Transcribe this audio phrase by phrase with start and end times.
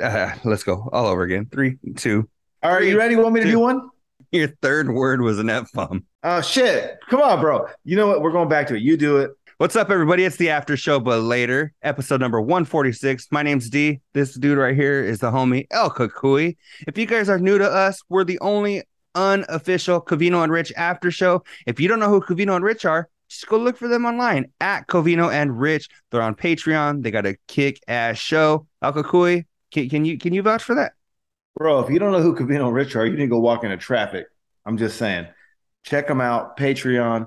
[0.00, 1.46] Uh, let's go all over again.
[1.50, 2.28] Three, two.
[2.62, 3.16] All right, you ready?
[3.16, 3.52] Want me to Two.
[3.52, 3.90] do one?
[4.32, 6.04] Your third word was an F bomb.
[6.22, 6.98] Oh shit!
[7.08, 7.66] Come on, bro.
[7.84, 8.22] You know what?
[8.22, 8.82] We're going back to it.
[8.82, 9.30] You do it.
[9.58, 10.24] What's up, everybody?
[10.24, 13.28] It's the after show, but later, episode number 146.
[13.30, 14.00] My name's D.
[14.14, 16.56] This dude right here is the homie El Cucuy.
[16.86, 21.10] If you guys are new to us, we're the only unofficial Covino and Rich after
[21.10, 21.42] show.
[21.66, 24.46] If you don't know who Covino and Rich are, just go look for them online
[24.60, 25.88] at Covino and Rich.
[26.10, 27.02] They're on Patreon.
[27.02, 28.66] They got a kick ass show.
[28.82, 30.92] El Cucuy, can, can you can you vouch for that?
[31.56, 33.64] Bro, if you don't know who Covino and Rich are, you need to go walk
[33.64, 34.26] into traffic.
[34.64, 35.26] I'm just saying.
[35.84, 36.56] Check them out.
[36.56, 37.26] Patreon.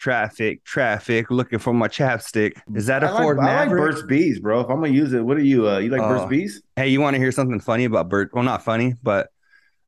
[0.00, 2.60] Traffic, traffic, looking for my chapstick.
[2.74, 3.70] Is that a I like, Ford I like?
[3.70, 4.60] Burt's Bees, bro.
[4.60, 5.68] If I'm gonna use it, what are you?
[5.68, 6.08] Uh, you like Oh.
[6.08, 6.62] Burt's Bees?
[6.76, 8.30] Hey, you want to hear something funny about Bert?
[8.34, 9.28] Well, not funny, but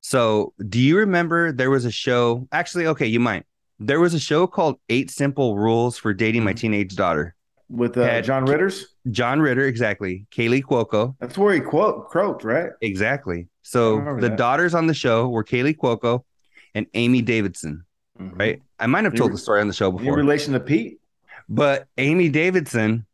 [0.01, 2.49] so do you remember there was a show?
[2.53, 3.45] Actually, okay, you might.
[3.79, 7.35] There was a show called Eight Simple Rules for Dating My Teenage Daughter.
[7.69, 8.87] With uh, Had- John Ritter's?
[9.11, 10.27] John Ritter, exactly.
[10.31, 12.71] Kaley Cuoco, That's where he quote croaked, right?
[12.81, 13.49] exactly.
[13.63, 14.37] So the that.
[14.37, 16.23] daughters on the show were Kaley Cuoco
[16.75, 17.85] and Amy Davidson,
[18.21, 18.39] Mhm.
[18.39, 18.63] right?
[18.79, 20.09] I might have told the story on the show before.
[20.15, 20.99] In relation to Pete?
[21.49, 23.07] but Amy Davidson,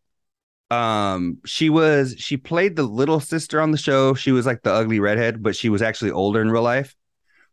[0.70, 4.14] um, she was she played the little sister on the show.
[4.14, 6.94] She was like the ugly redhead, but she was actually older in real life.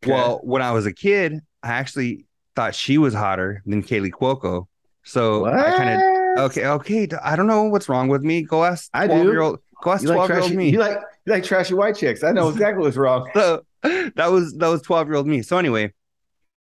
[0.03, 0.13] Okay.
[0.13, 2.25] Well, when I was a kid, I actually
[2.55, 4.67] thought she was hotter than Kaley Cuoco.
[5.03, 5.53] So What?
[5.53, 5.99] I kind of
[6.45, 7.07] okay, okay.
[7.23, 8.41] I don't know what's wrong with me.
[8.41, 9.13] Go ask I do.
[9.13, 9.59] twelve year old.
[9.83, 10.69] Go ask You like twelve year old me.
[10.69, 12.23] You like you like trashy white chicks?
[12.23, 13.29] I know exactly what's wrong.
[13.33, 15.41] so that was that was twelve year old me.
[15.41, 15.93] So anyway,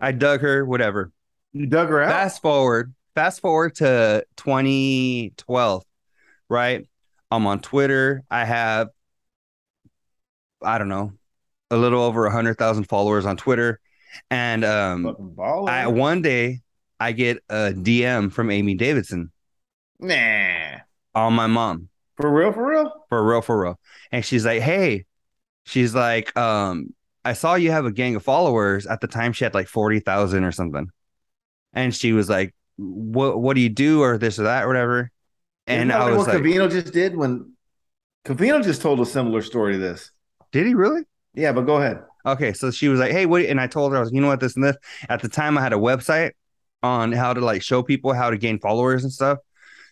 [0.00, 0.64] I dug her.
[0.64, 1.12] Whatever.
[1.52, 2.10] You dug her out.
[2.10, 5.82] Fast forward, fast forward to 2012,
[6.50, 6.86] right?
[7.30, 8.22] I'm on Twitter.
[8.30, 8.88] I have,
[10.62, 11.12] I don't know,
[11.70, 13.80] a little over a hundred thousand followers on Twitter,
[14.30, 15.34] and um,
[15.66, 16.60] I one day
[17.00, 19.32] I get a DM from Amy Davidson
[19.98, 20.78] nah.
[21.14, 22.92] on my mom For real, for real?
[23.08, 23.80] for real, for real,
[24.11, 25.05] and she's like, "Hey,"
[25.64, 26.94] she's like, um,
[27.25, 30.00] "I saw you have a gang of followers." At the time, she had like forty
[30.00, 30.91] thousand or something,
[31.72, 33.41] and she was like, "What?
[33.41, 35.10] What do you do, or this or that, or whatever?"
[35.66, 37.53] And I was what like, Covino just did when
[38.25, 40.10] Covino just told a similar story to this.
[40.53, 41.03] "Did he really?"
[41.34, 42.03] Yeah, but go ahead.
[42.25, 44.28] Okay, so she was like, "Hey, what?" And I told her, "I was, you know
[44.28, 44.76] what, this and this."
[45.09, 46.32] At the time, I had a website
[46.82, 49.38] on how to like show people how to gain followers and stuff.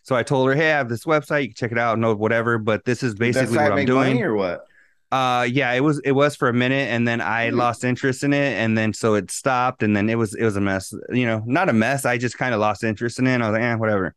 [0.05, 1.43] So I told her, "Hey, I have this website.
[1.43, 1.99] You can check it out.
[1.99, 2.59] No, whatever.
[2.59, 4.67] But this is basically what I'm doing." or what?
[5.11, 7.57] Uh, yeah, it was it was for a minute, and then I Hmm.
[7.57, 10.57] lost interest in it, and then so it stopped, and then it was it was
[10.57, 10.93] a mess.
[11.11, 12.05] You know, not a mess.
[12.05, 13.35] I just kind of lost interest in it.
[13.35, 14.15] And I was like, eh, whatever.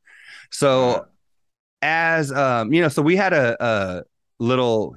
[0.52, 1.08] So
[1.82, 4.04] as um, you know, so we had a a
[4.40, 4.96] little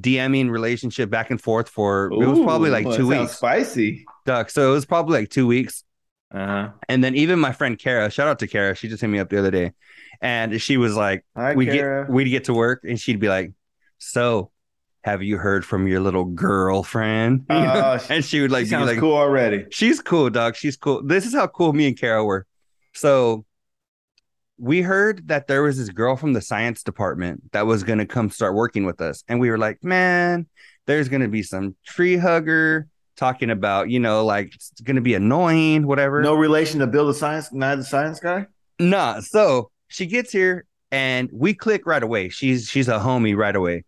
[0.00, 3.32] DMing relationship back and forth for it was probably like two weeks.
[3.38, 4.04] Spicy.
[4.24, 4.50] Duck.
[4.50, 5.84] So it was probably like two weeks.
[6.36, 6.68] Uh-huh.
[6.88, 9.30] And then even my friend Kara, shout out to Kara, she just hit me up
[9.30, 9.72] the other day,
[10.20, 12.04] and she was like, Hi, we Kara.
[12.04, 13.52] get we'd get to work, and she'd be like,
[13.96, 14.50] "So,
[15.02, 18.90] have you heard from your little girlfriend?" Uh, and she would like she be sounds
[18.90, 19.64] like, cool already.
[19.70, 20.56] "She's cool, dog.
[20.56, 22.46] She's cool." This is how cool me and Kara were.
[22.92, 23.46] So
[24.58, 28.06] we heard that there was this girl from the science department that was going to
[28.06, 30.46] come start working with us, and we were like, "Man,
[30.86, 35.14] there's going to be some tree hugger." Talking about, you know, like it's gonna be
[35.14, 36.22] annoying, whatever.
[36.22, 38.46] No relation to Bill the Science, not the Science guy.
[38.78, 39.20] Nah.
[39.20, 42.28] So she gets here and we click right away.
[42.28, 43.84] She's she's a homie right away.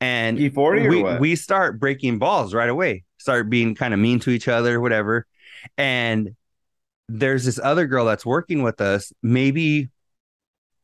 [0.00, 1.20] And E forty or we, what?
[1.20, 5.26] we start breaking balls right away, start being kind of mean to each other, whatever.
[5.76, 6.34] And
[7.08, 9.90] there's this other girl that's working with us, maybe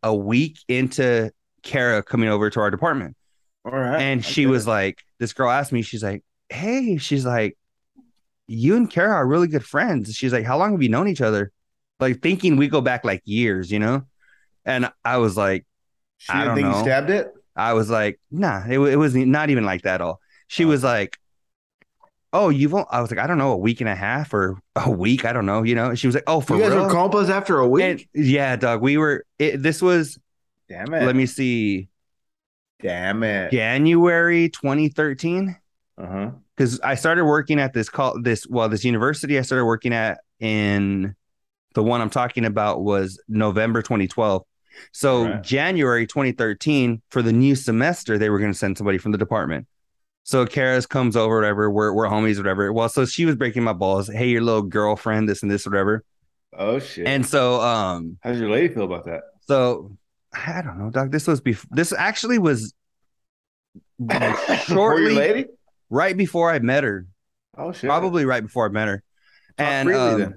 [0.03, 1.33] a week into
[1.63, 3.17] Kara coming over to our department.
[3.65, 4.01] All right.
[4.01, 7.57] And she was like, this girl asked me, she's like, Hey, she's like,
[8.49, 10.15] you and Kara are really good friends.
[10.15, 11.53] She's like, How long have you known each other?
[12.01, 14.05] Like thinking we go back like years, you know?
[14.65, 15.65] And I was like,
[16.19, 16.77] she I don't think know.
[16.77, 17.33] you stabbed it.
[17.55, 20.21] I was like, nah, it, it was not even like that at all.
[20.47, 20.69] She Oh.
[20.69, 21.17] was like,
[22.33, 24.59] Oh, you've on-" I was like, I don't know, a week and a half or
[24.77, 25.95] a week, I don't know, you know.
[25.95, 26.85] She was like, Oh, for you guys real?
[26.85, 28.09] were compas after a week.
[28.15, 28.81] And- yeah, dog.
[28.83, 30.19] We were it, this was
[30.69, 31.05] Damn it.
[31.05, 31.89] let me see,
[32.81, 33.51] Damn it.
[33.51, 35.57] January 2013.
[35.97, 36.31] Uh huh.
[36.59, 40.19] Because I started working at this call this well this university I started working at
[40.41, 41.15] in
[41.75, 44.43] the one I'm talking about was November 2012.
[44.93, 45.43] So Right.
[45.43, 49.67] January 2013 for the new semester they were going to send somebody from the department.
[50.25, 52.73] So Kara's comes over whatever we're we're homies whatever.
[52.73, 54.09] Well, so she was breaking my balls.
[54.09, 56.05] Hey, your little girlfriend, this and this whatever.
[56.57, 57.07] Oh shit.
[57.07, 59.23] And so um how does your lady feel about that?
[59.47, 59.97] so
[60.35, 61.11] I don't know, Doc.
[61.11, 61.69] This was before.
[61.71, 62.75] This actually was
[63.99, 65.47] like, For your shortly lady.
[65.91, 67.07] Right before I met her.
[67.57, 67.89] Oh shit.
[67.89, 69.03] Probably right before I met her.
[69.57, 70.35] Talk and freely um, then.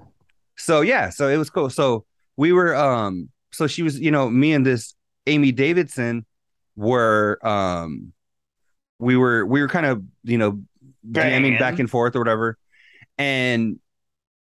[0.56, 1.70] so yeah, so it was cool.
[1.70, 2.04] So
[2.36, 4.94] we were um so she was, you know, me and this
[5.26, 6.26] Amy Davidson
[6.74, 8.12] were um
[8.98, 10.62] we were we were kind of you know
[11.08, 12.56] DMing back and forth or whatever,
[13.18, 13.78] and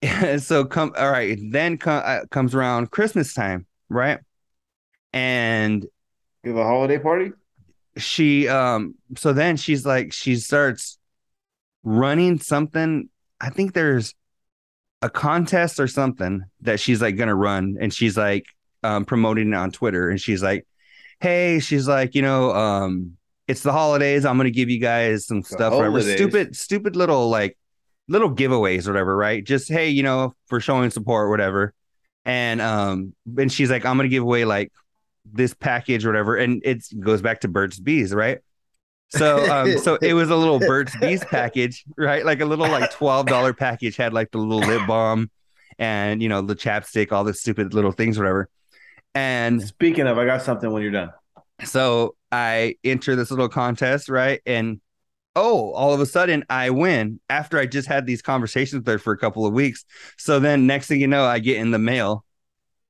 [0.38, 1.38] so come all right.
[1.50, 4.18] Then co- uh, comes around Christmas time, right?
[5.12, 5.86] And
[6.44, 7.32] you have a holiday party.
[7.96, 10.98] She um so then she's like she starts
[11.82, 13.08] running something.
[13.40, 14.14] I think there's
[15.02, 18.46] a contest or something that she's like gonna run and she's like
[18.82, 20.66] um promoting it on twitter and she's like
[21.20, 23.16] hey she's like you know um
[23.48, 24.26] it's the holidays.
[24.26, 26.00] I'm gonna give you guys some stuff whatever.
[26.16, 27.56] stupid stupid little like
[28.06, 29.42] little giveaways or whatever right?
[29.42, 31.72] Just hey you know for showing support whatever.
[32.24, 34.70] And um and she's like i'm gonna give away like
[35.32, 38.38] this package or whatever and it goes back to Burt's Bees right
[39.08, 42.90] so um so it was a little Burt's Bees package right like a little like
[42.92, 45.30] $12 package had like the little lip balm
[45.78, 48.48] and you know the chapstick all the stupid little things whatever
[49.14, 51.10] and Speaking of, I got something when you're done.
[51.64, 54.40] so I enter this little contest, right?
[54.46, 54.80] And
[55.34, 59.12] oh, all of a sudden I win after I just had these conversations there for
[59.12, 59.84] a couple of weeks.
[60.16, 62.24] So then next thing you know, I get in the mail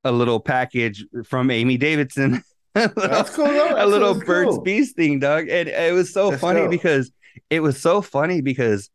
[0.03, 2.43] a little package from Amy Davidson.
[2.73, 3.45] That's cool.
[3.45, 3.75] though.
[3.77, 4.61] a little sounds Burt's cool.
[4.61, 5.49] Bees thing, dog.
[5.49, 6.71] And it was so That's funny dope.
[6.71, 7.11] because
[7.49, 8.89] it was so funny because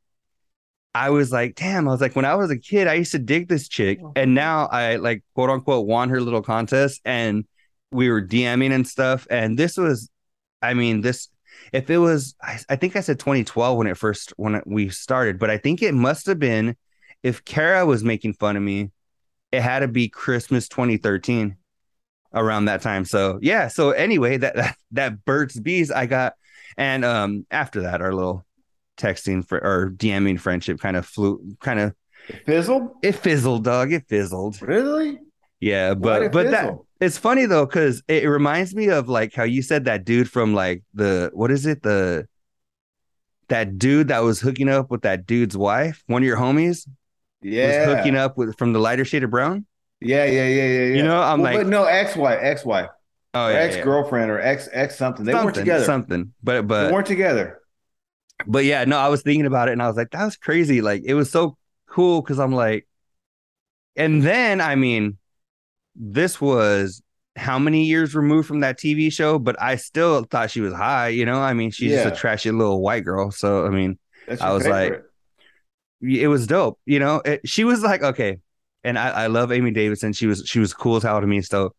[0.95, 3.19] I was like, damn, I was like, when I was a kid, I used to
[3.19, 3.99] dig this chick.
[4.03, 4.13] Oh.
[4.15, 7.45] And now I like quote unquote won her little contest and
[7.91, 9.27] we were DMing and stuff.
[9.29, 10.09] And this was,
[10.63, 11.29] I mean, this
[11.73, 15.39] if it was I, I think I said 2012 when it first when we started,
[15.39, 16.77] but I think it must have been
[17.23, 18.91] if Kara was making fun of me,
[19.55, 21.57] it had to be Christmas 2013
[22.33, 23.05] around that time.
[23.05, 23.69] So yeah.
[23.69, 26.35] So anyway, that that, that Burt's Bees I got,
[26.77, 28.45] and um after that, our little
[28.97, 31.95] texting for or DMing friendship kind of flew, kind of
[32.47, 32.91] Fizzled?
[33.03, 33.93] it fizzled, dog.
[33.93, 34.61] It fizzled.
[34.63, 35.19] Really?
[35.61, 39.45] Yeah, but but that it's funny though because it, it reminds me of like how
[39.45, 42.27] you said that dude from like the what is it the
[43.49, 46.89] that dude that was hooking up with that dude's wife, one of your homies
[47.53, 47.87] yeah.
[47.89, 49.67] was hooking up with from the lighter shade of brown.
[50.01, 50.97] Yeah, yeah, yeah, yeah, yeah.
[50.97, 52.91] You know, I'm Well, like, but no, ex-wife, ex-wife,
[53.35, 53.83] oh yeah, ex yeah.
[53.85, 55.25] girlfriend, or ex ex something.
[55.25, 55.85] They something, weren't together.
[55.85, 56.33] something.
[56.43, 57.61] But but they weren't together.
[58.47, 60.81] but yeah, no, I was thinking about it and I was like, that was crazy.
[60.83, 61.57] Like it was so
[61.89, 62.87] cool because I'm like,
[63.97, 65.19] and then I mean,
[65.97, 67.03] this was
[67.37, 71.09] how many years removed from that TV show, but I still thought she was high,
[71.09, 71.41] you know.
[71.41, 72.05] I mean, she's Yeah.
[72.05, 73.31] just a trashy little white girl.
[73.31, 75.11] So I mean, That's I was like, favorite.
[76.07, 77.23] It was dope, you know.
[77.25, 78.39] It, she was like, okay,
[78.83, 80.13] and I, I love Amy Davidson.
[80.13, 81.41] She was she was cool as hell to me.
[81.43, 81.75] So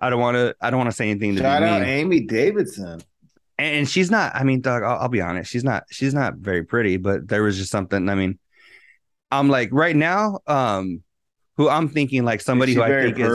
[0.00, 1.88] I don't want to I don't want to say anything to shout out mean.
[1.88, 3.00] Amy Davidson.
[3.58, 6.62] and she's not i mean dog I'll, I'll be honest she's not she's not very
[6.64, 8.38] pretty but there was just something i mean
[9.32, 11.02] i'm like right now um
[11.56, 13.26] who i'm thinking like somebody who i think is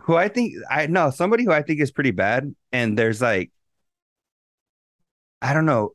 [0.00, 3.52] who i think i know somebody who i think is pretty bad and there's like
[5.42, 5.92] i don't know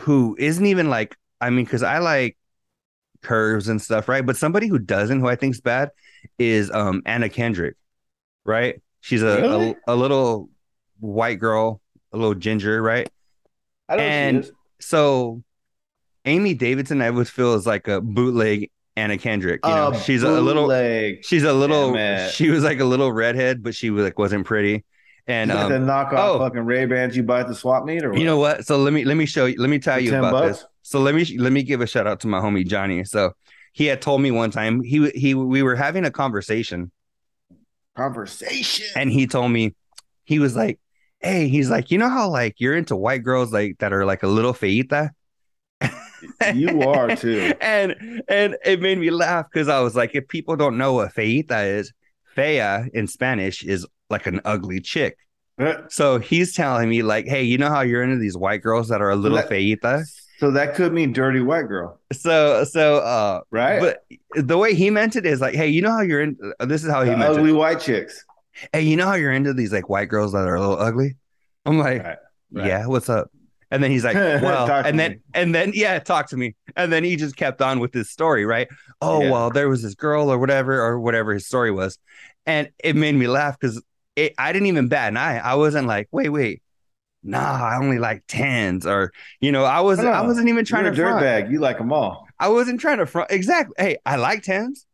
[0.00, 2.36] who isn't even like i mean because i like
[3.22, 5.90] curves and stuff right but somebody who doesn't who i think's bad
[6.38, 7.76] is um anna kendrick
[8.44, 9.76] right she's a, Really?
[9.86, 10.48] a, a little
[11.00, 11.80] white girl
[12.12, 13.08] a little ginger right
[13.88, 14.50] I don't and-
[14.80, 15.42] so
[16.24, 19.60] Amy Davidson, I would feel is like a bootleg Anna Kendrick.
[19.64, 20.68] You know, she's a little,
[21.22, 21.94] she's a little,
[22.30, 24.84] she was like a little redhead, but she was like wasn't pretty.
[25.26, 26.38] And that the um, knockoff oh.
[26.38, 28.18] fucking Ray Bans you buy at the swap meet, or what?
[28.18, 28.66] you know what?
[28.66, 29.56] So let me let me show you.
[29.58, 30.58] Let me tell you about bucks?
[30.58, 30.66] this.
[30.88, 33.04] So let me let me give a shout out to my homie Johnny.
[33.04, 33.32] So
[33.74, 36.90] he had told me one time he he we were having a conversation
[37.94, 38.86] conversation.
[38.96, 39.74] and he told me
[40.24, 40.80] he was like,
[41.20, 44.22] "Hey, he's like, you know how like you're into white girls like that are like
[44.22, 45.10] a little feita."
[46.54, 47.52] you are too.
[47.60, 51.14] and and it made me laugh because I was like, if people don't know what
[51.14, 51.92] feita is,
[52.34, 55.18] fea in Spanish is like an ugly chick.
[55.58, 55.82] Uh.
[55.90, 59.02] So he's telling me like, hey, you know how you're into these white girls that
[59.02, 60.06] are a little feita?
[60.38, 63.80] So that could mean dirty white girl, So so uh, right?
[63.80, 64.04] but
[64.34, 66.36] the way he meant it is like, hey, you know how you're in.
[66.60, 67.54] This is how he The meant ugly it.
[67.54, 68.24] white chicks.
[68.72, 71.16] Hey, you know how you're into these like white girls that are a little ugly?
[71.66, 72.16] I'm like, Right,
[72.52, 72.66] right.
[72.68, 73.30] yeah, what's up?
[73.70, 75.18] And then he's like, well, and then me.
[75.34, 76.54] and then yeah, talk to me.
[76.76, 78.68] And then he just kept on with his story, right?
[79.02, 79.30] Oh Yeah.
[79.30, 81.98] well, there was this girl or whatever or whatever his story was,
[82.46, 83.82] and it made me laugh because
[84.16, 85.38] I didn't even bat an eye.
[85.38, 86.62] I wasn't like, wait, wait,
[87.22, 90.84] nah, I only like tens or you know, I was I No, wasn't even trying
[90.84, 91.26] You're to front.
[91.26, 91.50] dirtbag.
[91.50, 93.74] You like them all, I wasn't trying to front exactly.
[93.78, 94.86] Hey, I like tens,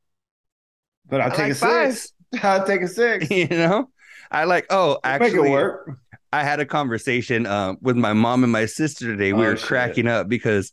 [1.08, 2.12] but I'll I take like a six.
[2.42, 3.30] I'll take a six.
[3.30, 3.90] you know.
[4.30, 4.66] I like.
[4.70, 5.90] Oh, actually, it work.
[6.32, 9.32] I had a conversation uh, with my mom and my sister today.
[9.32, 9.68] We Oh, were shit.
[9.68, 10.72] cracking up because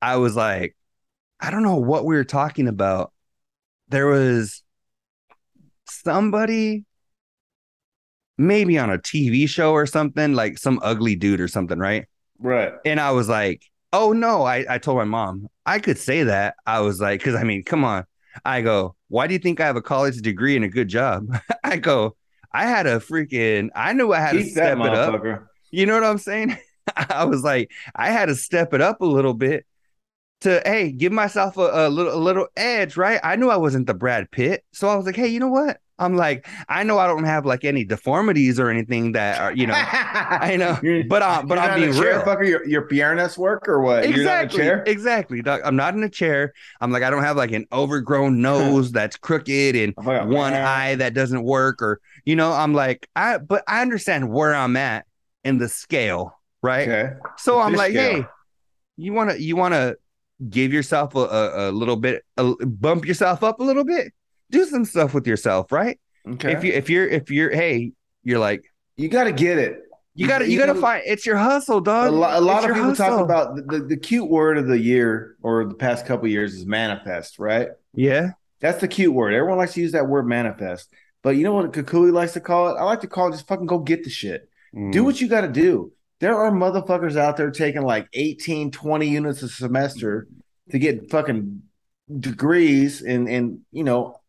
[0.00, 0.76] I was like,
[1.40, 3.12] I don't know what we were talking about.
[3.88, 4.62] There was
[5.88, 6.84] somebody,
[8.38, 12.06] maybe on a TV show or something, like some ugly dude or something, right?
[12.38, 12.72] Right.
[12.84, 13.62] And I was like,
[13.92, 16.56] oh no, I, I told my mom I could say that.
[16.66, 18.04] I was like, because I mean, come on.
[18.44, 21.26] I go, why do you think I have a college degree and a good job?
[21.64, 22.16] I go,
[22.52, 25.22] I had a freaking, I knew I had Keep to step it up.
[25.70, 26.56] You know what I'm saying?
[26.96, 29.66] I was like, I had to step it up a little bit
[30.42, 33.20] to hey, give myself a, a little a little edge, right?
[33.22, 35.78] I knew I wasn't the Brad Pitt, so I was like, hey, you know what?
[36.02, 39.66] I'm like, I know I don't have like any deformities or anything that are, you
[39.66, 40.78] know, I know,
[41.08, 42.22] but uh, but I'm being real.
[42.22, 42.46] fucker.
[42.48, 44.08] Your your pianist work or what?
[44.08, 44.82] You're not in a Exactly, chair.
[44.86, 45.42] exactly.
[45.42, 45.60] Doc.
[45.64, 46.52] I'm not in a chair.
[46.80, 50.54] I'm like, I don't have like an overgrown nose that's crooked and I'm like, one
[50.54, 54.76] eye that doesn't work, or you know, I'm like, I but I understand where I'm
[54.76, 55.06] at
[55.44, 56.88] in the scale, right?
[56.88, 57.14] Okay.
[57.36, 58.22] So The I'm like, scale.
[58.22, 58.28] hey,
[58.96, 59.96] you want to you want to
[60.50, 64.12] give yourself a, a, a little bit, a, bump yourself up a little bit,
[64.52, 65.98] do some stuff with yourself, right?
[66.28, 66.52] Okay.
[66.52, 67.92] If you if you're if you're hey,
[68.22, 68.62] you're like
[68.96, 69.80] you got to get it.
[70.14, 72.12] you got to you got to find it's your hustle, A, dog.
[72.12, 74.78] lo- a lot It's of people talk about the, the, the cute word of the
[74.78, 77.68] year or the past couple years is manifest, right?
[77.94, 79.34] yeah, That's the cute word.
[79.34, 80.92] Everyone likes to use that word manifest.
[81.22, 82.78] But you know what Cucuy likes to call it?
[82.78, 84.48] I like to call it just fucking go get the shit.
[84.74, 84.92] Mm.
[84.92, 85.92] Do what you got to do.
[86.20, 90.28] There are motherfuckers out there taking like 18, 20 units a semester
[90.70, 91.62] to get fucking
[92.18, 94.20] degrees and and you know,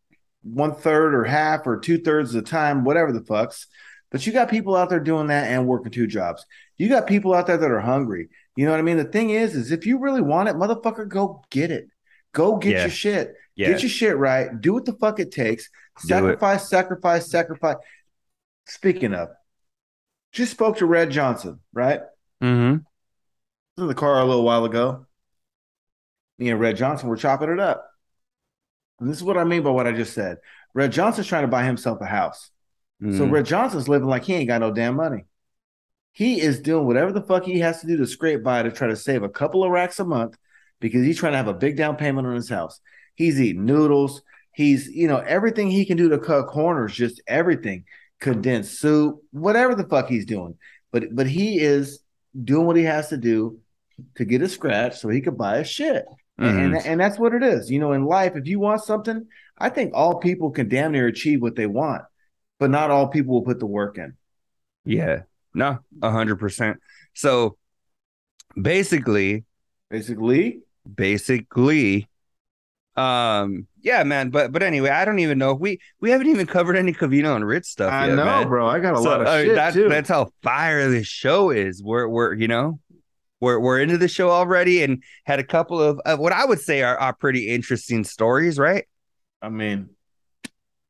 [0.44, 3.66] one third or half or two thirds of the time, whatever the fucks.
[4.12, 6.46] But you got people out there doing that and working two jobs.
[6.78, 8.30] You got people out there that are hungry.
[8.56, 8.98] You know what I mean?
[8.98, 11.88] The thing is, is if you really want it, motherfucker, go get it.
[12.34, 12.82] Go get Yeah.
[12.82, 13.34] your shit.
[13.56, 14.50] yeah, Get your shit right.
[14.60, 15.70] Do what the fuck it takes.
[16.06, 16.08] Do it.
[16.08, 17.78] Sacrifice, sacrifice, sacrifice.
[18.68, 19.30] Speaking of,
[20.32, 22.02] just spoke to Red Johnson, right?
[22.42, 22.78] mm-hmm.
[23.82, 25.06] in the car a little while ago.
[26.40, 27.88] Me and Red Johnson were chopping it up.
[29.00, 30.38] And this is what I mean by what I just said.
[30.74, 32.50] Red Johnson's trying to buy himself a house.
[33.02, 33.18] Mm-hmm.
[33.18, 35.26] So Red Johnson's living like he ain't got no damn money.
[36.14, 38.88] He is doing whatever the fuck he has to do to scrape by to try
[38.88, 40.38] to save a couple of racks a month
[40.80, 42.80] because he's trying to have a big down payment on his house.
[43.16, 44.22] He's eating noodles.
[44.54, 47.86] He's, you know, everything he can do to cut corners, just everything,
[48.20, 50.56] condensed soup, whatever the fuck he's doing.
[50.92, 52.00] But but he is
[52.42, 53.60] doing what he has to do
[54.16, 56.06] to get a scratch so he could buy a shit.
[56.38, 56.78] And, Mhm.
[56.78, 57.70] and and that's what it is.
[57.70, 61.08] You know, in life, if you want something, I think all people can damn near
[61.08, 62.02] achieve what they want,
[62.60, 64.14] but not all people will put the work in.
[64.86, 65.22] yeah,
[65.54, 66.78] no, a hundred percent.
[67.14, 67.58] So
[68.60, 69.46] basically,
[69.90, 70.62] Basically,
[70.92, 72.10] basically
[72.96, 76.76] um yeah man but but anyway i don't even know we we haven't even covered
[76.76, 78.48] any covino and rich stuff I yet, know, man.
[78.48, 78.68] bro.
[78.68, 79.90] I got a So, lot of uh, shit that- too.
[79.90, 82.80] that's how fire this show is we're we're you know
[83.44, 86.60] we're we're into the show already and had a couple of, of what i would
[86.62, 88.86] say are, are pretty interesting stories right
[89.42, 89.90] I mean,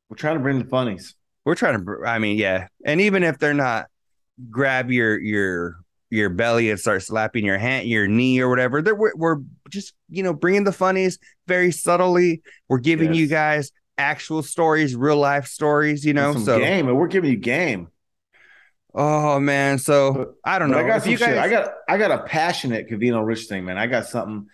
[0.10, 1.15] we're trying to bring the funnies.
[1.45, 3.88] we're trying to i mean yeah and even if they're not
[4.50, 5.77] grab your your
[6.12, 9.38] your belly and start slapping your hand your knee or whatever they're, we're, we're
[9.69, 11.17] just you know bringing the funnies
[11.48, 13.17] very subtly we're giving Yes.
[13.17, 17.31] you guys actual stories real life stories you know some so game, and we're giving
[17.31, 17.88] you game.
[18.95, 21.38] Oh man so But- i don't know I got if you guys shit.
[21.38, 23.77] I got I got a passionate Covino Rich thing, man.
[23.77, 24.47] I got something.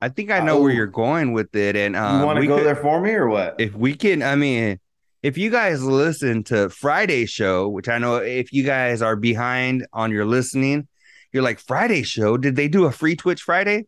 [0.00, 2.56] i think i know where you're going with it and um, you want to go
[2.56, 3.56] could- there for me or what?
[3.58, 4.78] if we can i mean
[5.22, 9.86] if you guys listen to friday show which i know if you guys are behind
[9.92, 10.88] on your listening
[11.32, 13.84] you're like friday show did they do a free twitch friday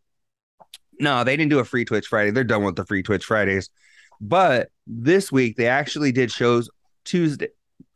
[1.00, 3.71] no they didn't do a free twitch friday they're done with the free twitch fridays
[4.21, 6.69] but this week they actually did shows
[7.07, 7.49] tuesday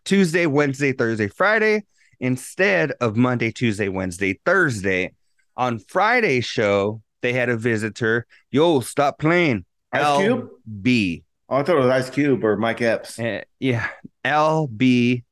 [0.07, 1.85] tuesday wednesday thursday friday
[2.21, 5.13] instead of monday tuesday wednesday thursday.
[5.59, 8.27] On friday's show they had a visitor.
[8.51, 9.65] Yo stop playing.
[9.93, 10.49] Ice Cube?
[10.69, 13.19] lb Oh, I thought it was Ice Cube or Mike Epps.
[13.21, 13.87] uh, yeah,
[14.25, 15.23] LB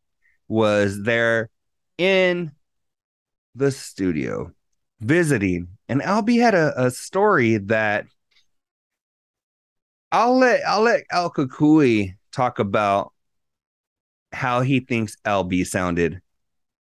[0.47, 1.50] was there
[1.99, 2.52] in
[3.57, 4.52] the studio
[5.00, 8.07] visiting, and LB had a, a story that
[10.12, 13.12] I'll let I'll let El Cucuy talk about
[14.34, 16.20] how he thinks LB sounded.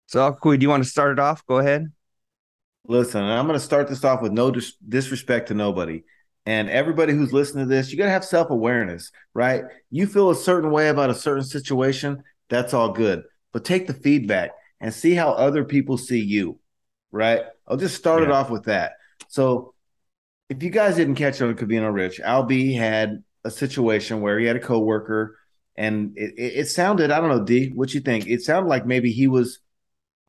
[0.07, 1.45] So El Cucuy, do you want to start it off?
[1.45, 1.91] Go ahead.
[2.88, 6.03] Listen, I'm going to start this off with no dis- disrespect to nobody.
[6.45, 9.63] And everybody who's listening to this, you got to have self awareness, right?
[9.89, 13.23] You feel a certain way about a certain situation, that's all good.
[13.53, 16.59] But take the feedback and see how other people see you,
[17.12, 17.43] right?
[17.67, 18.93] I'll just start it off with that.
[19.29, 19.73] So,
[20.50, 24.38] if you guys didn't catch it on Covino Rich, Al B had a situation where
[24.38, 25.38] he had a coworker,
[25.75, 28.27] and it, it, sounded, I don't know, D, what you think?
[28.27, 29.60] It sounded like maybe he was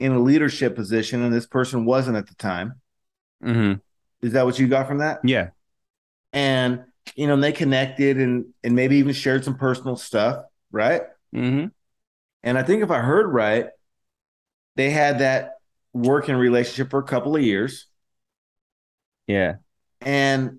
[0.00, 2.80] in a leadership position and this person wasn't at the time.
[3.42, 3.74] Mm-hmm.
[4.26, 5.20] Is that what you got from that?
[5.22, 5.50] Yeah.
[6.32, 6.84] And
[7.14, 11.02] you know, they connected and and maybe even shared some personal stuff, right?
[11.34, 11.66] Mm-hmm.
[12.42, 13.66] And I think if I heard right,
[14.76, 15.58] they had that
[15.92, 17.86] working relationship for a couple of years.
[19.26, 19.56] Yeah.
[20.00, 20.58] And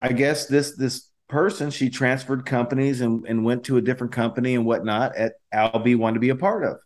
[0.00, 4.54] I guess this this person she transferred companies and, and went to a different company
[4.54, 6.76] and whatnot at Al B wanted to be a part of.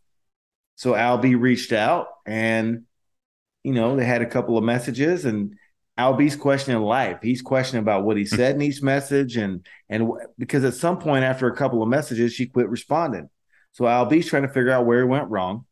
[0.76, 2.82] So Al B reached out and
[3.62, 5.54] you know they had a couple of messages and
[5.96, 7.18] Al B's questioning life.
[7.22, 8.36] He's questioning about what he hmm.
[8.36, 12.32] said in each message and and because at some point after a couple of messages
[12.32, 13.30] she quit responding.
[13.72, 15.64] So Al B's trying to figure out where he went wrong.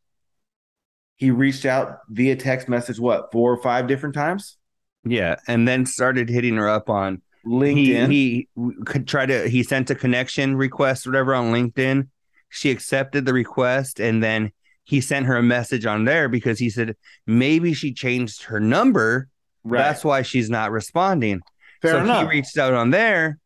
[1.16, 4.56] He reached out via text message what four or five different times.
[5.04, 8.10] Yeah, and then started hitting her up on LinkedIn.
[8.10, 9.48] He, he could try to.
[9.48, 12.08] He sent a connection request, whatever, on LinkedIn.
[12.48, 14.52] She accepted the request, and then
[14.84, 16.96] he sent her a message on there because he said
[17.26, 19.28] maybe she changed her number.
[19.64, 19.78] right.
[19.78, 21.40] That's why she's not responding.
[21.80, 22.22] Fair so enough.
[22.22, 23.38] he reached out on there,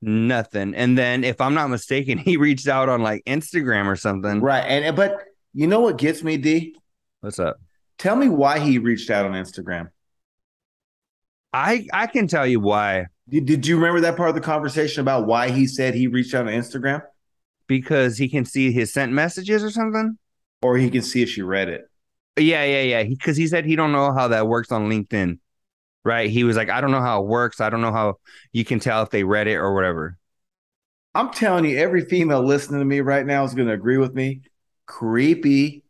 [0.00, 0.74] nothing.
[0.74, 4.40] And then, if I'm not mistaken, he reached out on like Instagram or something.
[4.40, 4.64] right.
[4.64, 5.16] And but
[5.52, 6.76] you know what gets me, D?
[7.20, 7.60] What's up?
[7.98, 9.90] Tell me why he reached out on Instagram.
[11.54, 13.06] I I can tell you why.
[13.28, 16.34] Did, did you remember that part of the conversation about why he said he reached
[16.34, 17.02] out on Instagram?
[17.68, 20.18] Because he can see his sent messages or something.
[20.62, 21.88] Or he can see if she read it.
[22.36, 23.04] Yeah, yeah, yeah.
[23.04, 25.38] Because he, said he don't know how that works on LinkedIn,
[26.04, 26.28] right?
[26.28, 27.60] He was like, I don't know how it works.
[27.60, 28.18] I don't know how
[28.52, 30.18] you can tell if they read it or whatever.
[31.14, 34.14] I'm telling you, every female listening to me right now is going to agree with
[34.14, 34.42] me.
[34.86, 35.84] Creepy.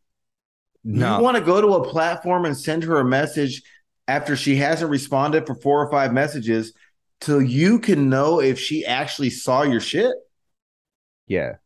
[0.85, 3.63] No, You want to go to a platform and send her a message
[4.07, 6.73] after she hasn't responded for four or five messages
[7.21, 10.15] till you can know if she actually saw your shit?
[11.27, 11.57] yeah,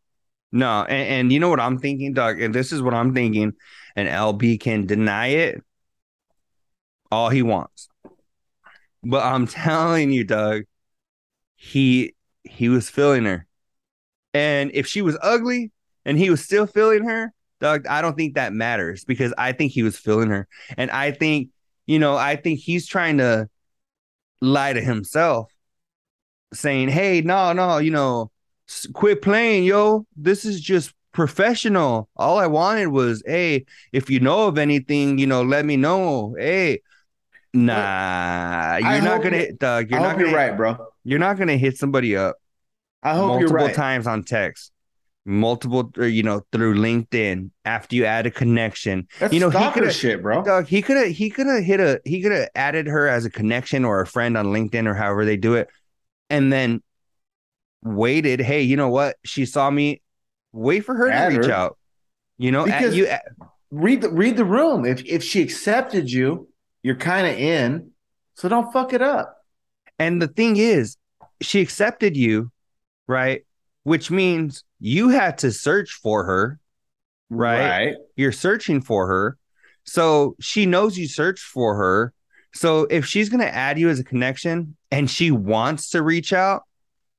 [0.51, 0.83] no.
[0.83, 2.41] And, and you know what I'm thinking, Doug?
[2.41, 3.53] And this is what I'm thinking.
[3.95, 5.61] And LB can deny it
[7.11, 7.89] all he wants,
[9.03, 10.63] but I'm telling you, Doug,
[11.55, 13.47] he he was feeling her,
[14.33, 15.71] and if she was ugly
[16.05, 19.71] and he was still feeling her, Doug, I don't think that matters because I think
[19.71, 20.47] he was feeling her.
[20.77, 21.49] And I think,
[21.89, 23.49] you know, I think he's trying to
[24.41, 25.51] lie to himself,
[26.53, 28.29] saying, hey, no, no, you know,
[28.93, 30.05] quit playing, yo.
[30.15, 32.07] This is just professional.
[32.15, 36.35] All I wanted was, hey, if you know of anything, you know, let me know.
[36.37, 36.81] Hey,
[37.53, 39.87] nah, you're I not gonna you- hit Doug.
[39.87, 40.77] I You're not hope gonna you're right, bro.
[41.03, 42.37] You're not gonna hit somebody up
[43.01, 43.75] I hope multiple you're right.
[43.75, 44.71] times on text,
[45.29, 49.07] multiple, uh, you know, through LinkedIn after you add a connection.
[49.19, 50.43] That's you know, he stalker coulda- shit, bro.
[50.43, 53.25] Dog, he could have, he could have hit a, he could have added her as
[53.25, 55.69] a connection or a friend on LinkedIn or however they do it,
[56.29, 56.81] and then
[57.83, 58.39] waited.
[58.41, 59.17] Hey, you know what?
[59.23, 60.01] She saw me.
[60.51, 61.53] Wait for her Add to reach her.
[61.53, 61.77] out.
[62.37, 63.07] You know, at- Because- you
[63.71, 64.83] Read the read the room.
[64.83, 66.49] If if she accepted you,
[66.81, 67.91] you're kind of in.
[68.33, 69.37] So don't fuck it up.
[69.99, 70.97] And the thing is,
[71.39, 72.51] she accepted you,
[73.05, 73.45] right?
[73.83, 76.59] Which means you had to search for her.
[77.29, 77.69] Right.
[77.69, 77.95] right?
[78.15, 79.37] You're searching for her.
[79.83, 82.13] So she knows you searched for her.
[82.53, 86.33] So if she's going to add you as a connection and she wants to reach
[86.33, 86.63] out,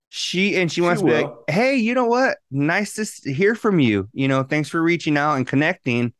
[0.08, 2.38] she and she, She wants to be like, hey, you know what?
[2.50, 4.08] Nice to hear from you.
[4.12, 6.12] You know, thanks for reaching out and connecting.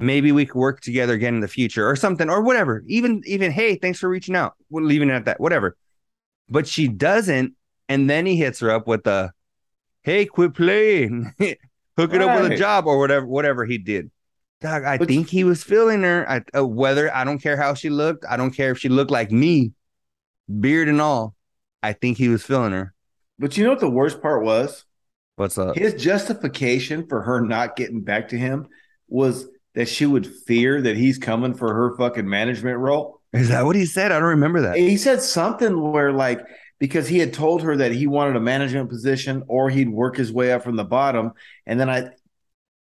[0.00, 2.82] Maybe we could work together again in the future or something or whatever.
[2.88, 4.54] Even, even, hey, thanks for reaching out.
[4.70, 5.76] We're leaving it at that, whatever.
[6.48, 7.54] But she doesn't.
[7.88, 9.30] And then he hits her up with the,
[10.02, 11.32] hey, quit playing.
[11.38, 14.10] Hook it up with a job or whatever, whatever he did.
[14.60, 16.24] Dog, I But- think he was feeling her.
[16.28, 19.10] I, uh, whether I don't care how she looked, I don't care if she looked
[19.10, 19.72] like me,
[20.60, 21.34] beard and all.
[21.82, 22.92] I think he was feeling her.
[23.38, 24.84] But you know what the worst part was?
[25.36, 25.76] What's up?
[25.76, 28.66] His justification for her not getting back to him
[29.08, 33.20] was that she would fear that he's coming for her fucking management role.
[33.32, 34.10] Is that what he said?
[34.10, 34.76] I don't remember that.
[34.76, 36.40] He said something where like
[36.78, 40.32] because he had told her that he wanted a management position or he'd work his
[40.32, 41.32] way up from the bottom.
[41.66, 42.10] And then I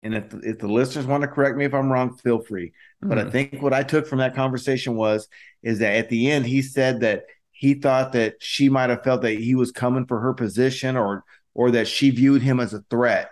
[0.03, 2.73] and if if the listeners want to correct me if I'm wrong, feel free.
[3.07, 3.29] But I Hmm.
[3.29, 5.27] think what I took from that conversation was
[5.63, 9.21] is that at the end he said that he thought that she might have felt
[9.23, 11.23] that he was coming for her position or
[11.53, 13.29] or that she viewed him as a threat.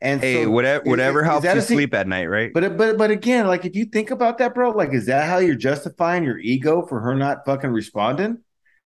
[0.00, 2.52] And hey, so whatever, whatever is helps that you sleep at night, right?
[2.54, 5.38] But but but again, like if you think about that, bro, like is that how
[5.38, 8.43] you're justifying your ego for her not fucking responding?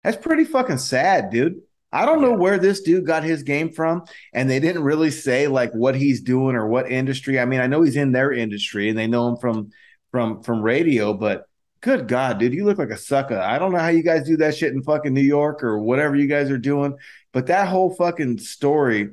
[0.06, 1.62] That's pretty fucking sad, dude.
[1.90, 5.48] I don't know where this dude got his game from, and they didn't really say
[5.48, 7.40] like what he's doing or what industry.
[7.40, 9.72] I mean, I know he's in their industry and they know him from
[10.12, 11.48] from from radio, but
[11.80, 13.36] good God, dude, you look like a sucker.
[13.36, 16.14] I don't know how you guys do that shit in fucking New York or whatever
[16.14, 16.96] you guys are doing,
[17.32, 19.10] but that whole fucking story,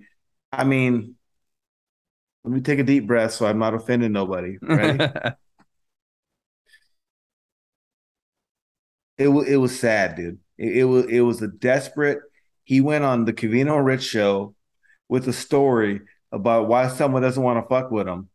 [0.51, 1.15] I mean,
[2.43, 4.59] let me take a deep breath so I'm not offending nobody.
[4.61, 5.03] Ready?
[9.17, 10.42] it was it was sad, dude.
[10.57, 12.19] It, it was it was a desperate.
[12.63, 14.55] He went on the Covino Rich show
[15.09, 18.29] with a story about why someone doesn't want to fuck with him,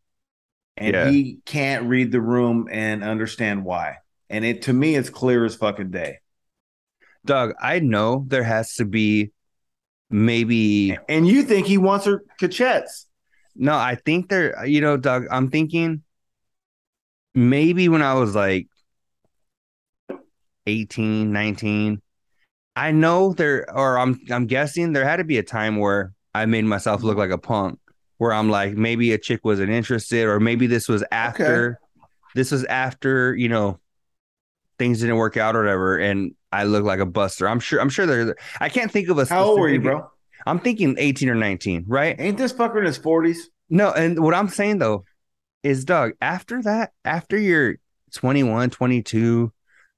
[0.77, 1.09] and Yeah.
[1.09, 3.97] he can't read the room and understand why.
[4.29, 6.19] And it to me, it's clear as fucking day.
[7.25, 9.31] Doug, I know there has to be
[10.09, 13.07] maybe And you think he wants her cachets?
[13.55, 16.03] no, I think there, you know, Doug, I'm thinking
[17.35, 18.67] maybe when I was like
[20.65, 22.01] 18, 19,
[22.79, 26.45] I know there, or I'm, I'm guessing there had to be a time where I
[26.45, 27.77] made myself look like a punk,
[28.19, 31.77] where I'm like, maybe a chick wasn't interested, or maybe this was after,
[32.35, 33.79] this was after, you know,
[34.77, 37.49] things didn't work out or whatever, and I look like a buster.
[37.49, 39.25] I'm sure, I'm sure there, I can't think of a.
[39.25, 40.09] How old were you, bro?
[40.47, 42.15] I'm thinking 18 or 19, right?
[42.17, 43.49] Ain't this fucker in his forties?
[43.69, 45.03] No, and what I'm saying though
[45.63, 47.75] is Doug, after that, after you're
[48.13, 49.51] 21, 22,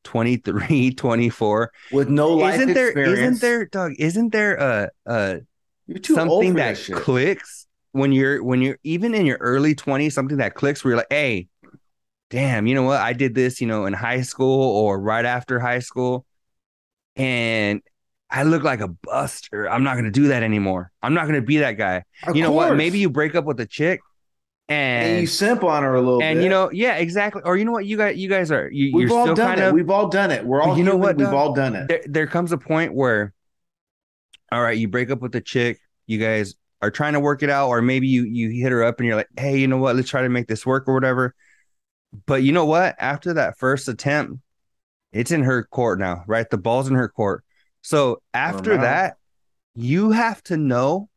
[0.03, 3.19] 23, 24, With no life isn't there experience.
[3.19, 5.37] isn't there Doug, isn't there a uh
[6.01, 6.95] too something that shit.
[6.95, 10.97] clicks when you're when you're even in your early 20s, something that clicks where you're
[10.97, 11.47] like, hey,
[12.29, 12.99] damn, you know what?
[12.99, 16.25] I did this, you know, in high school or right after high school,
[17.15, 17.81] and
[18.29, 19.69] I look like a buster.
[19.69, 20.91] I'm not gonna do that anymore.
[21.01, 22.03] I'm not gonna be that guy.
[22.25, 22.75] Of you know what?
[22.75, 23.99] Maybe you break up with a chick
[24.71, 26.43] and and you simp on her a little and bit.
[26.43, 27.41] you know, yeah, exactly.
[27.43, 29.59] Or you know what, you guys, you guys are you, we've you're all still done
[29.59, 29.65] it.
[29.65, 29.73] of.
[29.73, 30.45] We've all done it.
[30.45, 31.01] We're all You know human.
[31.01, 31.87] what, We've all done it.
[31.87, 33.33] There, there comes a point where,
[34.51, 35.79] all right, you break up with the chick.
[36.07, 38.99] You guys are trying to work it out, or maybe you you hit her up
[38.99, 39.95] and you're like, hey, you know what?
[39.95, 41.35] Let's try to make this work or whatever.
[42.25, 42.95] But you know what?
[42.99, 44.41] After that first attempt,
[45.11, 46.49] it's in her court now, right?
[46.49, 47.43] The ball's in her court.
[47.81, 49.17] So after that,
[49.75, 51.09] you have to know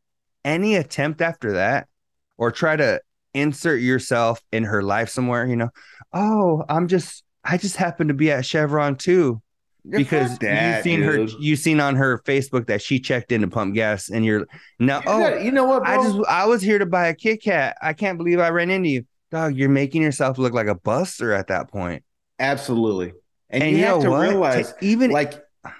[0.45, 1.89] any attempt after that,
[2.37, 3.01] or try to
[3.35, 5.47] insert yourself in her life somewhere.
[5.47, 5.69] You know,
[6.13, 9.43] oh, I'm just, I just happen to be at Chevron too
[9.85, 13.43] Yeah, because that, you've seen her, you've seen on her Facebook that she checked in
[13.43, 14.47] to pump gas, and you're
[14.79, 17.15] now, You oh, got- you know what, I just, I was here to buy a
[17.15, 17.77] Kit Kat.
[17.83, 19.57] I can't believe I ran into you, dog.
[19.57, 22.03] You're making yourself look like a buster at that point.
[22.39, 23.13] Absolutely.
[23.51, 24.29] And, And, you, you, have know to what?
[24.29, 25.35] realize, To even like,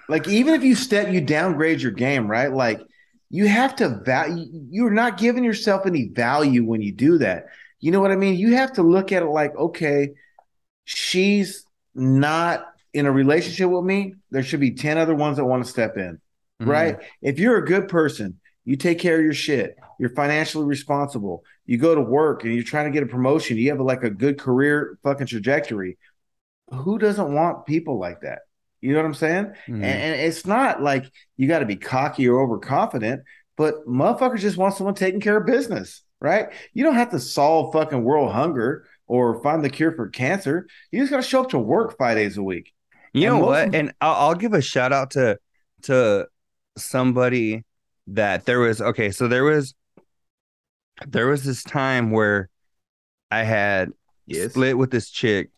[0.09, 2.53] like even if you step, you downgrade your game, right?
[2.53, 2.81] Like,
[3.31, 4.47] you have to value.
[4.71, 7.47] You're not giving yourself any value when you do that.
[7.81, 8.37] You know what I mean?
[8.37, 10.11] You have to look at it like, okay,
[10.85, 14.15] she's not in a relationship with me.
[14.31, 16.21] There should be ten other ones that want to step in.
[16.63, 16.69] Mhm.
[16.69, 16.99] right?
[17.21, 21.79] If you're a good person, you take care of your shit, you're financially responsible, you
[21.79, 24.39] go to work and you're trying to get a promotion, you have like a good
[24.39, 25.99] career fucking trajectory.
[26.71, 28.41] Who doesn't want people like that?
[28.85, 29.45] You know what I'm saying?
[29.67, 29.75] Mhm.
[29.77, 31.07] And, and it's not like
[31.39, 33.23] you got to be cocky or overconfident,
[33.57, 36.49] but motherfuckers just want someone taking care of business, right?
[36.75, 40.67] You don't have to solve fucking world hunger or find the cure for cancer.
[40.93, 42.75] You just got to show up to work five days a week.
[43.15, 43.69] You And know what?
[43.69, 45.39] of- And I'll, I'll give a shout out to
[45.85, 46.27] to
[46.77, 47.65] somebody
[48.09, 49.11] that there was okay.
[49.13, 49.75] So there was
[51.09, 52.51] there was this time where
[53.31, 53.93] I had
[54.51, 55.51] split with this chick,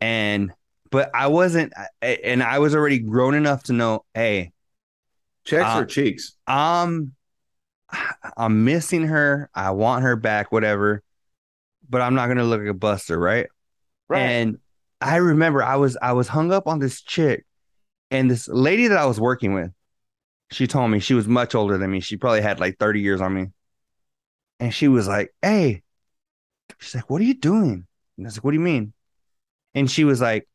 [0.00, 0.52] and
[0.90, 1.72] but I wasn't,
[2.02, 4.52] and I was already grown enough to know, hey,
[5.44, 6.34] Checks Uh, or cheeks?
[6.46, 7.14] I'm
[8.36, 9.50] I'm missing her.
[9.54, 11.02] I want her back, whatever.
[11.88, 13.46] But I'm not gonna look like a buster, right?
[14.08, 14.20] right?
[14.20, 14.58] And
[15.00, 17.46] I remember I was I was hung up on this chick,
[18.10, 19.72] and this lady that I was working with,
[20.52, 22.00] she told me she was much older than me.
[22.00, 23.48] She probably had like 30 years on me.
[24.60, 25.82] And she was like, Hey,
[26.78, 27.86] she's like, What are you doing?
[28.16, 28.92] And I was like, What do you mean?
[29.74, 30.48] And she was like,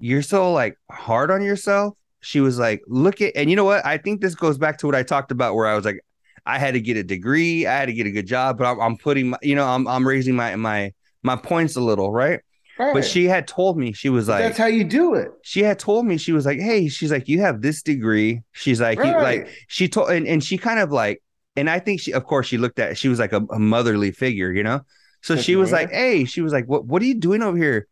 [0.00, 1.94] You're so like hard on yourself.
[2.20, 3.84] She was like, Look at, and you know what?
[3.86, 6.00] I think this goes back to what I talked about where I was like,
[6.46, 8.80] I had to get a degree, I had to get a good job, but I'm,
[8.80, 12.40] I'm putting my, you know, I'm, I'm raising my, my, my points a little, right?
[12.78, 12.94] Right.
[12.94, 15.32] But she had told me, she was like, that's how you do it.
[15.42, 18.80] she had told me she was like hey she's like you have this degree she's
[18.80, 19.20] like Right.
[19.20, 21.20] like she told and, and she kind of like
[21.56, 24.12] and i think she of course she looked at she was like a, a motherly
[24.12, 24.80] figure you know
[25.22, 27.88] so she was like hey she was like what what are you doing over here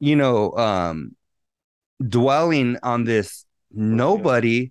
[0.00, 1.14] you know um
[2.08, 4.70] dwelling on this nobody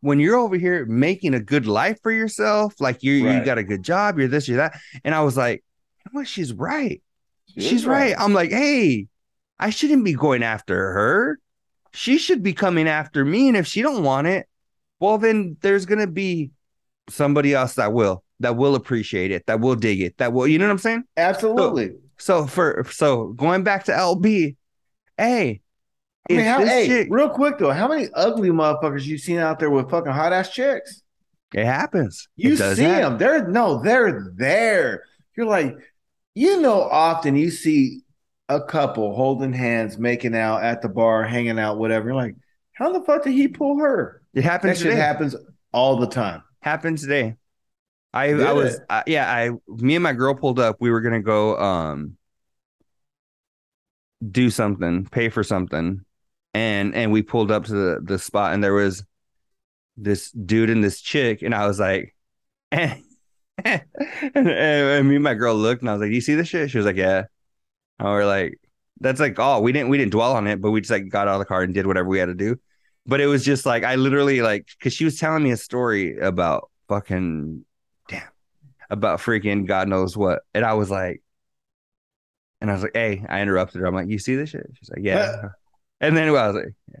[0.00, 3.62] when you're over here making a good life for yourself like you you got a
[3.62, 5.62] good job you're this you're that and i was like
[5.98, 7.02] you know what she's right
[7.54, 8.14] She She's right.
[8.18, 9.08] I'm like, hey,
[9.58, 11.38] I shouldn't be going after her.
[11.92, 13.48] She should be coming after me.
[13.48, 14.46] And if she don't want it,
[15.00, 16.50] well, then there's gonna be
[17.08, 20.58] somebody else that will, that will appreciate it, that will dig it, that will, you
[20.58, 21.04] know what I'm saying?
[21.16, 21.92] Absolutely.
[22.18, 24.56] So for so going back to LB,
[25.18, 25.60] hey,
[26.30, 29.58] I mean, how, hey, chick- real quick though, how many ugly motherfuckers you seen out
[29.58, 31.02] there with fucking hot ass chicks?
[31.54, 32.28] it happens.
[32.36, 33.02] You it see happen.
[33.02, 33.18] them.
[33.18, 35.04] They're no, they're there.
[35.36, 35.76] You're like,
[36.34, 38.02] you know, often you see
[38.48, 42.06] a couple holding hands, making out at the bar, hanging out, whatever.
[42.06, 42.36] You're like,
[42.72, 44.22] how the fuck did he pull her?
[44.34, 44.96] It That happens shit today.
[44.96, 45.36] happens
[45.72, 46.42] all the time.
[46.60, 47.36] happened today.
[48.14, 48.78] I Did I was?
[48.90, 50.76] I, yeah I me and my girl pulled up.
[50.80, 52.16] We were gonna go um
[54.30, 56.04] do something, pay for something,
[56.54, 59.04] and and we pulled up to the the spot, and there was
[59.96, 62.14] this dude and this chick, and I was like,
[62.72, 63.02] and,
[63.64, 66.70] and, and me and my girl looked, and I was like, "You see this shit?"
[66.70, 67.24] She was like, "Yeah."
[67.98, 68.58] And we're like,
[69.00, 71.28] "That's like, oh, we didn't we didn't dwell on it, but we just like got
[71.28, 72.58] out of the car and did whatever we had to do."
[73.06, 76.18] But it was just like I literally like because she was telling me a story
[76.18, 77.64] about fucking
[78.08, 78.22] damn
[78.90, 81.22] about freaking God knows what, and I was like,
[82.60, 83.86] and I was like, "Hey," I interrupted her.
[83.86, 85.48] I'm like, "You see this shit?" She's like, "Yeah."
[86.02, 87.00] And then I was like, yeah.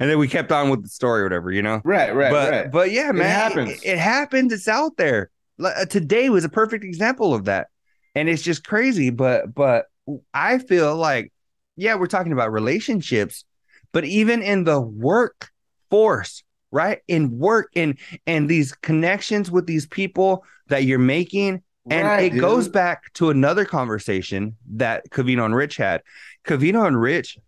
[0.00, 1.80] and then we kept on with the story or whatever, you know.
[1.84, 2.70] Right, right, but right.
[2.70, 3.70] but yeah, man, happens.
[3.82, 4.52] It, it happens.
[4.52, 5.30] It's out there.
[5.58, 7.68] Like, uh, Today was a perfect example of that,
[8.14, 9.10] and it's just crazy.
[9.10, 9.86] But but
[10.34, 11.32] I feel like,
[11.76, 13.44] yeah, we're talking about relationships,
[13.92, 16.98] but even in the workforce, right?
[17.06, 22.30] In work, in and these connections with these people that you're making, and Right, it
[22.32, 22.40] dude.
[22.40, 26.02] goes back to another conversation that Covino and Rich had.
[26.44, 27.38] Covino and Rich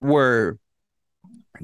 [0.00, 0.58] were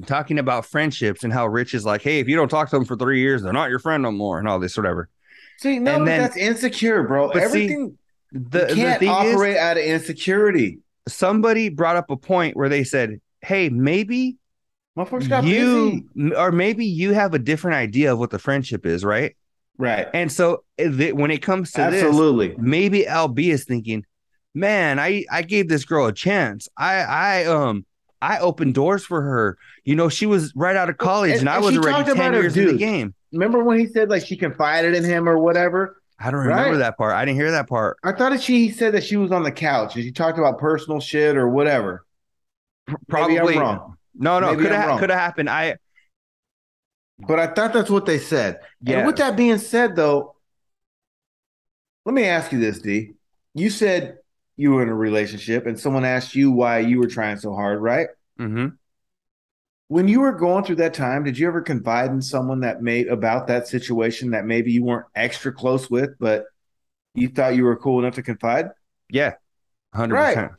[0.05, 2.85] talking about friendships and how Rich is like, hey, if you don't talk to them
[2.85, 5.09] for three years, they're not your friend no more, and all this whatever.
[5.59, 7.27] See, no, then- that's insecure, bro.
[7.29, 7.97] But see, Everything
[8.31, 10.79] The, you can't thing operate out of insecurity.
[11.07, 14.37] somebody brought up a point where they said, hey, maybe
[15.43, 16.35] you, busy.
[16.35, 19.35] or maybe you have a different idea of what the friendship is, right?
[19.79, 20.07] Right.
[20.13, 22.55] And so eh, th- when it comes to this, Absolutely.
[22.57, 24.05] maybe LB is thinking,
[24.55, 26.67] man, I I gave this girl a chance.
[26.75, 27.85] I I um
[28.21, 29.57] I opened doors for her.
[29.83, 32.57] You know, she was right out of college, and- and, I was already ten years
[32.57, 33.13] in the game.
[33.31, 36.01] Remember when he said like she confided in him or whatever?
[36.19, 36.77] I don't remember Right.
[36.79, 37.13] that part.
[37.13, 37.97] I didn't hear that part.
[38.03, 40.57] I thought that she said that she was on the couch and she talked about
[40.57, 42.05] personal shit or whatever.
[43.07, 43.97] Probably wrong.
[44.15, 45.49] No, no, could have could have happened.
[45.49, 45.75] I
[47.19, 48.59] But I thought that's what they said.
[48.81, 48.97] Yeah.
[48.99, 50.35] And with that being said, though,
[52.05, 53.11] let me ask you this, D.
[53.53, 54.17] You said
[54.57, 57.81] you were in a relationship and someone asked you why you were trying so hard,
[57.81, 58.07] right?
[58.37, 58.77] mhm.
[59.89, 63.07] When you were going through that time, did you ever confide in someone that made
[63.07, 66.45] about that situation that maybe you weren't extra close with, but
[67.15, 68.71] you thought you were cool enough to confide?
[69.09, 69.33] yeah,
[69.93, 70.25] hundred Right.
[70.25, 70.51] percent.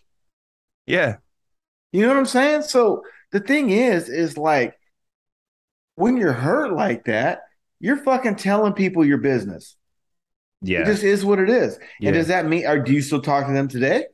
[0.87, 1.19] Yeah,
[1.93, 2.63] You know what I'm saying?
[2.63, 4.79] So the thing is, is like
[5.97, 7.43] when you're hurt like that,
[7.81, 9.77] you're fucking telling people your business.
[10.63, 11.79] Yeah, It just is what it is.
[11.99, 12.11] yeah.
[12.11, 14.07] And does that mean, are do you still talk to them today?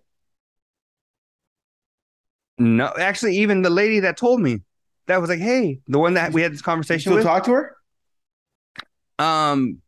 [2.58, 4.60] no, actually, even the lady that told me
[5.06, 7.24] that was like, hey, the one that we had this You conversation still with.
[7.24, 7.76] talk to her?
[9.18, 9.80] Um,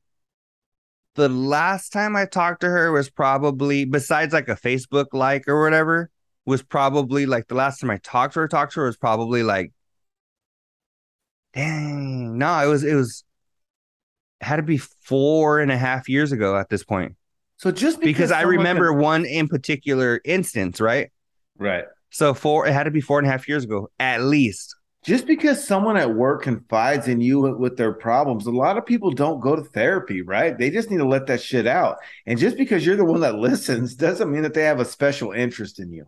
[1.15, 5.63] the last time I talked to her was probably besides like a Facebook like or
[5.63, 6.11] whatever
[6.45, 8.49] was probably like the last time I talked to her.
[8.49, 9.73] Talked to her was probably like,
[11.53, 13.25] dang, no, it was it was
[14.41, 17.17] had to be four and a half years ago at this point
[17.57, 21.11] So just because I remember can- one in particular instance, right?
[21.59, 21.85] right.
[22.11, 24.75] So four, it had to be four and a half years ago at least.
[25.05, 28.85] Just because someone at work confides in you with, with their problems, a lot of
[28.85, 30.59] people don't go to therapy, right?
[30.59, 31.99] They just need to let that shit out.
[32.27, 35.31] And just because you're the one that listens doesn't mean that they have a special
[35.33, 36.07] interest in you.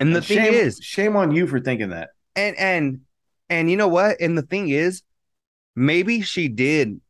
[0.00, 2.10] And the And thing shame, is, shame on you for thinking that.
[2.34, 3.00] and and
[3.50, 5.02] and you know what and the thing is
[5.76, 7.00] maybe she did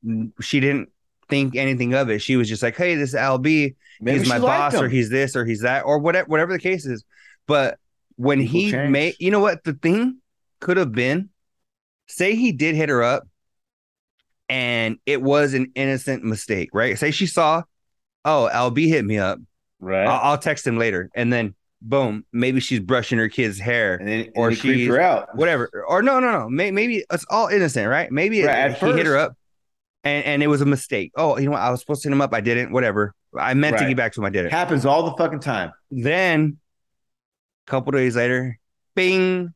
[0.41, 0.91] she didn't
[1.29, 2.19] think anything of it.
[2.21, 5.47] She was just like hey this lb Maybe he's my boss or he's this or
[5.47, 7.05] he's that or whatever whatever the case is.
[7.47, 7.79] But
[8.17, 8.91] when People he change.
[8.91, 9.65] made you know what?
[9.65, 10.19] The thing
[10.61, 11.31] could have been
[12.07, 13.27] say he did hit her up
[14.49, 16.99] and it was an innocent mistake right?
[16.99, 17.63] Say she saw
[18.25, 19.39] oh lb hit me up.
[19.81, 20.07] Right.
[20.07, 21.11] I'll, I'll text him later.
[21.15, 24.89] And then boom maybe she's brushing her kid's hair and then or or she she's-
[24.89, 25.37] her out.
[25.37, 25.71] whatever.
[25.87, 26.49] Or no, no, no.
[26.49, 28.11] May, maybe it's all innocent, right?
[28.11, 29.37] Maybe Right, at he hit her up,
[30.03, 31.13] and and it was a mistake.
[31.17, 31.61] Oh, you know what?
[31.61, 32.33] I was supposed to hit him up.
[32.33, 32.73] I didn't.
[32.73, 33.15] Whatever.
[33.39, 34.25] I meant to get back to him.
[34.25, 34.51] I didn't.
[34.53, 35.73] Happens all the fucking time.
[35.91, 36.57] Then,
[37.67, 38.59] a couple days later,
[38.95, 39.53] Bing.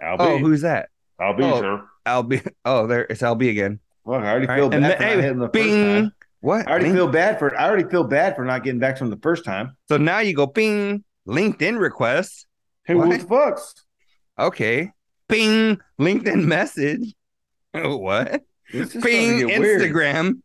[0.00, 0.88] I'll Oh, who's that?
[1.18, 1.60] I'll be, oh.
[1.60, 1.82] sir.
[2.06, 2.50] LB.
[2.64, 3.78] Oh, there it's LB again.
[4.06, 5.84] Look, I already All feel right, bad for not hey, hitting the first Bing.
[6.04, 6.12] time.
[6.40, 6.66] What?
[6.66, 9.04] I already Link- feel bad for I already feel bad for not getting back to
[9.04, 9.76] him the first time.
[9.90, 11.04] so now you go Bing.
[11.26, 12.46] LinkedIn request.
[12.84, 13.08] Hey, What?
[13.08, 13.74] what the fucks?
[14.38, 14.92] Okay.
[15.28, 15.78] Bing.
[16.00, 17.14] LinkedIn message.
[17.72, 18.42] what?
[18.72, 18.86] Bing.
[18.88, 19.82] starting weird.
[19.82, 20.42] Instagram.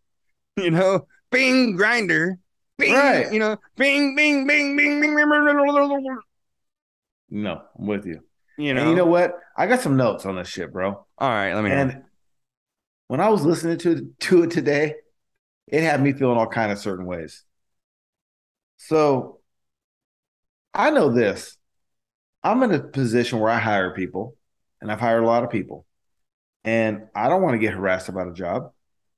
[0.57, 1.07] You know.
[1.31, 1.77] Bing.
[1.77, 2.38] Grindr.
[2.77, 2.93] Bing.
[2.93, 3.31] Right.
[3.31, 3.57] You know.
[3.77, 4.15] Bing.
[4.15, 4.47] Bing.
[4.47, 4.77] Bing.
[4.77, 5.01] Bing.
[5.01, 5.15] Bing.
[5.15, 5.38] Bing.
[5.38, 6.17] bing.
[7.29, 8.21] No, I'm with you.
[8.57, 8.81] You know.
[8.81, 9.33] And you know what?
[9.57, 11.05] I got some notes on this shit, bro.
[11.17, 11.53] All right.
[11.53, 11.75] Let me know.
[11.75, 12.03] And
[13.07, 14.95] when I was listening to to it today,
[15.67, 17.43] it had me feeling all kind of certain ways.
[18.77, 19.35] So
[20.75, 21.57] I know this.
[22.43, 24.35] I'm in a position where I hire people,
[24.81, 25.85] and I've hired a lot of people,
[26.63, 28.71] and I don't want to get harassed about a job.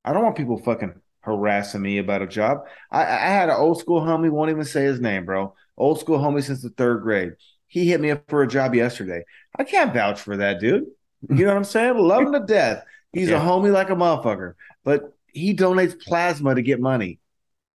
[0.06, 2.60] I don't want people fucking harassing me about a job.
[2.90, 5.54] I, I had an old school homie, won't even say his name, bro.
[5.78, 7.34] Old school homie since the third grade.
[7.68, 9.24] he hit me up for a job yesterday.
[9.58, 10.86] I can't vouch for that, dude.
[11.30, 11.98] You know what I'm saying?
[11.98, 12.84] Love him to death.
[13.12, 13.42] He's Yeah.
[13.44, 14.54] a homie like a motherfucker,
[14.86, 17.20] but he donates plasma to get money.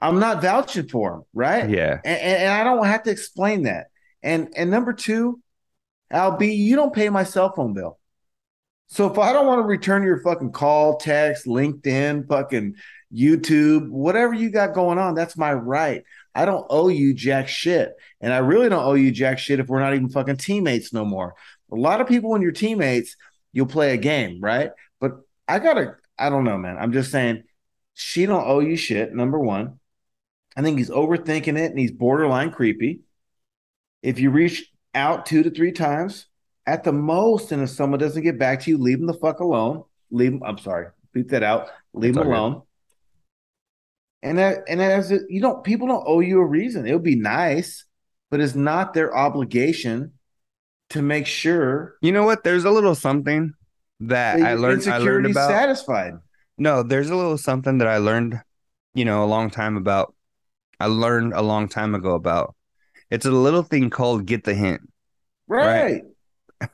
[0.01, 1.69] I'm not vouching for him, right?
[1.69, 2.01] Yeah.
[2.05, 3.89] And, and, I don't have to explain that.
[4.23, 5.41] And and number two,
[6.11, 7.99] Al B, you don't pay my cell phone bill.
[8.89, 12.75] So if I don't want to return your fucking call, text, LinkedIn, fucking
[13.15, 16.03] YouTube, whatever you got going on, that's my right.
[16.35, 17.93] I don't owe you jack shit.
[18.21, 21.05] And I really don't owe you jack shit if we're not even fucking teammates no
[21.05, 21.35] more.
[21.73, 23.17] A lot of people when you're teammates,
[23.53, 24.71] you'll play a game, right?
[25.01, 26.77] But I gotta, I don't know, man.
[26.77, 27.45] I'm just saying
[27.95, 29.80] she don't owe you shit, number one.
[30.61, 33.01] I think he's overthinking it and he's borderline creepy.
[34.03, 36.27] If you reach out two to three times
[36.67, 39.41] at the most, and if someone doesn't get back to you, leave them the fuck
[39.41, 39.85] alone.
[40.11, 40.43] Leave them.
[40.45, 41.71] I'm sorry, beat that out.
[41.95, 42.35] Leave them good.
[42.35, 42.63] alone.
[44.23, 46.87] And that, and as it, you don't, people don't owe you a reason.
[46.87, 47.87] It would be nice,
[48.31, 50.13] but it's not their obligation
[50.91, 52.45] to make sure You know what?
[52.45, 53.55] There's a little something
[54.01, 54.87] that that I learned.
[54.87, 55.49] I learned about.
[55.49, 56.19] satisfied.
[56.59, 58.43] No, there's a little something that I learned,
[58.93, 60.15] you know, a long time about.
[60.81, 62.57] I learned a long time ago about.
[63.11, 64.81] It's a little thing called get the hint.
[65.47, 66.03] Right.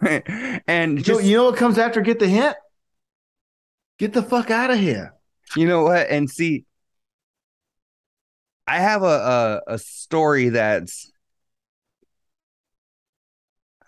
[0.01, 0.23] Right.
[0.67, 2.57] and You know, just you know what comes after get the hint?
[3.99, 5.15] Get the fuck out of here.
[5.57, 6.09] you know what?
[6.11, 6.65] And see,
[8.67, 11.11] I have a a, a story that's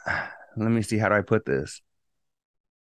[0.56, 1.80] let me see how do I put this?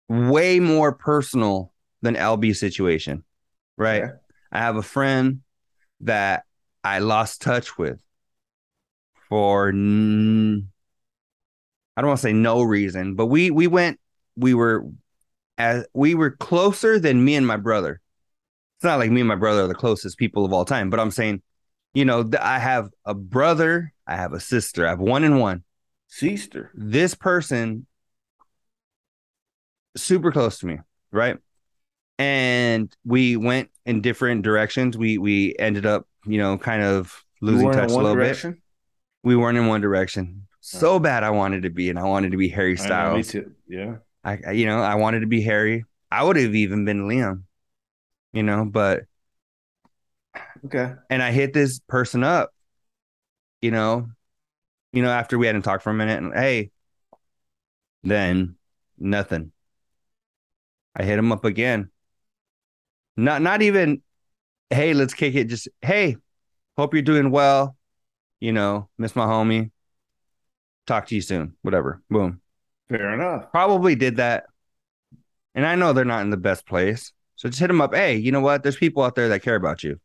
[0.09, 3.25] Way more personal than LB situation.
[3.77, 4.03] Right.
[4.03, 4.13] Okay.
[4.51, 5.41] I have a friend
[6.01, 6.45] that
[6.85, 8.01] I lost touch with
[9.29, 10.69] for n-
[11.97, 14.01] I don't want to say no reason, but we we went
[14.37, 14.87] we were
[15.59, 18.01] as we were closer than me and my brother.
[18.79, 21.01] It's not like me and my brother are the closest people of all time, but
[21.01, 21.43] I'm saying,
[21.95, 25.41] you know, th- I have a brother, I have a sister, I have one and
[25.41, 25.65] one.
[26.09, 26.71] sister.
[26.75, 27.87] This person
[29.97, 30.79] super close to me,
[31.11, 31.39] right?
[32.19, 34.97] And we went in different directions.
[34.99, 38.57] We we ended up, you know, kind of losing touch a little bit.
[39.23, 40.47] We weren't in one direction.
[40.61, 43.23] So bad I wanted to be, and I wanted to be Harry I know, me
[43.23, 43.29] Styles.
[43.29, 43.53] too.
[43.69, 43.97] Yeah.
[44.25, 45.85] I, I- you know, I wanted to be Harry.
[46.11, 47.45] I would have even been Liam,
[48.33, 49.05] you know, but
[50.67, 50.95] Okay.
[51.11, 52.53] and I hit this person up,
[53.61, 54.09] you know,
[54.93, 56.71] you know, after we hadn't talked for a minute, and hey,
[58.03, 58.57] then
[58.99, 59.53] nothing.
[60.95, 61.91] I hit him up again.
[63.17, 64.03] Not not even,
[64.73, 65.45] hey, let's kick it.
[65.45, 66.17] Just hey,
[66.77, 67.77] hope you're doing well.
[68.41, 69.71] You know, miss my homie.
[70.87, 71.57] Talk to you soon.
[71.63, 72.03] Whatever.
[72.11, 72.41] Boom.
[72.89, 73.51] Fair enough.
[73.53, 74.45] Probably did that.
[75.55, 77.13] And I know they're not in the best place.
[77.37, 77.95] So just hit them up.
[77.95, 78.63] Hey, you know what?
[78.63, 80.01] There's people out there that care about you.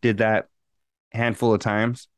[0.00, 0.48] Did that
[1.12, 2.08] handful of times.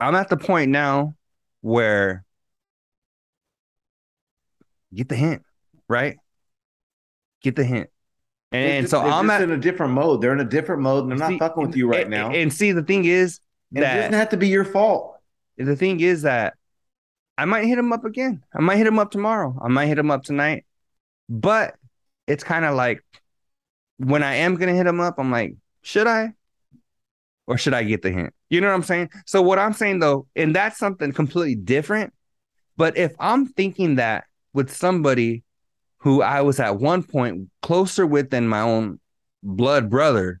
[0.00, 1.14] I'm at the point now
[1.60, 2.24] where
[4.94, 5.42] get the hint,
[5.88, 6.16] right?
[7.42, 7.90] Get the hint.
[8.54, 10.20] And, and so I'm just at in a different mode.
[10.22, 12.30] They're in a different mode, and they're not See, fucking with you right and- now.
[12.30, 13.40] And see, the thing is
[13.74, 15.16] And it doesn't have to be your fault.
[15.56, 16.54] the thing is that
[17.36, 18.42] I might hit him up again.
[18.54, 19.58] I might hit him up tomorrow.
[19.62, 20.64] I might hit him up tonight.
[21.28, 21.74] But
[22.28, 23.02] it's kind of like
[23.98, 26.32] when I am gonna hit him up, I'm like, should I?
[27.46, 28.32] Or should I get the hint?
[28.50, 29.10] You know what I'm saying?
[29.26, 32.12] So what I'm saying though, and that's something completely different.
[32.76, 35.42] But if I'm thinking that with somebody
[36.04, 39.00] who I was at one point closer with than my own
[39.42, 40.40] blood brother,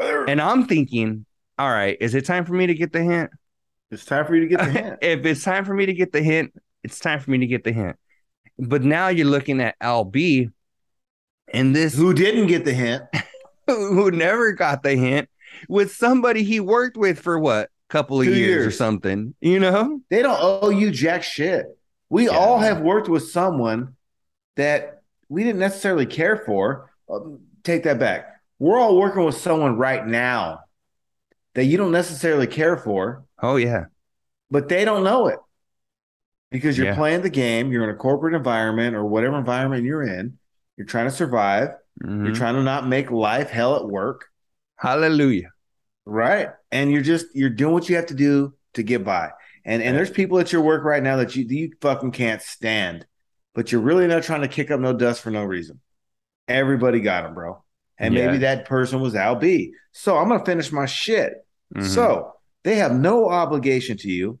[0.00, 1.26] and I'm thinking,
[1.58, 3.30] all right, is it time for me to get the hint?
[3.90, 4.98] It's time for you to get the hint.
[5.02, 7.62] if it's time for me to get the hint, it's time for me to get
[7.62, 7.96] the hint.
[8.58, 10.50] But now you're looking at LB
[11.52, 13.02] and this who, didn't get the hint?
[13.66, 15.28] who never got the hint
[15.68, 20.00] with somebody he worked with for what couple of Two years, or something, you know?
[20.10, 21.66] They don't owe you jack shit.
[22.10, 23.96] We Yeah, all have worked with someone
[24.58, 26.90] that we didn't necessarily care for.
[27.08, 28.26] Um, Take that back.
[28.58, 30.60] We're all working with someone right now
[31.54, 33.86] that you don't necessarily care for, Oh yeah.
[34.50, 35.38] but they don't know it
[36.50, 36.94] because you're Yeah.
[36.94, 37.72] playing the game.
[37.72, 40.38] You're in a corporate environment or whatever environment you're in.
[40.76, 41.70] You're trying to survive.
[42.02, 42.26] Mhm.
[42.26, 44.26] You're trying to not make life hell at work.
[44.76, 45.50] Hallelujah.
[46.06, 46.50] Right.
[46.72, 49.30] And you're just you're doing what you have to do to get by.
[49.64, 53.04] And and there's people at your work right now that you you fucking can't stand,
[53.54, 55.80] but you're really not trying to kick up no dust for no reason.
[56.46, 57.62] Everybody got him, bro.
[57.98, 58.26] And Yeah.
[58.26, 59.74] maybe that person was Al B.
[59.92, 61.34] So I'm gonna finish my shit.
[61.74, 61.84] Mhm.
[61.84, 62.34] So
[62.64, 64.38] they have no obligation to you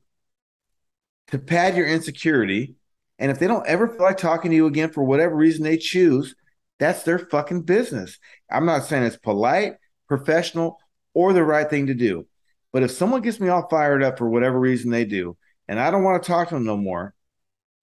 [1.28, 2.74] to pad your insecurity.
[3.18, 5.76] And if they don't ever feel like talking to you again for whatever reason they
[5.76, 6.34] choose,
[6.78, 8.18] that's their fucking business.
[8.50, 9.74] I'm not saying it's polite,
[10.06, 10.78] professional,
[11.14, 12.26] or the right thing to do.
[12.72, 15.36] But if someone gets me all fired up for whatever reason they do,
[15.66, 17.14] and I don't want to talk to them no more,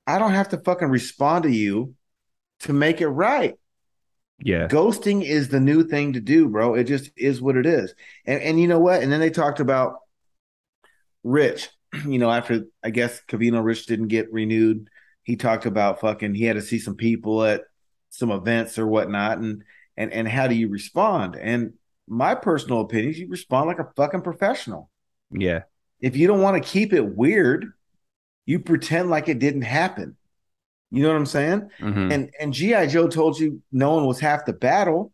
[0.08, 1.95] I don't have to fucking respond to you
[2.62, 3.56] to make it right.
[4.39, 4.68] Yeah.
[4.68, 6.76] Ghosting is the new thing to do, bro.
[6.76, 7.93] It just is what it is.
[8.26, 9.01] And and you know what?
[9.01, 9.95] And then they talked about
[11.24, 11.70] Rich.
[12.06, 14.89] You know, after I guess Covino Rich didn't get renewed,
[15.24, 17.62] he talked about fucking he had to see some people at
[18.10, 19.64] some events or whatnot, and
[19.95, 21.38] and and how do you respond?
[21.38, 21.74] And
[22.06, 24.89] my personal opinion is you respond like a fucking professional.
[25.32, 25.64] Yeah.
[26.01, 27.72] If you don't want to keep it weird,
[28.46, 30.16] you pretend like it didn't happen.
[30.91, 31.70] You know what I'm saying?
[31.80, 32.14] Mhm.
[32.14, 35.12] And and GI Joe told you no one was half the battle.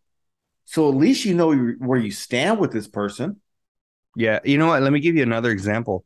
[0.65, 3.41] So at least you know where you stand with this person.
[4.15, 4.39] Yeah.
[4.43, 4.81] You know what?
[4.83, 6.05] Let me give you another example.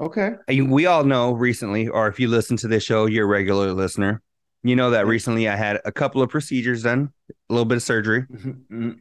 [0.00, 0.32] Okay.
[0.48, 4.22] We all know recently, or if you listen to this show, you're a regular listener.
[4.62, 7.82] You know that recently I had a couple of procedures done, a little bit of
[7.82, 9.00] surgery, Mhm.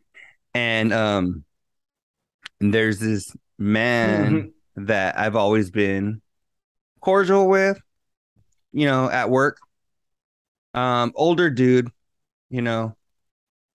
[0.55, 1.43] and um,
[2.59, 6.22] there's this man that I've always been
[7.02, 7.80] cordial with,
[8.72, 9.58] you know, at work.
[10.74, 11.89] Um, older dude,
[12.49, 12.95] you know.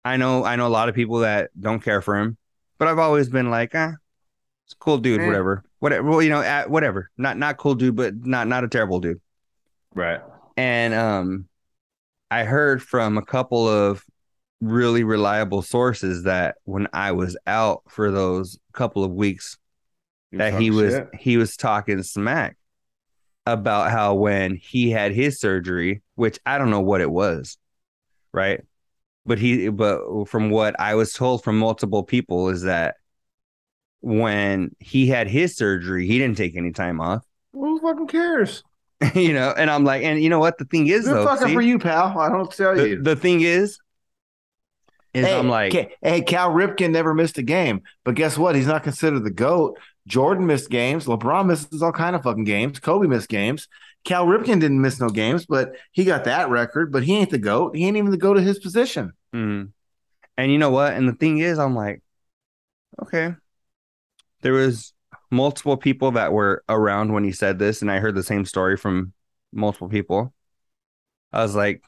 [0.05, 2.39] I know I know a lot of people that don't care for him,
[2.79, 3.95] but I've always been like, ah,
[4.65, 5.65] it's a cool dude, whatever.
[5.81, 7.11] Whatever, well, you know, at, whatever.
[7.19, 9.21] Not not cool dude, but not not a terrible dude.
[9.95, 10.21] Right.
[10.57, 11.49] And um
[12.31, 14.05] I heard from a couple of
[14.61, 19.59] really reliable sources that when I was out for those couple of weeks
[20.33, 22.57] that he was he was talking smack
[23.47, 27.57] about how when he had his surgery, which I don't know what it was,
[28.33, 28.61] right?
[29.25, 32.97] But he but from what I was told from multiple people is that
[34.01, 37.25] when he had his surgery, he didn't take any time off.
[37.53, 38.63] Who fucking cares?
[39.15, 41.49] you know, and I'm like, and you know what the thing is Good though, fucking
[41.49, 41.55] see?
[41.55, 42.19] for you, pal.
[42.19, 43.03] I don't tell the, you.
[43.03, 43.79] the thing is
[45.13, 45.73] is hey, I'm like
[46.03, 48.55] hey, Cal Ripken never missed a game, but guess what?
[48.55, 49.79] He's not considered the goat.
[50.07, 51.07] Jordan missed games.
[51.07, 52.79] LeBron misses all kind of fucking games.
[52.79, 53.69] Kobe missed games.
[54.05, 56.93] Cal Ripken didn't miss no games, but he got that record.
[56.93, 57.75] But he ain't the goat.
[57.77, 59.13] He ain't even the goat of his position.
[59.35, 59.73] Mhm.
[60.37, 60.93] And you know what?
[60.95, 62.03] And the thing is, I'm like,
[63.03, 63.35] okay.
[64.43, 64.93] There was
[65.31, 68.77] multiple people that were around when he said this, and I heard the same story
[68.77, 69.13] from
[69.53, 70.33] multiple people.
[71.33, 71.83] I was like,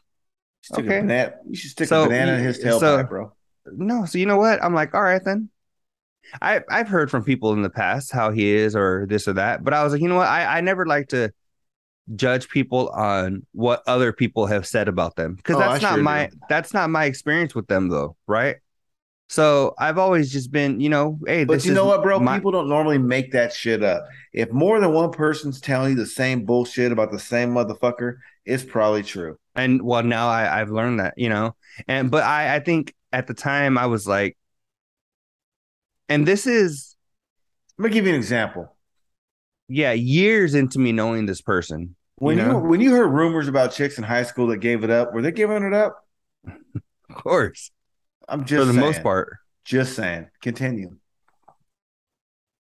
[0.61, 0.99] Stick Okay.
[0.99, 1.33] a banana.
[1.49, 3.33] You should stick So, a banana in his tailpipe, so- bro.
[3.67, 4.05] no.
[4.07, 4.63] So you know what?
[4.63, 5.51] I'm like, all right then.
[6.43, 9.65] I I've heard from people in the past how he is or this or that,
[9.65, 10.29] but I was like, you know what?
[10.29, 11.33] I I never like to
[12.17, 15.95] judge people on what other people have said about them because Oh, I that's not
[15.97, 16.37] sure my do.
[16.49, 18.57] that's not my experience with them though, right?
[19.31, 22.19] So I've always just been, you know, hey, But you know what, bro?
[22.19, 24.07] my- People don't normally make that shit up.
[24.33, 28.17] If more than one person's telling you the same bullshit about the same motherfucker,
[28.47, 29.37] it's probably true.
[29.55, 31.55] and well now I, I've learned that you know
[31.89, 34.37] and but I, I think at the time i was like
[36.09, 36.97] and this is
[37.79, 38.75] Let me give you an example.
[39.69, 43.73] yeah years into me knowing this person When You you, when you heard rumors about
[43.73, 46.05] chicks in high school that gave it up, were they giving it up?
[46.47, 47.71] of course
[48.29, 48.85] I'm just for the saying.
[48.87, 50.29] most part Just saying.
[50.41, 50.97] Continue.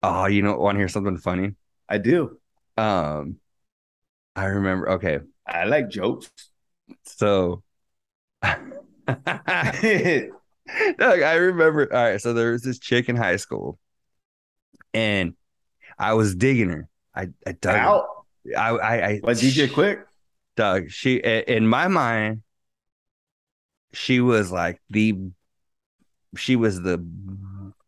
[0.02, 1.54] oh you know want to hear something funny
[1.88, 2.38] I do.
[2.76, 3.36] um
[4.36, 6.30] i remember okay I like jokes.
[7.04, 7.62] so
[10.98, 11.92] Doug, I remember.
[11.92, 13.78] All right, so there was this chick in high school,
[14.94, 15.34] and
[15.98, 16.88] I was digging her.
[17.14, 17.78] I I dug her.
[17.78, 18.06] Out
[18.56, 20.04] I I, I like DJ Quik.
[20.56, 22.42] Doug, she in my mind,
[23.92, 25.16] she was like the
[26.36, 26.98] she was the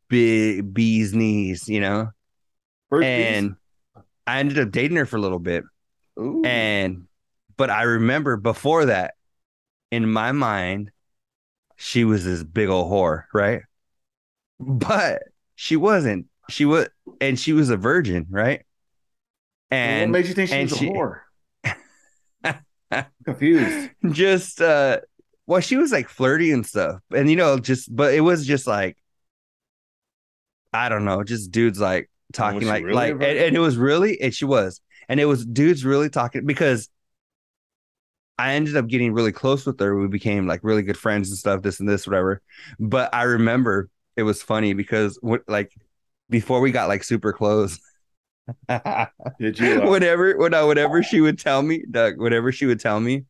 [0.09, 2.11] big bee's knees, you know.
[2.91, 3.57] First and
[4.27, 5.65] I ended up dating her for a little bit.
[6.19, 6.43] Ooh.
[6.45, 7.07] and
[7.57, 9.15] but I remember before that,
[9.91, 10.91] in my mind,
[11.77, 13.63] she was this big old whore, right?
[14.61, 15.23] But
[15.55, 16.27] she wasn't.
[16.51, 16.89] She was,
[17.21, 18.63] and she was a virgin, right?
[19.71, 21.21] And what made you think she was she- a whore?
[23.25, 23.91] Confused.
[24.11, 25.01] just uh
[25.47, 28.67] well she was like flirty and stuff and you know just but it was just
[28.67, 28.99] like
[30.75, 34.21] i don't know just dudes like talking like really like and, and it was really
[34.21, 36.91] and she was and it was dudes really talking because
[38.39, 41.39] i ended up getting really close with her we became like really good friends and
[41.39, 42.41] stuff this and this whatever
[42.79, 45.73] but i remember it was funny because what like
[46.31, 47.79] before we got like super close
[49.39, 49.83] Did you?
[49.83, 53.25] uh, whatever when I, whatever she would tell me, Doug, whatever she would tell me,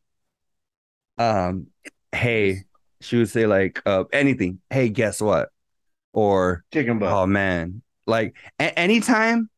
[1.18, 1.66] um,
[2.12, 2.64] hey,
[3.00, 5.50] she would say like uh anything, hey, guess what?
[6.12, 7.12] Or chicken butt.
[7.12, 9.48] oh man, like a- anytime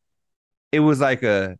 [0.71, 1.57] it was like a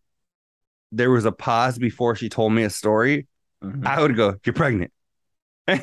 [0.91, 3.27] there was a pause before she told me a story,
[3.63, 3.85] Mhm.
[3.85, 4.91] I would go, You're pregnant.
[5.67, 5.81] and,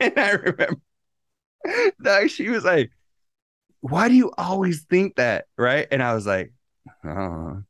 [0.00, 0.80] I remember
[2.00, 2.90] Doug, she was like,
[3.80, 5.46] why do you always think that?
[5.56, 5.86] Right.
[5.90, 6.52] And I was like,
[7.04, 7.62] oh,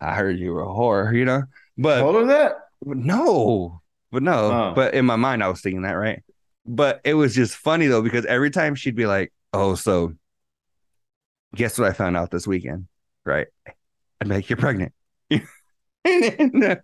[0.00, 1.44] I heard you were a whore, you know?
[1.76, 2.56] But Told her that.
[2.84, 3.80] no,
[4.10, 4.32] but no.
[4.50, 4.72] Oh.
[4.74, 6.22] But in my mind, I was thinking that, right?
[6.66, 10.14] But it was just funny though, because every time she'd be like, oh, so
[11.54, 12.86] guess what I found out this weekend?
[13.24, 13.48] Right.
[14.20, 14.92] I'd be like, you're pregnant.
[16.06, 16.76] And, uh,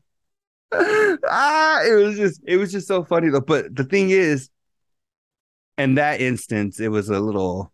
[0.73, 3.41] ah, it was just, it was just so funny though.
[3.41, 4.51] But the thing is,
[5.79, 7.73] in that instance, it was a little,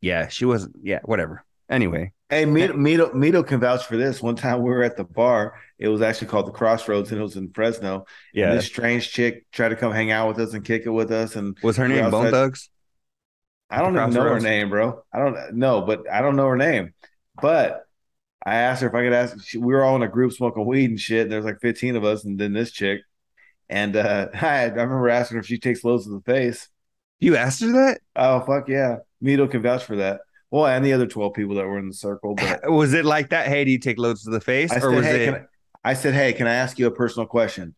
[0.00, 1.44] yeah, she wasn't, yeah, whatever.
[1.68, 4.22] Anyway, Hey, Mito, Mito, Mito can vouch for this.
[4.22, 5.60] One time we were at the bar.
[5.78, 7.94] It was actually called the Crossroads, and it was in Fresno.
[7.96, 10.88] And yeah, this strange chick tried to come hang out with us and kick it
[10.88, 11.36] with us.
[11.36, 12.70] And was her name Bone Thugs?
[13.68, 15.02] I don't even know her name, bro.
[15.12, 16.94] I don't know, but I don't know her name.
[17.38, 17.84] But
[18.44, 19.44] I asked her if I could ask.
[19.44, 21.22] She, we were all in a group smoking weed and shit.
[21.22, 23.02] And there's like 15 of us, and then this chick.
[23.68, 26.68] And uh, I, I remember asking her if she takes loads to the face.
[27.20, 28.00] You asked her that?
[28.16, 30.22] Oh fuck yeah, Mito can vouch for that.
[30.50, 32.34] Well, and the other 12 people that were in the circle.
[32.34, 33.46] But Was it like that?
[33.46, 35.26] Hey, do you take loads to the face, I or said, was hey, it?
[35.26, 35.46] can
[35.84, 37.74] I, I said, hey, can I ask you a personal question?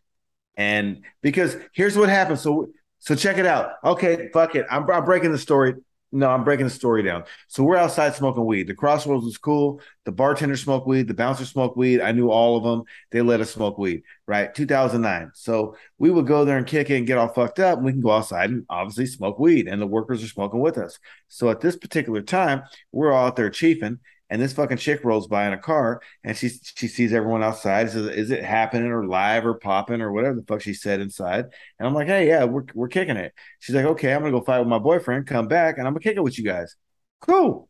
[0.57, 2.39] And because here's what happened.
[2.39, 3.73] So so check it out.
[3.85, 4.65] Okay, fuck it.
[4.71, 5.75] I'm, I'm breaking the story.
[6.15, 7.25] No, I'm breaking the story down.
[7.49, 8.69] So we're outside smoking weed.
[8.69, 9.81] The Crossroads was cool.
[10.05, 11.09] The bartender smoked weed.
[11.09, 12.01] The bouncer smoked weed.
[12.01, 12.85] I knew all of them.
[13.11, 14.55] They let us smoke weed, right?
[14.55, 15.33] 2009.
[15.35, 17.79] So we would go there and kick it and get all fucked up.
[17.79, 19.67] And we can go outside and obviously smoke weed.
[19.67, 21.01] And the workers are smoking with us.
[21.27, 22.63] So at this particular time,
[22.93, 23.99] we're all out there chiefing.
[24.31, 27.91] And this fucking chick rolls by in a car and she she sees everyone outside.
[27.91, 31.45] Says, "Is it happening or live or popping or whatever the fuck she said inside?"
[31.79, 34.41] And I'm like, "Hey, yeah, we're we're kicking it." She's like, "Okay, I'm gonna go
[34.41, 35.27] fight with my boyfriend.
[35.27, 36.75] Come back, and I'm gonna kick it with you guys."
[37.21, 37.69] Cool.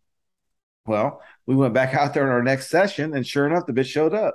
[0.87, 3.87] Well, we went back out there in our next session, and sure enough, the bitch
[3.87, 4.35] showed up.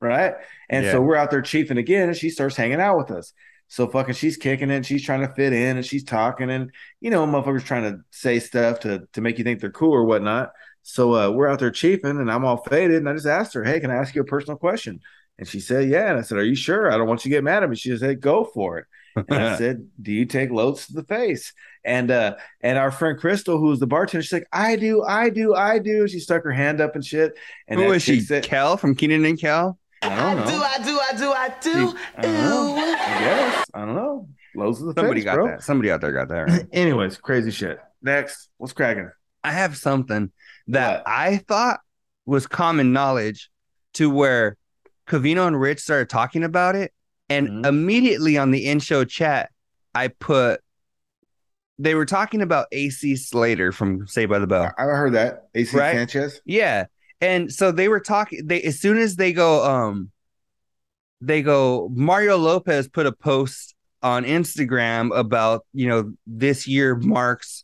[0.00, 0.34] Right,
[0.68, 0.92] and Yeah.
[0.92, 3.32] so we're out there chiefing again, and she starts hanging out with us.
[3.68, 6.70] So fucking, she's kicking it, and she's trying to fit in, and she's talking, and
[7.00, 10.04] you know, motherfuckers trying to say stuff to to make you think they're cool or
[10.04, 10.52] whatnot.
[10.86, 13.64] So uh, we're out there chiefing, and I'm all faded, and I just asked her,
[13.64, 15.00] "Hey, can I ask you a personal question?"
[15.38, 16.92] And she said, "Yeah." And I said, "Are you sure?
[16.92, 18.86] I don't want you to get mad at me." She just said, "Go for it."
[19.16, 21.54] And I said, "Do you take loads to the face?"
[21.86, 25.30] And uh, and our friend Crystal, who was the bartender, she's like, "I do, I
[25.30, 27.32] do, I do." She stuck her hand up and shit.
[27.66, 28.18] And Who that was she?
[28.18, 29.78] chick said- Kel from Kenan and Kel?
[30.02, 30.42] I don't know.
[30.62, 31.98] I do, I do, I do.
[32.18, 32.74] I don't know.
[32.76, 34.28] I guess I don't know.
[34.54, 35.00] Loads of the face.
[35.00, 35.46] Somebody face, got bro.
[35.46, 35.62] that.
[35.62, 36.66] Somebody out there got that right.
[36.74, 37.78] Anyways, crazy shit.
[38.02, 39.10] Next, what's cracking?
[39.42, 40.30] I have something
[40.68, 41.08] that What?
[41.08, 41.80] I thought
[42.26, 43.50] was common knowledge
[43.94, 44.56] to where
[45.06, 46.92] Covino and Rich started talking about it.
[47.28, 47.66] And Mhm.
[47.66, 49.50] immediately on the in show chat,
[49.94, 50.60] I put,
[51.78, 54.72] they were talking about AC Slater from Saved by the Bell.
[54.78, 55.48] I I heard that.
[55.54, 55.92] AC Right?
[55.94, 56.40] Sanchez.
[56.44, 56.86] Yeah.
[57.20, 60.10] And so they were talking they as soon as they go um
[61.20, 67.63] they go Mario Lopez put a post on Instagram about, you know, this year marks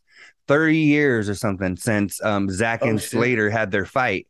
[0.51, 3.01] 30 years or something since um Zach Oh, and.
[3.01, 4.27] Slater had their fight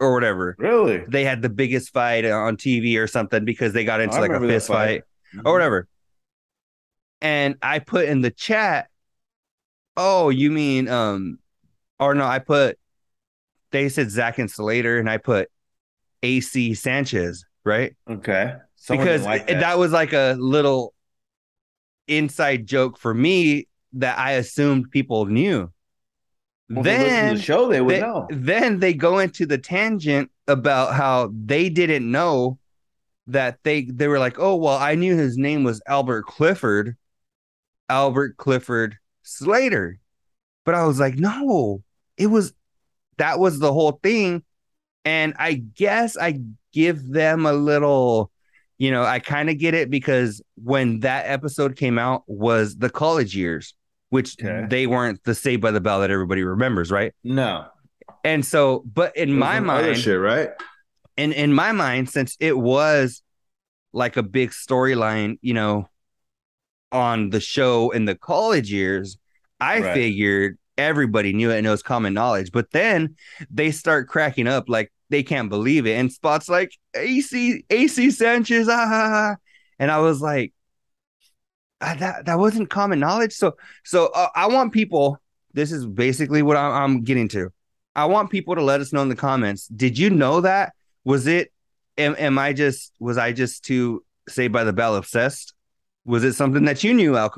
[0.00, 0.56] or whatever.
[0.58, 1.04] Really?
[1.06, 4.40] They had the biggest fight on TV or something because they got into like a
[4.40, 5.42] fist fight fight.
[5.46, 5.86] or whatever.
[7.20, 8.88] And I put in the chat,
[9.96, 11.38] oh, you mean um
[12.00, 12.76] or no, I put
[13.70, 15.48] they said Zach and Slater, and I put
[16.24, 17.94] AC Sanchez, right?
[18.10, 18.54] Okay.
[18.74, 19.78] Someone because like it- that.
[19.78, 20.94] was like a little
[22.08, 25.70] inside joke for me that I assumed people knew.
[26.68, 28.26] Well, if they to then the show, they would they- know.
[28.30, 32.58] then they go into the tangent about how they didn't know
[33.26, 36.96] that they they were like, oh well, I knew his name was Albert Clifford,
[37.88, 39.98] Albert Clifford Slater,
[40.64, 41.82] but I was like, no,
[42.16, 42.52] it was
[43.18, 44.42] that was the whole thing,
[45.04, 46.40] and I guess I
[46.72, 48.30] give them a little.
[48.78, 52.88] You know, I kind of get it because when that episode came out was the
[52.88, 53.74] college years,
[54.10, 54.66] which Okay.
[54.68, 57.12] they weren't the Saved by the Bell that everybody remembers, right?
[57.24, 57.66] No.
[58.22, 60.50] And so, but in my other mind, shit, right?
[61.16, 63.22] in in my mind, since it was
[63.92, 65.88] like a big storyline, you know,
[66.92, 69.16] on the show in the college years,
[69.60, 69.94] I Right.
[69.94, 72.52] figured everybody knew it and it was common knowledge.
[72.52, 73.16] But then
[73.50, 75.92] they start cracking up like they can't believe it.
[75.92, 79.36] And spots like AC AC Sanchez, ah.
[79.78, 80.52] and I was like,
[81.80, 83.32] ah, that that wasn't common knowledge.
[83.32, 85.18] So so uh, I want people.
[85.52, 87.50] This is basically what I'm, I'm getting to.
[87.96, 89.66] I want people to let us know in the comments.
[89.66, 90.72] Did you know that?
[91.04, 91.52] Was it?
[91.98, 92.92] Am, am I just?
[93.00, 95.54] Was I just too Saved by the Bell obsessed?
[96.04, 97.30] Was it something that you knew, Al?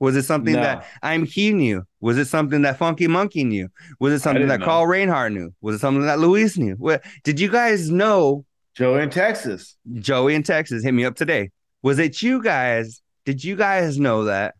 [0.00, 0.60] Was it something No.
[0.60, 1.84] that I'm He knew?
[2.00, 3.68] Was it something that Funky Monkey knew?
[4.00, 4.66] Was it something that know.
[4.66, 5.54] Carl Reinhardt knew?
[5.60, 6.74] Was it something that Luis knew?
[6.74, 8.44] What, did you guys know?
[8.74, 9.76] Joey in Texas.
[9.94, 11.50] Joey in Texas hit me up today.
[11.82, 13.00] Was it you guys?
[13.24, 14.54] Did you guys know that?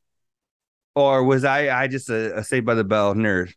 [0.95, 3.53] Or was I I just a, a Saved by the Bell nerd?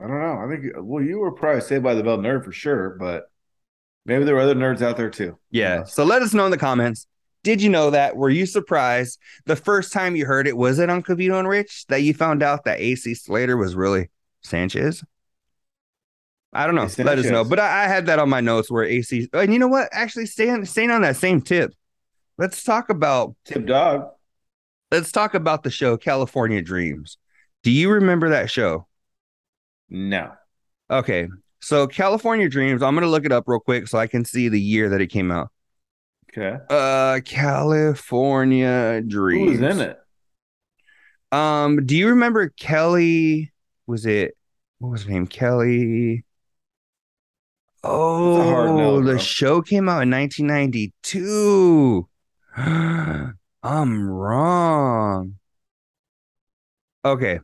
[0.00, 0.38] I don't know.
[0.38, 3.30] I think well, you were probably Saved by the Bell nerd for sure, but
[4.04, 5.38] maybe there were other nerds out there too.
[5.50, 5.84] Yeah.
[5.84, 7.06] So let us know in the comments.
[7.44, 8.16] Did you know that?
[8.16, 10.56] Were you surprised the first time you heard it?
[10.56, 14.10] Was it on Covino and Rich that you found out that AC Slater was really
[14.42, 15.04] Sanchez?
[16.52, 16.88] I don't know.
[16.98, 17.44] Let us know.
[17.44, 19.28] But I, I had that on my notes where AC.
[19.32, 19.88] And you know what?
[19.92, 21.72] Actually, staying staying on that same tip.
[22.38, 24.08] Let's talk about Tip Dog.
[24.92, 27.18] let's talk about the show California Dreams.
[27.62, 28.86] Do you remember that show?
[29.90, 30.32] No.
[30.90, 31.28] Okay.
[31.60, 34.60] So California Dreams, I'm gonna look it up real quick so I can see the
[34.60, 35.50] year that it came out.
[36.30, 36.56] Okay.
[36.70, 39.60] Uh California Who Dreams.
[39.60, 39.98] was in it?
[41.30, 43.52] Um, do you remember Kelly?
[43.86, 44.36] Was it
[44.78, 45.26] what was her name?
[45.26, 46.24] Kelly.
[47.84, 52.08] Oh, no, the show came out in 1992.
[53.62, 55.34] I'm wrong.
[57.04, 57.40] Okay.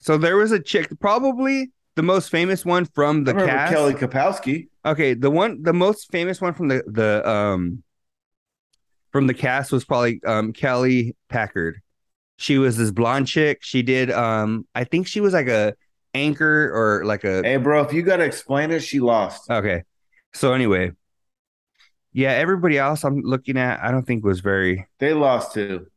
[0.00, 3.72] So there was a chick, probably the most famous one from the I cast.
[3.72, 4.68] Kelly Kapowski.
[4.84, 7.82] Okay, the one the most famous one from the the um
[9.10, 11.80] from the cast was probably um Kelly Packard.
[12.36, 13.58] She was this blonde chick.
[13.62, 15.74] She did um I think she was like a
[16.14, 19.50] anchor or like a Hey, bro, if you got to explain it, she lost.
[19.50, 19.82] okay.
[20.34, 20.92] So anyway,
[22.12, 25.88] yeah, everybody else I'm looking at I don't think was very They lost too.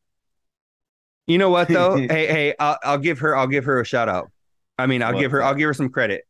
[1.28, 1.96] You know what though?
[2.10, 4.32] hey, hey, I'll, I'll give her I'll give her a shout out.
[4.78, 5.22] I mean, I'll What?
[5.22, 6.24] give her I'll give her some credit.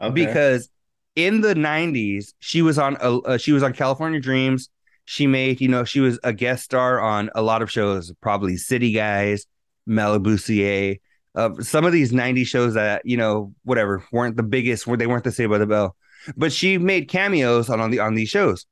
[0.00, 0.12] Okay.
[0.12, 0.68] because
[1.16, 4.70] in the 90s she was on a uh, she was on California Dreams
[5.04, 8.56] she made you know she was a guest star on a lot of shows probably
[8.56, 9.46] City Guys
[9.88, 11.00] Malibu CA
[11.34, 15.06] uh, some of these 90s shows that you know whatever weren't the biggest where they
[15.06, 15.96] weren't the Saved by the Bell
[16.36, 18.66] but she made cameos on, on the on these shows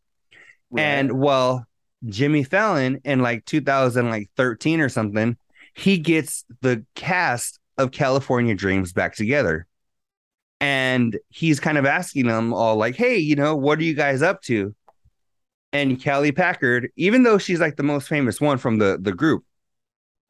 [0.71, 0.83] Right.
[0.83, 1.67] and well
[2.07, 5.37] Jimmy Fallon in like 2013 or something
[5.75, 9.67] he gets the cast of California Dreams back together
[10.61, 14.23] and he's kind of asking them all like hey you know what are you guys
[14.23, 14.75] up to
[15.73, 19.45] and kelly packard even though she's like the most famous one from the the group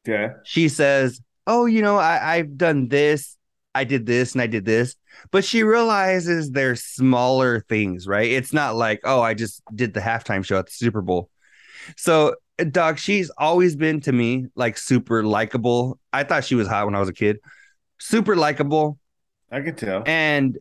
[0.05, 0.33] yeah.
[0.43, 3.37] she says oh you know I, i've done this
[3.73, 4.95] i did this and i did this
[5.31, 9.99] but she realizes they're smaller things right it's not like oh i just did the
[9.99, 11.29] halftime show at the super bowl
[11.97, 12.35] so
[12.71, 16.95] dog she's always been to me like super likable i thought she was hot when
[16.95, 17.39] i was a kid
[17.99, 18.97] super likable
[19.51, 20.03] I can tell.
[20.05, 20.57] and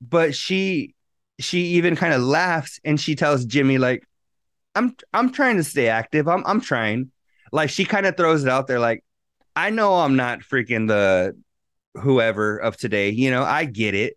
[0.00, 0.94] but she
[1.38, 4.06] she even kind of laughs and she tells Jimmy like
[4.74, 6.28] I'm I'm trying to stay active.
[6.28, 7.10] I'm I'm trying.
[7.52, 9.04] Like she kind of throws it out there like
[9.54, 11.36] I know I'm not freaking the
[11.94, 14.16] whoever of today, you know, I get it.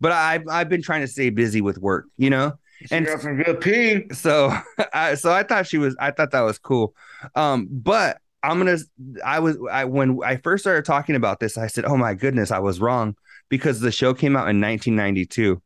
[0.00, 2.58] But I I've been trying to stay busy with work, you know?
[2.86, 4.14] She and- got some good pee.
[4.14, 4.52] so
[4.94, 6.94] I so I thought she was I thought that was cool.
[7.34, 8.78] Um, but I'm gonna
[9.24, 12.50] I was I when I first started talking about this, I said, Oh my goodness,
[12.52, 13.16] I was wrong
[13.48, 15.60] because the show came out in 1992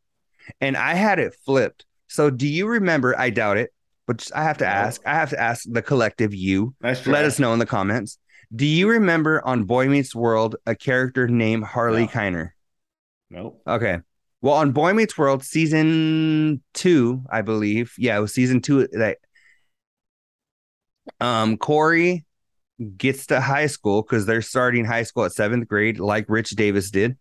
[0.61, 1.85] and I had it flipped.
[2.09, 3.19] So do you remember?
[3.19, 3.73] I doubt it,
[4.07, 5.01] but I have to ask.
[5.07, 6.75] I have to ask the collective you.
[6.83, 8.19] Let us know in the comments.
[8.55, 12.09] Do you remember on Boy Meets World a character named Harley No.
[12.09, 12.53] Keiner?
[13.31, 13.63] Nope.
[13.67, 13.99] Okay.
[14.41, 17.95] Well, on Boy Meets World season two, I believe.
[17.97, 19.19] Yeah, it was season two that
[21.21, 22.25] um Cory
[22.99, 26.91] gets to high school because they're starting high school at seventh grade, like Rich Davis
[26.91, 27.19] did.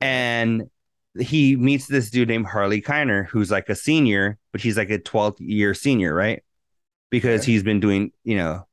[0.00, 0.70] And
[1.18, 4.98] he meets this dude named Harley Keiner, who's like a senior, but he's like a
[4.98, 6.42] 12th year senior, right?
[7.10, 7.46] Because Okay.
[7.46, 8.67] he's been doing, you know,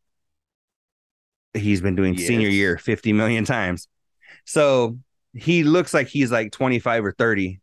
[1.56, 3.88] he's been doing senior year 50 million times.
[4.46, 4.98] So
[5.34, 7.60] he looks like he's like 25 or 30.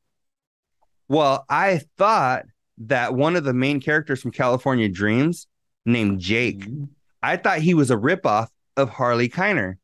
[1.09, 2.45] Well, I thought
[2.79, 5.47] that one of the main characters from California Dreams
[5.85, 6.89] named Jake, Mhm.
[7.23, 9.75] I thought he was a ripoff of Harley Keiner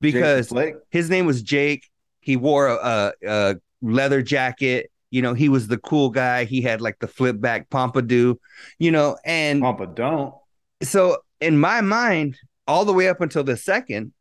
[0.00, 0.52] because
[0.90, 1.88] his name was Jake.
[2.20, 4.90] He wore a, a, a leather jacket.
[5.10, 6.44] You know, he was the cool guy.
[6.44, 8.34] He had like the flip back pompadour,
[8.78, 10.34] you know, and Papa don't.
[10.82, 12.36] so in my mind,
[12.66, 14.12] all the way up until the second,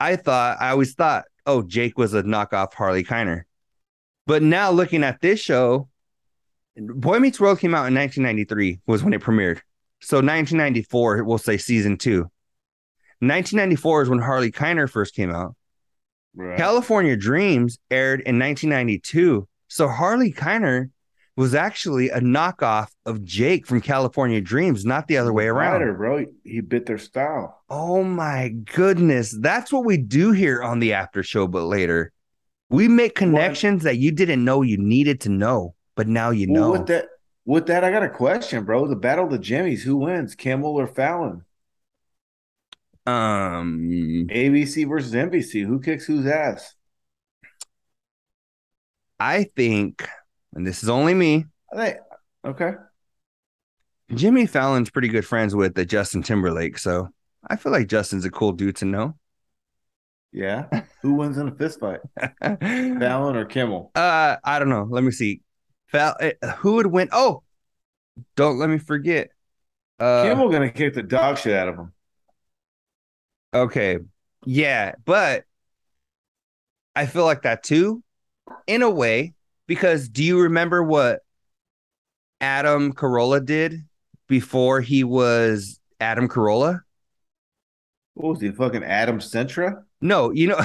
[0.00, 3.42] I thought I always thought, oh, Jake was a knockoff Harley Keiner.
[4.26, 5.88] But now looking at this show,
[6.76, 9.60] Boy Meets World came out in 1993 was when it premiered.
[10.00, 12.30] So 1994, we'll say season two.
[13.20, 15.56] 1994 is when Harley Keiner first came out.
[16.36, 16.56] Right.
[16.56, 19.48] California Dreams aired in 1992.
[19.66, 20.90] So Harley Keiner
[21.38, 25.78] was actually a knockoff of Jake from California Dreams, not the other way around.
[25.78, 26.26] Fighter, bro.
[26.42, 27.62] He bit their style.
[27.70, 29.36] Oh my goodness.
[29.40, 32.12] That's what we do here on the after show, but later.
[32.70, 36.64] We make connections that you didn't know you needed to know, but now you Well,
[36.64, 36.70] know.
[36.72, 37.06] with that,
[37.44, 38.88] with that, I got a question, bro.
[38.88, 41.44] The battle of the Jimmys, who wins, Kimmel or Fallon?
[43.06, 45.64] um ABC versus NBC.
[45.64, 46.74] Who kicks whose ass?
[49.20, 50.06] I think,
[50.54, 51.98] and this is only me, think
[52.44, 52.72] okay.
[54.14, 57.08] Jimmy Fallon's pretty good friends with the Justin Timberlake, so
[57.46, 59.14] I feel like Justin's a cool dude to know.
[60.32, 60.66] Yeah.
[61.02, 62.00] Who wins in a fist fight?
[62.40, 63.90] Fallon or Kimmel?
[63.94, 64.86] Uh, I don't know.
[64.88, 65.40] Let me see.
[65.88, 67.08] Fal- eh, who would win?
[67.12, 67.42] Oh,
[68.36, 69.30] don't let me forget.
[69.98, 71.92] Uh, Kimmel gonna kick the dog shit out of him.
[73.54, 73.98] Okay.
[74.44, 75.44] Yeah, but
[76.94, 78.02] I feel like that too,
[78.66, 79.34] in a way,
[79.68, 81.20] because do you remember what
[82.40, 83.84] Adam Carolla did
[84.26, 86.80] before he was Adam Carolla?
[88.14, 89.84] What was he fucking Adam Centra?
[90.00, 90.60] No, you know.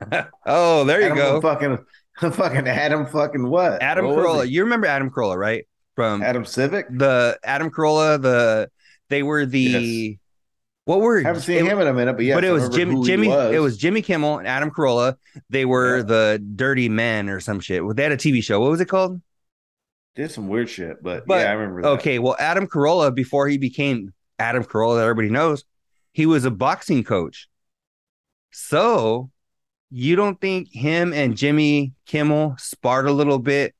[0.46, 1.40] oh, there you Adam go.
[1.42, 1.78] Fucking,
[2.32, 3.06] fucking Adam.
[3.06, 3.82] Fucking what?
[3.82, 4.48] Adam What Carolla.
[4.48, 5.66] You remember Adam Carolla, right?
[5.94, 6.86] From Adam Civic.
[6.88, 8.20] the Adam Carolla.
[8.20, 8.70] The
[9.10, 10.18] they were the Yes.
[10.86, 12.34] What were I haven't seen it- him in a minute, but yeah.
[12.34, 13.04] but it was Jimmy.
[13.04, 13.28] Jimmy.
[13.28, 15.16] It was Jimmy Kimmel and Adam Carolla.
[15.50, 16.02] They were Yeah.
[16.04, 17.82] the Dirty Men or some shit.
[17.94, 18.58] They had a TV show.
[18.60, 19.20] What was it called?
[20.14, 21.82] did some weird shit, but, But, yeah, I remember.
[21.82, 21.88] That.
[21.88, 25.62] Okay, well, Adam Carolla, before he became Adam Carolla that everybody knows,
[26.14, 27.48] he was a boxing coach.
[28.50, 29.30] So
[29.90, 33.74] you don't think him and Jimmy Kimmel sparred a little bit,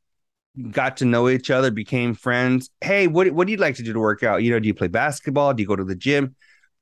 [0.70, 2.68] got to know each other, became friends?
[2.82, 4.42] Hey, what what do you like to do to work out?
[4.42, 5.54] You know, do you play basketball?
[5.54, 6.36] Do you go to the gym?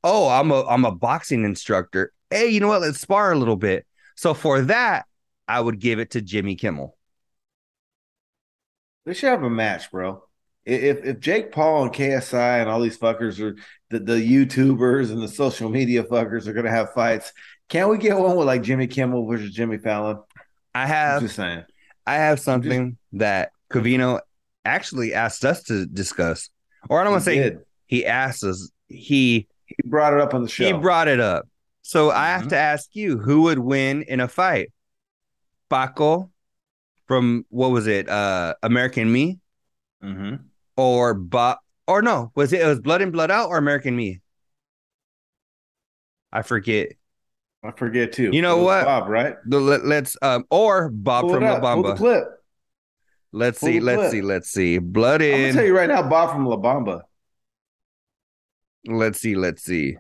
[0.04, 2.12] Oh, I'm a I'm a boxing instructor.
[2.28, 2.82] Hey, you know what?
[2.82, 3.86] Let's spar a little bit.
[4.16, 5.06] So for that,
[5.48, 6.96] I would give it to Jimmy Kimmel.
[9.06, 10.22] They should have a match, bro.
[10.66, 13.56] If if Jake Paul and KSI and all these fuckers are
[13.88, 17.32] the, the YouTubers and the social media fuckers are gonna have fights,
[17.70, 20.18] can't we get one with like Jimmy Kimmel versus Jimmy Fallon?
[20.74, 21.64] I I'm have just saying.
[22.06, 24.20] I have something that Covino
[24.66, 26.50] actually asked us to discuss.
[26.90, 27.58] Or I don't want to say did.
[27.86, 28.70] he asked us.
[28.88, 29.48] He
[29.82, 30.64] He brought it up on the show.
[30.66, 31.48] he brought it up.
[31.82, 32.48] So I have Mhm.
[32.50, 34.72] to ask you, who would win in a fight?
[35.68, 36.30] Paco
[37.06, 38.08] from what was it?
[38.08, 39.38] Uh American Me
[40.02, 40.38] hmm
[40.76, 44.20] or Bob or no, was it it was Blood and Blood Out or American Me?
[46.32, 46.92] I forget.
[47.62, 48.30] I forget too.
[48.32, 48.84] You know what?
[48.84, 49.36] Bob, right?
[49.46, 51.62] The- Let, let's um or Bob Pull from La up.
[51.70, 51.96] Pull the Bamba.
[51.96, 52.24] clip.
[53.32, 54.10] Let's Pull see, the let's clip.
[54.12, 54.78] see, let's see.
[54.78, 55.54] Blood I'm gonna in.
[55.54, 57.02] tell you right now, Bob from La Bamba.
[58.86, 59.96] Let's see, let's see.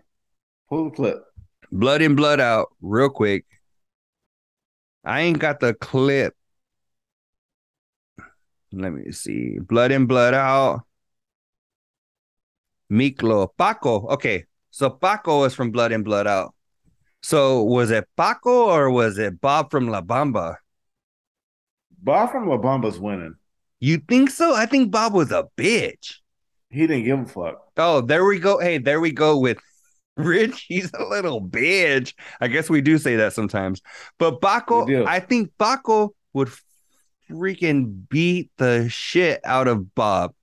[0.68, 1.24] Pull the clip.
[1.72, 3.44] Blood in, blood out, real quick.
[5.04, 6.34] I ain't got the clip.
[8.72, 9.58] Let me see.
[9.58, 10.82] Blood in, blood out.
[12.90, 13.48] Miklo.
[13.56, 14.06] Paco.
[14.08, 14.44] Okay.
[14.70, 16.54] So Paco is from Blood in, Blood Out.
[17.22, 20.56] So was it Paco or was it Bob from La Bamba?
[22.02, 23.36] Bob from La Bamba's winning.
[23.80, 24.54] You think so?
[24.54, 26.16] I think Bob was a bitch.
[26.74, 27.62] He didn't give a fuck.
[27.76, 28.58] Oh, there we go.
[28.58, 29.58] Hey, there we go with
[30.16, 30.66] Rich.
[30.68, 32.14] He's a little bitch.
[32.40, 33.80] I guess we do say that sometimes.
[34.18, 36.50] But Baco, I think Baco would
[37.30, 40.34] freaking beat the shit out of Bob.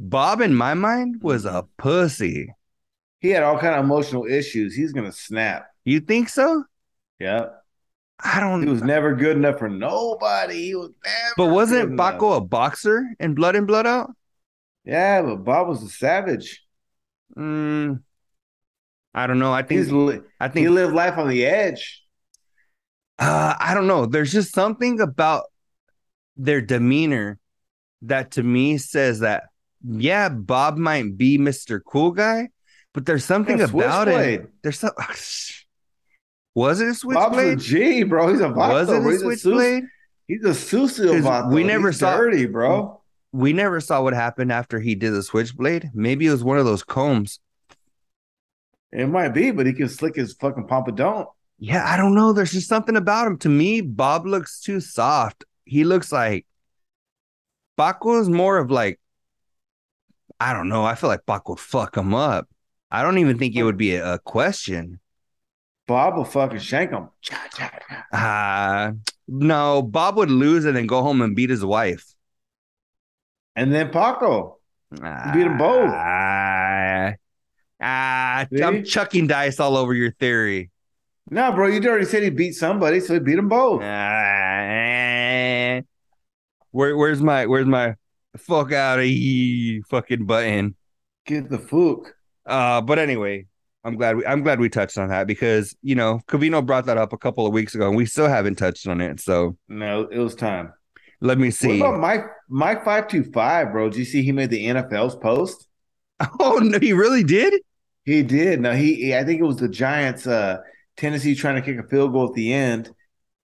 [0.00, 2.52] Bob, in my mind, was a pussy.
[3.20, 4.74] He had all kind of emotional issues.
[4.74, 5.66] He's gonna snap.
[5.84, 6.64] You think so?
[7.18, 7.46] Yeah.
[8.24, 8.62] I don't.
[8.62, 10.68] He was never good enough for nobody.
[10.68, 11.34] He was never.
[11.36, 12.18] but wasn't enough.
[12.18, 14.10] Baco a boxer in Blood and Blood Out?
[14.86, 16.64] Yeah, but Bob was a savage.
[17.36, 18.02] Mm,
[19.12, 19.52] I don't know.
[19.52, 19.80] I think.
[19.86, 22.02] He's I he lived life on the edge.
[23.18, 24.06] Uh, I don't know.
[24.06, 25.44] There's just something about
[26.36, 27.38] their demeanor
[28.02, 29.44] that to me says that
[29.86, 31.80] yeah, Bob might be Mr.
[31.84, 32.50] Cool Guy,
[32.94, 34.48] but there's something Yeah, about it.
[34.62, 34.92] There's some.
[36.54, 37.58] Was it a Bob's a switchblade?
[37.58, 38.28] G, bro.
[38.28, 39.84] He's a vato, Was it a switchblade?
[40.28, 41.52] He's a sucio vato.
[41.52, 43.02] we never He's saw- dirty, bro.
[43.32, 45.90] We never saw what happened after he did the switchblade.
[45.94, 47.40] Maybe it was one of those combs.
[48.92, 51.28] It might be, but he can slick his fucking pompadour.
[51.58, 52.32] Yeah, I don't know.
[52.32, 53.38] There's just something about him.
[53.38, 55.44] To me, Bob looks too soft.
[55.64, 56.46] He looks like
[57.76, 59.00] Paco is more of like,
[60.38, 60.84] I don't know.
[60.84, 62.48] I feel like Paco would fuck him up.
[62.90, 65.00] I don't even think it would be a, a question.
[65.86, 67.08] Bob will fucking shank him.
[67.20, 67.70] Cha.
[68.12, 68.92] Uh
[69.28, 72.14] no, Bob would lose and then go home and beat his wife.
[73.56, 74.58] And then Paco.
[74.92, 75.90] Beat 'em both.
[75.92, 77.14] Ah,
[77.80, 78.62] ah, See?
[78.62, 80.70] I'm chucking dice all over your theory.
[81.28, 83.82] No, bro, you already said he beat somebody, so he beat them both.
[83.82, 85.80] Ah,
[86.70, 87.96] where, where's my where's my
[88.36, 90.76] fuck out of here fucking button?
[91.24, 92.14] Get the fuck.
[92.44, 93.46] Uh, but anyway,
[93.82, 96.98] I'm glad we I'm glad we touched on that because you know Covino brought that
[96.98, 99.18] up a couple of weeks ago and we still haven't touched on it.
[99.20, 100.72] So No, it was time.
[101.20, 101.80] Let me see.
[101.80, 103.88] What about Mike Mike five two five, bro?
[103.90, 105.66] Did you see he made the NFL's post?
[106.40, 107.54] oh no, he really did.
[108.04, 108.60] He did.
[108.60, 110.58] No, he, he- I think it was the Giants uh
[110.96, 112.90] Tennessee trying to kick a field goal at the end.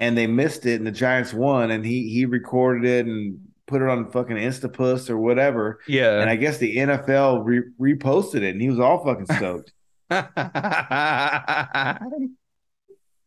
[0.01, 3.83] and they missed it, and the Giants won, and he he recorded it and put
[3.83, 5.81] it on fucking Instapuss or whatever.
[5.87, 6.21] Yeah.
[6.21, 9.73] And I guess the NFL re- reposted it, and he was all fucking stoked.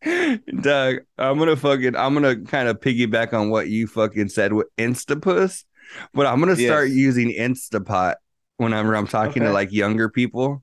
[0.60, 4.68] Doug, I'm gonna fucking I'm gonna kind of piggyback on what you fucking said with
[4.76, 5.64] Instapuss,
[6.14, 6.96] but I'm gonna start Yes.
[6.96, 8.14] using Instapot
[8.58, 10.62] whenever I'm talking to like younger people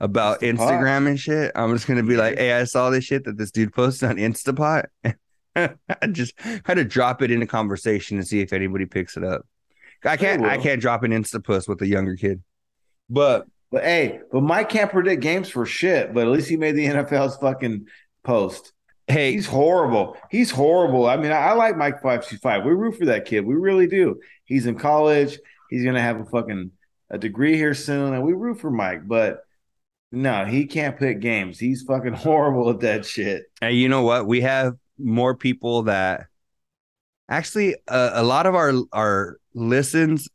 [0.00, 0.56] about Instapot.
[0.58, 1.52] Instagram and shit.
[1.54, 4.16] I'm just gonna be like, hey, I saw this shit that this dude posted on
[4.16, 4.84] Instapot.
[5.56, 9.24] I just kind of drop it in a conversation and see if anybody picks it
[9.24, 9.42] up.
[10.04, 12.42] I can't I can't drop an Instapuss with a younger kid.
[13.10, 16.14] But But hey, but Mike can't predict games for shit.
[16.14, 17.86] But at least he made the NFL's fucking
[18.22, 18.72] post.
[19.08, 20.16] Hey, He's horrible.
[20.30, 21.06] He's horrible.
[21.06, 22.64] I mean, I, I like Mike five two five.
[22.64, 23.44] We root for that kid.
[23.44, 24.20] We really do.
[24.44, 25.38] He's in college.
[25.70, 26.70] He's gonna have a fucking
[27.10, 29.06] a degree here soon, and we root for Mike.
[29.06, 29.40] But
[30.12, 31.58] no, he can't pick games.
[31.58, 33.44] He's fucking horrible at that shit.
[33.60, 34.26] And you know what?
[34.26, 36.26] We have more people that
[37.28, 40.28] actually uh, a lot of our our listens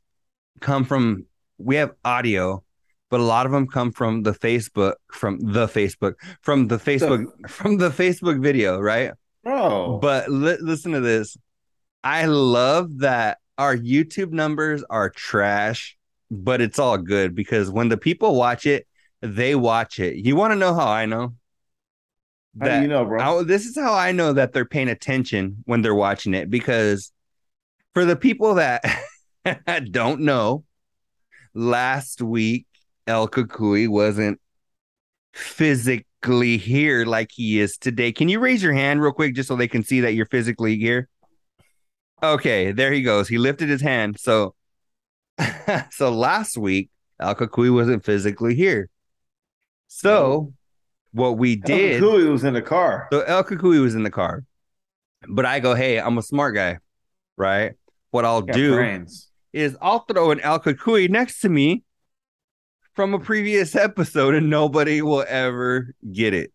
[0.59, 1.25] come from
[1.57, 2.62] we have audio,
[3.13, 7.27] but a lot of them come from the Facebook from the Facebook from the Facebook
[7.47, 9.11] from the Facebook video, right?
[9.43, 11.37] Bro, But li- listen to this.
[12.03, 15.95] I love that our YouTube numbers are trash,
[16.31, 18.87] but it's all good because when the people watch it,
[19.21, 20.15] they watch it.
[20.15, 21.35] You want to know how I know?
[22.59, 23.21] how do you know, bro?
[23.21, 27.11] How- this is how I know that they're paying attention when they're watching it because
[27.93, 28.81] for the people that
[29.91, 30.63] don't know,
[31.53, 32.65] last week
[33.07, 34.39] El Cucuy wasn't
[35.33, 38.11] physically here like he is today.
[38.11, 40.77] Can you raise your hand real quick just so they can see that you're physically
[40.77, 41.09] here?
[42.21, 43.27] Okay, there he goes.
[43.27, 44.17] He lifted his hand.
[44.19, 44.55] So
[45.91, 46.89] so last week
[47.19, 48.89] Al Cucuy wasn't physically here.
[49.87, 50.53] So
[51.11, 53.07] what we did Cooley was in the car.
[53.11, 54.43] so El Cucuy was in the car,
[55.27, 56.79] but I go, hey, I'm a smart guy,
[57.37, 57.73] right?
[58.11, 59.29] What I'll do brains.
[59.51, 61.83] is I'll throw an El Cucuy next to me
[62.93, 66.51] from a previous episode, and nobody will ever get it,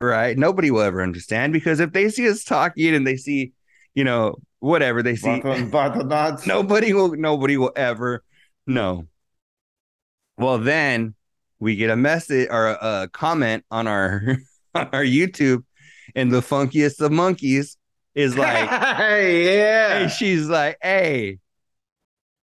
[0.00, 0.36] right?
[0.36, 3.52] Nobody will ever understand because if they see us talking and they see,
[3.94, 6.46] you know, whatever they see, Vato, Vato nods.
[6.46, 8.24] nobody will nobody will ever
[8.66, 9.06] know
[10.38, 11.14] well then
[11.58, 14.38] we get a message or a, a comment on our
[14.74, 15.64] on our youtube
[16.14, 17.76] and the funkiest of monkeys
[18.14, 19.98] is like yeah.
[20.00, 21.38] hey she's like hey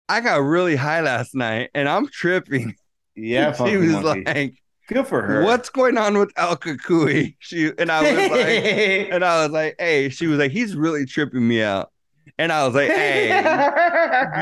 [0.08, 2.74] i got really high last night and i'm tripping
[3.14, 4.24] yeah, she was monkey.
[4.26, 4.54] like
[4.88, 5.42] good for her.
[5.44, 7.36] what's going on with al Cucuy?
[7.40, 8.64] she and i was like
[9.12, 11.92] and i was like hey she was like he's really tripping me out
[12.38, 13.46] and i was like hey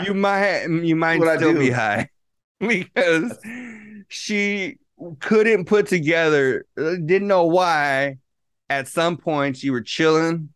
[0.05, 2.09] you might you might What still be high
[2.59, 3.39] because
[4.09, 4.79] she
[5.21, 8.19] couldn't put together uh, didn't know why
[8.69, 10.51] at some points you were chilling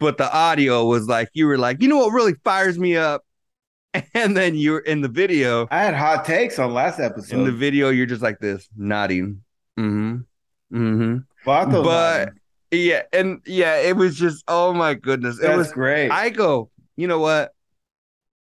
[0.00, 3.24] but the audio was like you were like you know what really fires me up
[4.14, 7.36] and then you're in the video I had hot takes on last episode.
[7.38, 9.42] in the video you're just like this nodding
[9.78, 10.16] mm-hmm
[10.72, 12.34] mm-hmm but- nodding.
[12.70, 16.10] yeah and yeah it was just oh my goodness it was great.
[16.10, 17.52] I go, you know what?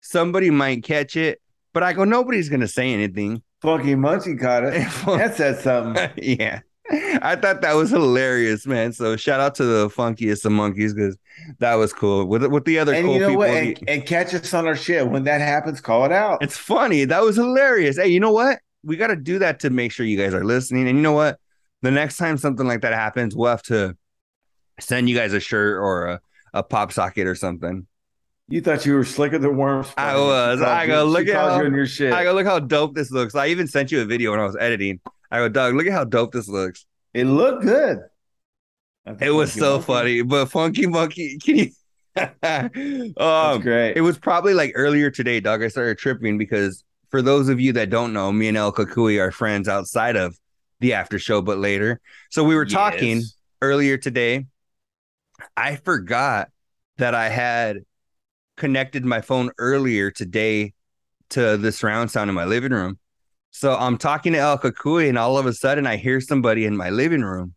[0.01, 1.41] Somebody might catch it,
[1.73, 3.43] but I go, nobody's gonna say anything.
[3.61, 4.87] Funky Munchie caught it.
[5.07, 6.11] That said something.
[6.17, 6.61] yeah.
[6.91, 8.93] I thought that was hilarious, man.
[8.93, 11.19] So shout out to the funkiest of monkeys because
[11.59, 12.27] that was cool.
[12.27, 13.39] With with the other And cool you know people.
[13.41, 13.51] what?
[13.51, 15.07] And, and catch us on our shit.
[15.09, 16.43] When that happens, call it out.
[16.43, 17.05] it's funny.
[17.05, 17.97] That was hilarious.
[17.99, 18.61] Hey, you know what?
[18.85, 20.89] We got to do that to make sure you guys are listening.
[20.89, 21.39] And you know what?
[21.83, 23.97] The next time something like that happens, we'll have to
[24.81, 26.21] send you guys a shirt or a,
[26.55, 27.87] a pop socket or something.
[28.49, 29.89] You thought you were slicker than worms.
[29.99, 30.63] I was.
[30.63, 32.13] I go, look at you your shit.
[32.15, 33.35] I go, look how dope this looks.
[33.35, 35.01] I even sent you a video when I was editing.
[35.31, 36.87] I go, Doug, look at how dope this looks.
[37.15, 38.09] it looked good.
[39.05, 39.81] That's It was so Monkey.
[39.81, 40.23] funny.
[40.23, 41.71] But Funky Monkey, can you?
[43.41, 43.95] That's um, great.
[43.95, 45.63] it was probably like earlier today, Doug.
[45.63, 49.21] I started tripping because for those of you that don't know, me and El Cucuy
[49.21, 50.39] are friends outside of
[50.81, 52.01] the after show, but later.
[52.31, 53.37] So we were talking Yes.
[53.61, 54.47] earlier today.
[55.57, 56.51] I forgot
[56.99, 57.79] that I had
[58.57, 60.75] connected my phone earlier today
[61.31, 62.99] to the surround sound in my living room.
[63.59, 66.77] So I'm talking to El Cucuy, and all of a sudden I hear somebody in
[66.77, 67.57] my living room.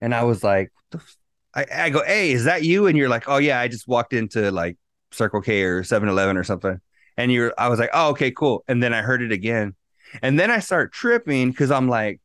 [0.00, 1.16] And I was like, "What the f-"
[1.52, 2.86] I, I go, Hey, is that you?
[2.86, 4.78] And you're like, Oh, yeah, I just walked into like
[5.10, 6.80] Circle K or 7 Eleven or something.
[7.16, 8.62] And you're, I was like, Oh, okay, cool.
[8.68, 9.74] And then I heard it again.
[10.22, 12.20] And then I start tripping because I'm like,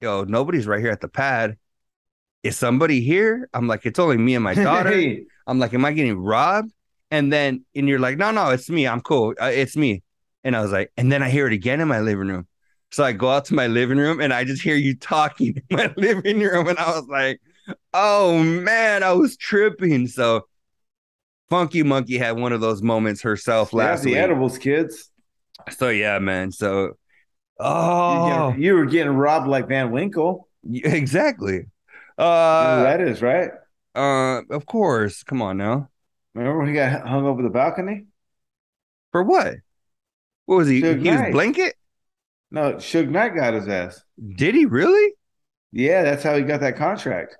[0.00, 1.58] Yo, nobody's right here at the pad.
[2.42, 3.50] Is somebody here?
[3.52, 5.14] I'm like, It's only me and my daughter.
[5.46, 6.72] I'm like, am I getting robbed?
[7.10, 8.86] And then, and you're like, no, no, it's me.
[8.86, 9.34] I'm cool.
[9.38, 10.02] Uh, it's me.
[10.44, 12.46] And I was like, and then I hear it again in my living room.
[12.92, 15.76] So I go out to my living room and I just hear you talking in
[15.76, 16.68] my living room.
[16.68, 17.40] And I was like,
[17.94, 20.06] Oh man, I was tripping.
[20.08, 20.46] So
[21.48, 24.18] Funky Monkey had one of those moments herself Yeah, last the week.
[24.20, 25.10] edibles, kids.
[25.70, 26.52] So yeah, man.
[26.52, 26.92] So You,
[27.58, 30.48] oh, get- you were getting robbed like Van Winkle.
[30.64, 31.66] exactly.
[32.16, 33.50] Uh, that is, right?
[33.94, 35.22] uh, of course.
[35.22, 35.88] Come on now.
[36.34, 38.06] Remember when he got hung over the balcony?
[39.12, 39.56] For what?
[40.50, 40.82] What was he?
[40.82, 41.76] Suge he was blanket.
[42.50, 44.02] No, Suge Knight got his ass.
[44.34, 45.14] Did he really?
[45.70, 47.36] Yeah, that's how he got that contract.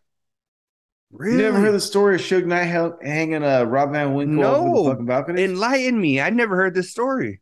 [1.11, 1.39] Really?
[1.39, 4.69] You never heard the story of Suge Knight hel- hanging uh, Rob Van Winkle over
[4.69, 4.83] No.
[4.85, 5.43] the fucking balcony?
[5.43, 6.21] Enlighten me.
[6.21, 7.41] I never heard this story.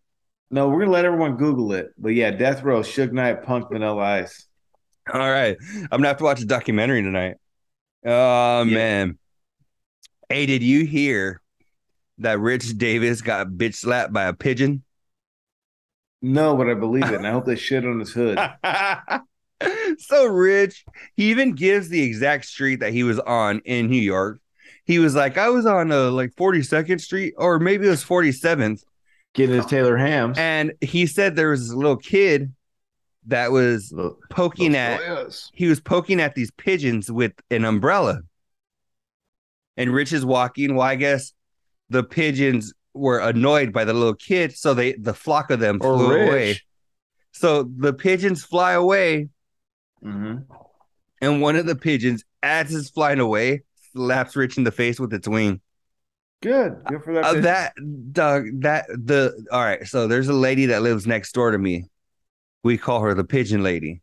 [0.50, 1.88] no, we're gonna let everyone Google it.
[1.98, 4.46] But yeah, Death Row, Suge Knight, Punk, Vanilla Ice.
[5.12, 5.58] All right.
[5.74, 7.36] I'm gonna have to watch a documentary tonight.
[8.06, 9.18] Oh man.
[10.30, 11.42] Hey, did you hear
[12.20, 14.82] that Rich Davis got bitch slapped by a pigeon?
[16.20, 18.38] No, but I believe it, and I hope they shit on his hood.
[19.98, 20.84] so rich.
[21.16, 24.40] He even gives the exact street that he was on in New York.
[24.84, 28.82] He was like, I was on uh, like 42nd Street, or maybe it was 47th.
[29.34, 30.38] Getting his Taylor Hams.
[30.38, 32.52] And he said there was this little kid
[33.26, 35.00] that was Look, poking at
[35.52, 38.22] he was poking at these pigeons with an umbrella.
[39.76, 40.74] And Rich is walking.
[40.74, 41.32] Well, I guess
[41.90, 45.96] the pigeons were annoyed by the little kid, so they the flock of them or
[45.96, 46.28] flew Rich.
[46.28, 46.60] away.
[47.32, 49.28] So the pigeons fly away,
[50.02, 50.38] hmm
[51.20, 53.62] and one of the pigeons, as it's flying away,
[53.92, 55.60] slaps Rich in the face with its wing.
[56.40, 57.24] Good, good for that.
[57.24, 57.72] Uh, that
[58.12, 59.84] dog, that the all right.
[59.86, 61.86] So there's a lady that lives next door to me.
[62.62, 64.00] We call her the pigeon lady.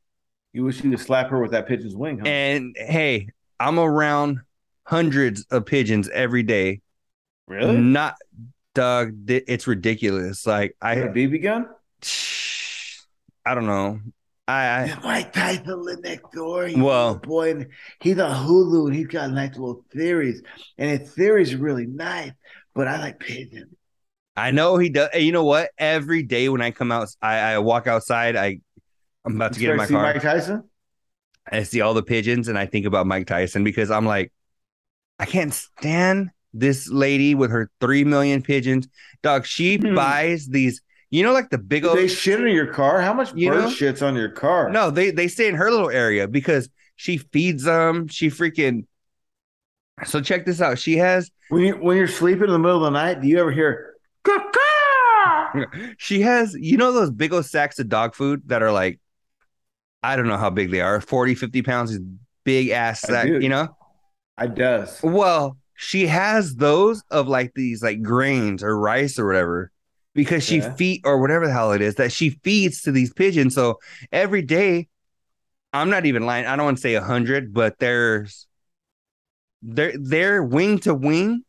[0.52, 2.28] you wish you could slap her with that pigeon's wing, huh?
[2.28, 3.30] And hey,
[3.60, 4.40] I'm around
[4.84, 6.82] hundreds of pigeons every day.
[7.48, 7.78] really?
[7.78, 8.16] Not
[8.76, 10.46] Doug, th- it's ridiculous.
[10.46, 11.68] Like I got a BB gun.
[13.46, 14.00] I don't know.
[14.48, 16.68] I, I Mike Tyson lived next door.
[16.68, 17.68] He Well- a boy, and
[18.00, 20.44] he's on Hulu, and he's got nice little theories,
[20.78, 22.32] and his theories are really nice.
[22.76, 23.74] But I like pigeons.
[24.36, 25.10] I know he does.
[25.16, 25.72] You know what?
[25.78, 28.36] Every day when I come out, I, I walk outside.
[28.36, 28.60] I
[29.24, 30.14] I'm about to get in my car.
[30.14, 30.70] Mike Tyson.
[31.50, 34.32] I see all the pigeons and I think about Mike Tyson because I'm like,
[35.20, 38.88] I can't stand this lady with her three million pigeons.
[39.22, 39.94] Dog, she Hmm.
[39.96, 40.82] buys these,
[41.12, 43.02] you know, like the big old they shit in your car?
[43.02, 43.70] How much You bird know?
[43.70, 44.70] shits on your car?
[44.70, 48.08] no, they they stay in her little area because she feeds them.
[48.08, 48.86] She freaking
[50.06, 50.78] so check this out.
[50.80, 53.40] She has When you when you're sleeping in the middle of the night, do you
[53.40, 53.94] ever hear?
[55.98, 59.00] She has, you know, those big old sacks of dog food that are like,
[60.04, 62.00] I don't know how big they are, 40, 50 pounds, is
[62.44, 63.76] big ass sack, you know?
[64.38, 65.00] I does.
[65.02, 69.72] Well, she has those of like these like grains or rice or whatever
[70.14, 70.74] because she Yeah.
[70.74, 73.54] feed or whatever the hell it is that she feeds to these pigeons.
[73.54, 73.80] So
[74.12, 74.88] every day,
[75.74, 76.46] I'm not even lying.
[76.46, 78.48] I don't want to say a hundred, but there's
[79.62, 81.44] they're they're wing to wing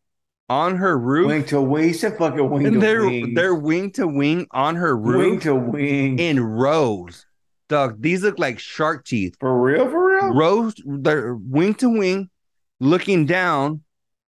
[0.48, 1.28] on her roof.
[1.28, 1.92] Wing to wing.
[1.92, 3.34] Said fucking wing to and they're wing.
[3.34, 5.16] they're wing to wing on her roof.
[5.16, 6.18] wing to wing.
[6.18, 7.24] in rows.
[7.68, 9.36] Dog, these look like shark teeth.
[9.40, 10.34] for real, for real.
[10.34, 12.30] Rows, they're wing to wing,
[12.78, 13.82] looking down,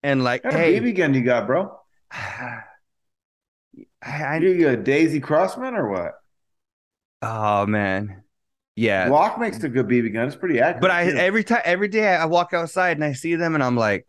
[0.07, 1.79] and like, What hey, BB gun you got, bro?
[2.11, 2.63] I,
[4.03, 6.15] I, you a Daisy Crosman or what?
[7.23, 8.23] oh man,
[8.77, 9.09] yeah.
[9.09, 10.27] Glock makes a good BB gun.
[10.27, 10.81] It's pretty accurate.
[10.83, 11.17] But I too.
[11.19, 14.07] every time, every day I walk outside and I see them, and I'm like,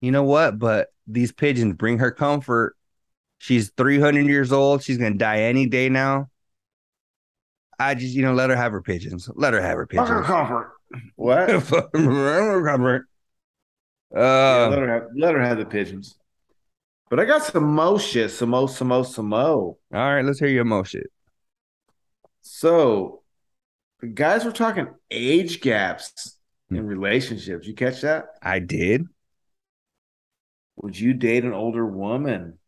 [0.00, 0.58] you know what?
[0.58, 2.76] But these pigeons bring her comfort.
[3.38, 4.82] She's 300 years old.
[4.82, 6.30] She's gonna die any day now.
[7.78, 9.28] I just, you know, let her have her pigeons.
[9.34, 10.26] Let her have her Fuck her pigeons.
[10.26, 10.72] comfort.
[11.16, 11.58] What?
[11.94, 13.06] comfort.
[14.14, 16.18] Yeah, Uh, let her have let her have the pigeons.
[17.08, 19.78] But I got some mo shit, some mo, some mo, some mo.
[19.92, 21.10] all right, let's hear your mo shit.
[22.40, 23.22] So,
[24.00, 26.38] the guys were talking age gaps
[26.68, 26.76] Hmm.
[26.76, 27.66] in relationships.
[27.66, 28.26] You catch that?
[28.42, 29.06] I did.
[30.76, 32.58] Would you date an older woman?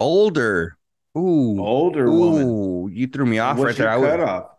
[0.00, 0.78] Older.
[1.16, 1.60] Ooh.
[1.60, 2.48] Older woman.
[2.48, 3.90] Ooh, you threw me off What's right there.
[3.90, 4.50] I would cutoff?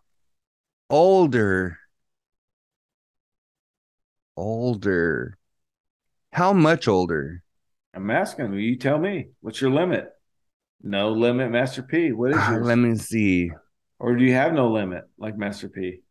[0.89, 1.79] older.
[4.37, 5.37] Older.
[6.33, 7.43] How much older?
[7.93, 8.59] I'm asking you.
[8.59, 9.29] You tell me.
[9.41, 10.11] What's your limit?
[10.83, 12.11] No limit, Master P.
[12.13, 12.69] What is Ah, yours?
[12.69, 13.51] let me see.
[13.99, 16.01] Or do you have no limit, like Master P?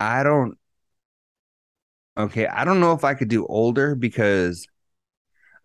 [0.00, 0.58] I don't.
[2.16, 4.66] Okay, I don't know if I could do older because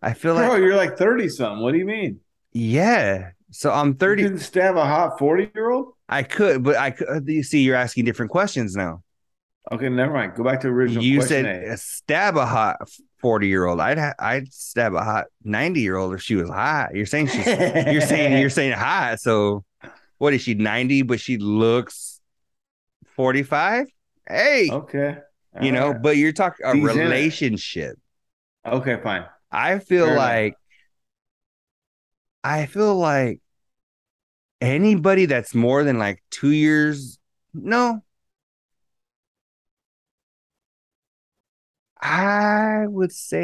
[0.02, 1.62] I feel like Bro, you're like 30 something.
[1.62, 2.20] What do you mean?
[2.52, 3.30] yeah.
[3.50, 4.28] So I'm You 30.
[4.28, 5.94] couldn't stab a hot 40 year old?
[6.08, 7.26] I could, but I could.
[7.28, 9.02] You see, you're asking different questions now.
[9.70, 10.34] Okay, never mind.
[10.34, 11.76] Go back to the original You said A.
[11.76, 12.76] stab a hot
[13.20, 13.80] 40 year old.
[13.80, 16.94] I'd ha- I'd stab a hot 90 year old if she was hot.
[16.94, 19.20] You're saying she's you're saying you're saying hot.
[19.20, 19.64] So
[20.18, 22.20] what is she 90 but she looks
[23.14, 23.86] 45?
[24.28, 25.18] Hey, okay.
[25.60, 27.98] you know, but you're talking a relationship.
[28.66, 29.26] Okay, fine.
[29.50, 30.26] I feel Fair enough.
[30.26, 30.56] like
[32.44, 33.40] I feel like
[34.60, 37.18] anybody that's more than like two years,
[37.54, 38.02] no.
[42.02, 43.40] I would say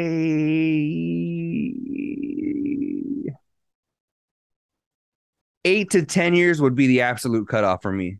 [5.65, 8.17] eight to 10 years would be the absolute cutoff for me.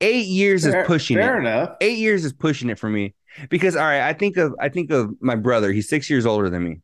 [0.00, 1.76] Eight years Fair, is pushing fair it enough.
[1.80, 3.14] eight years is pushing it for me
[3.48, 5.72] because all right i think of i think of my brother.
[5.72, 6.80] He's six years older than me.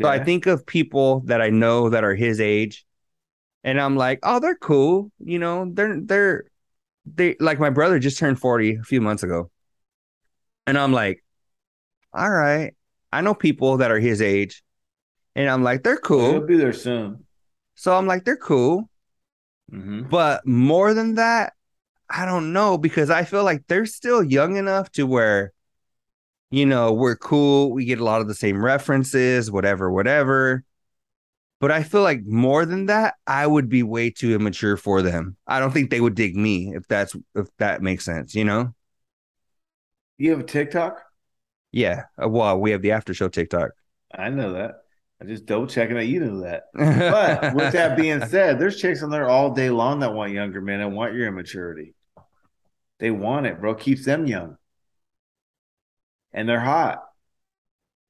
[0.00, 2.84] So i think of people that i know that are his age
[3.64, 5.10] and i'm like oh they're cool.
[5.18, 6.44] You know they're they're
[7.04, 9.50] they like my brother just turned 40 a few months ago.
[10.66, 11.21] And i'm like
[12.14, 12.74] all right
[13.12, 14.62] i know people that are his age
[15.34, 16.32] and i'm like they're cool.
[16.32, 17.24] He'll be there soon.
[17.74, 18.88] so i'm like they're cool
[19.70, 21.54] hmm but more than that,
[22.10, 25.52] I don't know because I feel like they're still young enough to where,
[26.50, 27.72] you know, we're cool.
[27.72, 30.64] We get a lot of the same references, whatever, whatever.
[31.60, 35.36] But I feel like more than that, I would be way too immature for them.
[35.46, 38.74] I don't think they would dig me if that's if that makes sense, you know?
[40.18, 41.11] You have a TikTok?
[41.72, 42.04] Yeah.
[42.22, 43.70] Uh, Well, we have the after show TikTok.
[44.14, 44.82] I know that.
[45.20, 46.64] I just double checking that you knew that.
[46.74, 50.60] But with that being said, there's chicks on there all day long that want younger
[50.60, 51.94] men and want your immaturity.
[52.98, 53.74] They want it, bro.
[53.74, 54.56] Keeps them young.
[56.32, 57.02] And they're hot.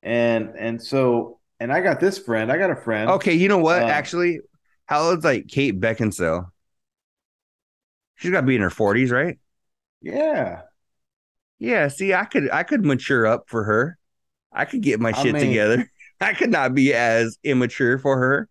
[0.02, 2.50] And and so and I got this friend.
[2.50, 3.10] I got a friend.
[3.12, 3.82] okay, you know what?
[3.82, 4.40] Uh, Actually,
[4.86, 6.50] how old's like Kate Beckinsale?
[8.16, 9.38] She's got to be in her 40s, right?
[10.00, 10.62] Yeah.
[11.62, 13.96] Yeah, see, I could I could mature up for her.
[14.52, 15.88] I could get my I shit mean- together.
[16.20, 18.48] I could not be as immature for her.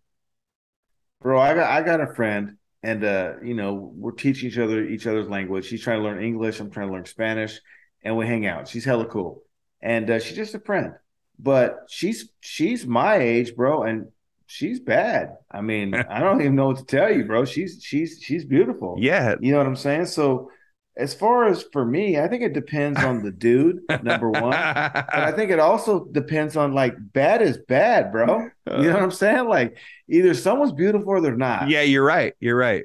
[1.20, 4.82] Bro, I got I got a friend and uh, you know, we're teaching each other
[4.82, 5.66] each other's language.
[5.66, 7.60] She's trying to learn English, I'm trying to learn Spanish,
[8.02, 8.66] and we hang out.
[8.66, 9.42] She's hella cool.
[9.82, 10.94] And uh, she's just a friend.
[11.38, 14.08] But she's she's my age, bro, and
[14.46, 15.36] she's bad.
[15.50, 17.44] I mean, I don't even know what to tell you, bro.
[17.44, 18.96] She's she's she's beautiful.
[18.98, 19.34] Yeah.
[19.38, 20.06] You know what I'm saying?
[20.06, 20.50] So
[20.96, 24.50] as far as for me, I think it depends on the dude, number one.
[24.50, 28.48] But I think it also depends on like bad is bad, bro.
[28.66, 28.94] You know uh.
[28.94, 29.48] what I'm saying?
[29.48, 29.78] Like
[30.08, 31.68] either someone's beautiful or they're not.
[31.68, 32.34] yeah, you're right.
[32.40, 32.84] You're right.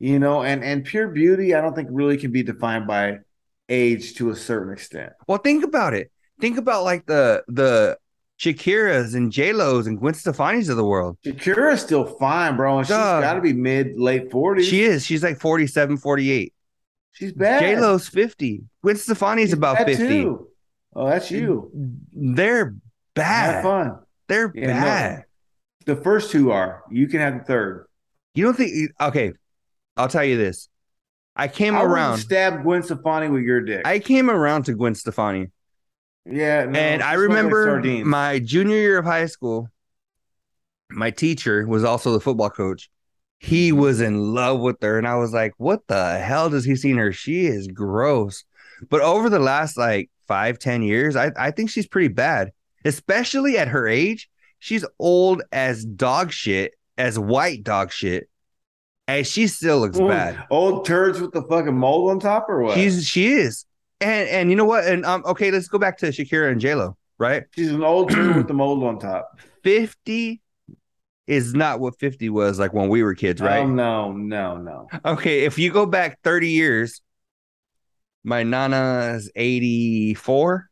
[0.00, 3.20] You know, and and pure beauty, I don't think really can be defined by
[3.68, 5.12] age to a certain extent.
[5.28, 6.10] Well, think about it.
[6.40, 7.96] Think about like the the
[8.40, 11.16] Shakiras and J Lo's and Gwen Stefani's of the world.
[11.24, 14.68] Shakira's still fine, bro, and she's got to be mid late 40s.
[14.68, 15.06] She is.
[15.06, 16.52] She's like 47, 48.
[17.14, 17.60] She's bad.
[17.60, 18.62] J Lo's 50.
[18.82, 19.96] Gwen Stefani's She's about 50.
[19.96, 20.48] too.
[20.94, 21.70] Oh, that's you.
[22.12, 22.74] They're Have
[23.14, 23.62] bad.
[23.62, 23.98] fun.
[24.28, 24.72] They're Yeah, no.
[24.74, 25.24] bad.
[25.86, 26.82] The first two are.
[26.90, 27.86] You can have the third.
[28.34, 29.32] You don't think okay.
[29.96, 30.68] I'll tell you this.
[31.36, 32.18] I came I around.
[32.18, 33.82] stab Gwen Stefani with your dick.
[33.86, 35.48] I came around to Gwen Stefani.
[36.24, 39.68] yeah, no, and I smells like remember my junior year of high school,
[40.90, 42.88] my teacher was also the football coach.
[43.38, 46.76] He was in love with her, and I was like, "What the hell does he
[46.76, 47.12] see in her?
[47.12, 48.44] She is gross."
[48.88, 52.52] But over the last like five, ten years, I, I think she's pretty bad,
[52.84, 54.28] especially at her age.
[54.58, 58.28] She's old as dog shit, as white dog shit,
[59.06, 60.44] and she still looks bad.
[60.50, 62.74] Old turds with the fucking mold on top, or what?
[62.74, 63.66] She's she is,
[64.00, 64.84] and and you know what?
[64.84, 67.44] And um, okay, let's go back to Shakira and J Lo, right?
[67.54, 69.38] She's an old turd with the mold on top.
[69.62, 70.40] 50
[71.26, 73.60] is not what 50 was like when we were kids, right?
[73.60, 74.88] Oh no, no, no.
[75.04, 77.00] okay, if you go back 30 years,
[78.22, 80.68] my nana's 84.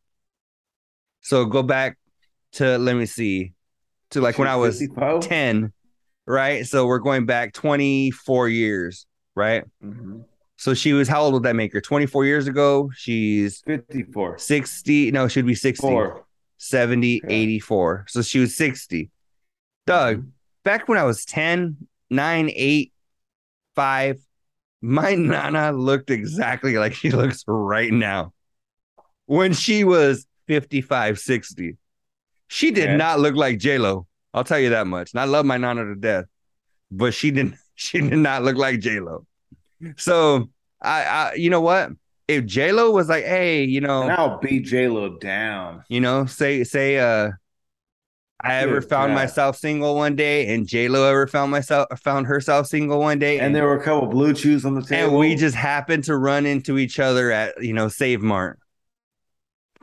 [1.20, 1.98] So go back
[2.52, 3.52] to let me see.
[4.10, 5.20] To like when I was 55?
[5.20, 5.72] 10,
[6.26, 6.66] right?
[6.66, 9.64] So we're going back 24 years, right?
[9.82, 10.24] Mhm.
[10.58, 11.80] So she was how old would that make her?
[11.80, 14.38] 24 years ago, she's 54.
[14.38, 15.10] 60.
[15.10, 15.80] No, she'd be 60.
[15.86, 16.26] Four.
[16.58, 17.34] 70, Okay.
[17.34, 18.04] 84.
[18.08, 19.10] So she was 60.
[19.86, 20.30] Doug, Mhm.
[20.64, 21.76] Back when I was 10,
[22.10, 22.92] 9, 8,
[23.74, 24.26] 5,
[24.80, 28.32] my Nana looked exactly like she looks right now.
[29.26, 31.76] When she was 55, 60.
[32.48, 32.96] She did Okay.
[32.96, 34.06] not look like J-Lo.
[34.34, 35.12] I'll tell you that much.
[35.12, 36.24] And I love my Nana to death.
[36.90, 39.26] But she didn't she did not look like J-Lo.
[39.96, 41.90] So I, I you know what?
[42.28, 45.84] If J-Lo was like, hey, you know, And I'll beat J Lo down.
[45.88, 47.30] you know, say say uh
[48.44, 49.14] I ever Good found God.
[49.14, 53.38] myself single one day and J Lo ever found myself found herself single one day
[53.38, 55.10] And there were a couple blue chews on the table.
[55.10, 58.58] and we just happened to run into each other at you know Save Mart.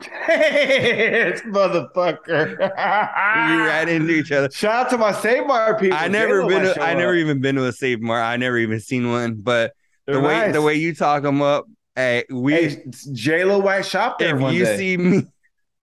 [0.00, 2.58] this motherfucker.
[2.58, 4.50] We ran into each other.
[4.50, 5.98] Shout out to my Save Mart people.
[5.98, 7.18] I never J-Lo been to, I never up.
[7.18, 8.22] even been to a Save Mart.
[8.24, 9.34] I never even seen one.
[9.36, 9.72] But
[10.06, 10.52] They're the way nice.
[10.54, 11.66] the way you talk them up
[11.96, 14.76] Hey, we Hey, J Lo White shop there if one you day.
[14.76, 15.22] see me,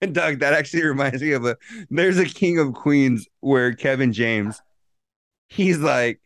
[0.11, 1.57] Doug, that actually reminds me of a.
[1.89, 4.61] There's a King of Queens where Kevin James,
[5.47, 6.19] he's like,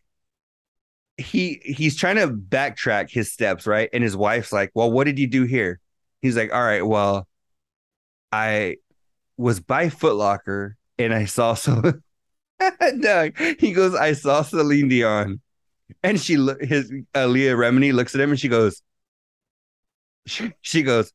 [1.16, 3.88] he he's trying to backtrack his steps, right?
[3.92, 5.80] And his wife's like, "Well, what did you do here?"
[6.20, 7.28] He's like, "All right, well,
[8.30, 8.76] I
[9.36, 12.02] was by Foot Locker and I saw some."
[13.00, 15.40] Doug, he goes, "I saw Celine Dion,"
[16.02, 18.82] and she his uh, Leah Remini looks at him and she goes,
[20.26, 21.12] she, she goes,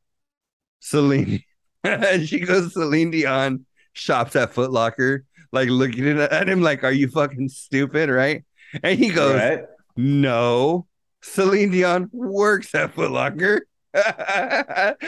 [0.80, 1.44] Celine.
[2.04, 6.92] and she goes, Celine Dion shops at Foot Locker, like looking at him like, Are
[6.92, 8.10] you fucking stupid?
[8.10, 8.44] Right.
[8.84, 9.64] And he goes, right?
[9.96, 10.88] No,
[11.22, 13.66] Celine Dion works at Foot Locker.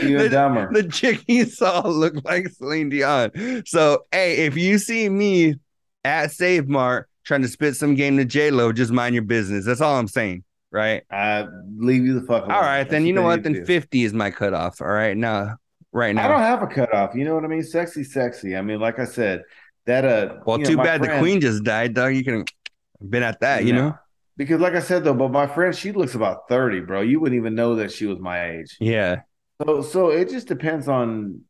[0.02, 0.70] Even the, dumber.
[0.74, 3.64] the chick he saw looked like Celine Dion.
[3.66, 5.56] So, hey, if you see me
[6.04, 9.66] at Save Mart trying to spit some game to J Lo, just mind your business.
[9.66, 10.44] That's all I'm saying.
[10.72, 11.04] Right.
[11.12, 11.46] I
[11.78, 12.52] leave you the fuck alone.
[12.52, 13.44] All right, That's then you know what?
[13.44, 13.66] Then do.
[13.66, 14.82] 50 is my cutoff.
[14.82, 15.18] All right.
[15.18, 15.58] Now,
[15.92, 16.26] right now?
[16.26, 17.16] I don't have a cutoff.
[17.16, 17.64] You know what I mean?
[17.64, 18.56] Sexy, sexy.
[18.56, 19.44] I mean, like I said,
[19.86, 20.36] that uh.
[20.46, 22.16] Well, you know, too my bad the queen just died, dog.
[22.16, 23.90] You can have been at that, you No.
[23.90, 23.98] know?
[24.38, 27.02] Because, like I said though, but my friend, she looks about thirty, bro.
[27.02, 28.78] You wouldn't even know that she was my age.
[28.80, 29.22] Yeah.
[29.62, 31.42] So, so it just depends on.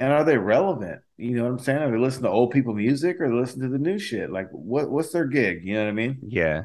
[0.00, 1.00] And are they relevant?
[1.16, 1.82] You know what I'm saying?
[1.82, 4.30] Are they listening to old people music or they listen to the new shit?
[4.30, 5.64] Like, what what's their gig?
[5.64, 6.18] You know what I mean?
[6.26, 6.64] Yeah.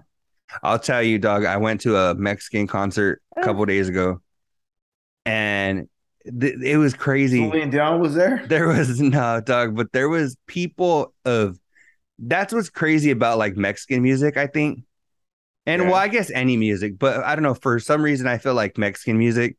[0.61, 1.45] I'll tell you, dog.
[1.45, 4.22] I went to a Mexican concert a couple days ago
[5.26, 5.88] and
[6.26, 7.50] th- it was crazy.
[7.50, 8.45] Celine Dion was there.
[8.48, 11.60] There was no dog, but there was people of
[12.20, 14.84] that's what's crazy about like Mexican music, I think.
[15.66, 15.90] And Yeah.
[15.90, 17.54] well, I guess any music, but I don't know.
[17.54, 19.58] For some reason, I feel like Mexican music,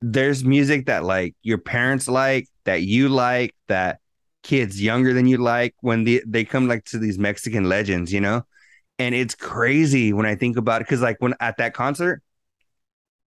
[0.00, 4.00] there's music that like your parents like, that you like, that
[4.42, 8.20] kids younger than you like when the, they come like to these Mexican legends, you
[8.20, 8.42] know?
[8.98, 10.88] And it's crazy when I think about it.
[10.88, 12.22] Cause like when at that concert,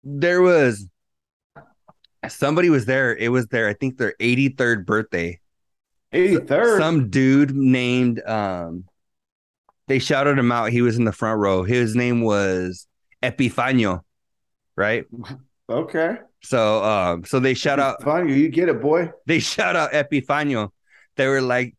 [0.04, 0.88] there was
[2.32, 3.16] somebody was there.
[3.16, 5.40] It was their, I think their 83rd birthday.
[6.14, 6.78] Eighty third.
[6.80, 8.84] Some dude named um
[9.88, 10.70] they shouted him out.
[10.72, 11.64] He was in the front row.
[11.64, 12.86] His name was
[13.24, 14.02] Epifanio,
[14.76, 15.06] right?
[15.70, 16.16] Okay.
[16.44, 18.28] So um so they shout out Fun.
[18.28, 19.12] You get it, boy.
[19.26, 20.72] they shout out Epifanio.
[21.16, 21.76] They were like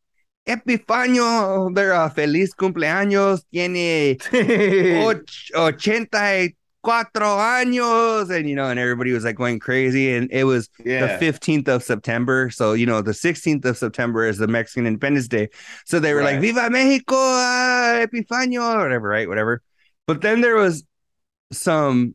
[0.48, 4.16] Epifanio, they're uh, feliz cumpleaños, tiene
[5.06, 5.24] och-
[5.54, 6.54] ochenta y
[6.84, 11.16] cuatro años, and you know, and everybody was like going crazy, and it was yeah.
[11.16, 12.50] the 15th of September.
[12.50, 15.48] So, you know, the 16th of September is the Mexican Independence Day.
[15.86, 19.28] So they were like, Viva Mexico, ah, Epifanio, whatever, right?
[19.28, 19.62] Whatever.
[20.06, 20.84] But then there was
[21.52, 22.14] some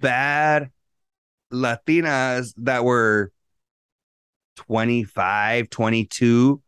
[0.00, 0.70] bad
[1.52, 3.30] Latinas that were
[4.56, 6.61] 25, 22.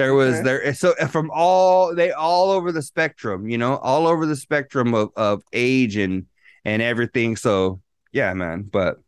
[0.00, 0.42] There was Okay.
[0.42, 4.94] there so from all they all over the spectrum, you know, all over the spectrum
[4.94, 6.26] of, of age and
[6.64, 7.36] and everything.
[7.36, 7.82] So
[8.12, 8.62] yeah, man.
[8.62, 8.98] But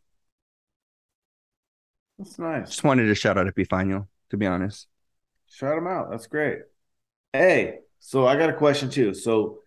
[2.17, 2.69] That's nice.
[2.69, 4.87] just wanted to shout out Epifanio, to be honest.
[5.49, 6.09] Shout him out.
[6.09, 6.59] That's great.
[7.33, 9.13] Hey, so I got a question too.
[9.13, 9.59] So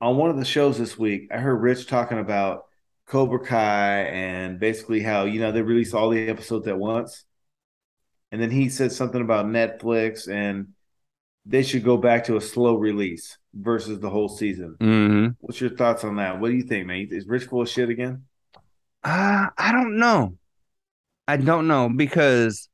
[0.00, 2.66] on one of the shows this week, I heard Rich talking about
[3.06, 7.24] Cobra Kai and basically how, you know, they release all the episodes at once.
[8.32, 10.68] And then he said something about Netflix and
[11.46, 14.76] they should go back to a slow release versus the whole season.
[14.80, 16.38] hmm What's your thoughts on that?
[16.38, 17.08] What do you think, man?
[17.10, 18.24] Is Rich full of shit again?
[19.02, 20.36] Uh, I don't know.
[21.26, 22.68] I don't know because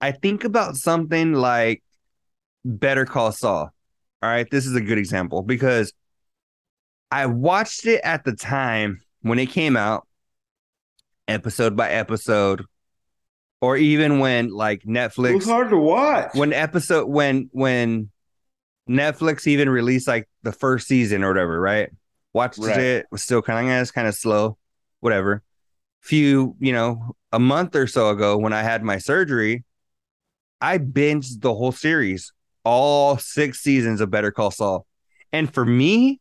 [0.00, 1.82] I think about something like
[2.64, 3.70] Better Call Saul.
[4.22, 5.92] All right, this is a good example because
[7.10, 10.06] I watched it at the time when it came out,
[11.28, 12.64] episode by episode,
[13.62, 16.30] or even when like Netflix, It was hard to watch.
[16.34, 18.10] when episode when when
[18.90, 21.88] Netflix even released like the first season or whatever, right?
[22.34, 22.76] Watched Right.
[22.76, 24.58] it, was still kind of it's kind of slow,
[25.00, 25.42] whatever.
[26.00, 29.64] Few, you know, a month or so ago when I had my surgery,
[30.60, 32.32] I binged the whole series,
[32.64, 34.86] all six seasons of Better Call Saul.
[35.32, 36.20] And for me,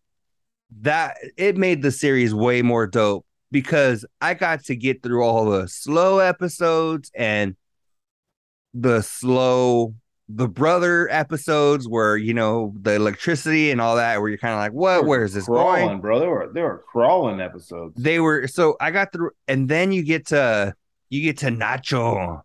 [0.82, 5.46] that it made the series way more dope because I got to get through all
[5.46, 7.56] the slow episodes and
[8.74, 9.94] the slow
[10.30, 14.60] the brother episodes where you know the electricity and all that where you're kind of
[14.60, 16.20] like what where is this crawling, going bro?
[16.20, 18.02] They were they were crawling episodes.
[18.02, 20.74] they were so i got through and then you get to
[21.10, 22.42] you get to nacho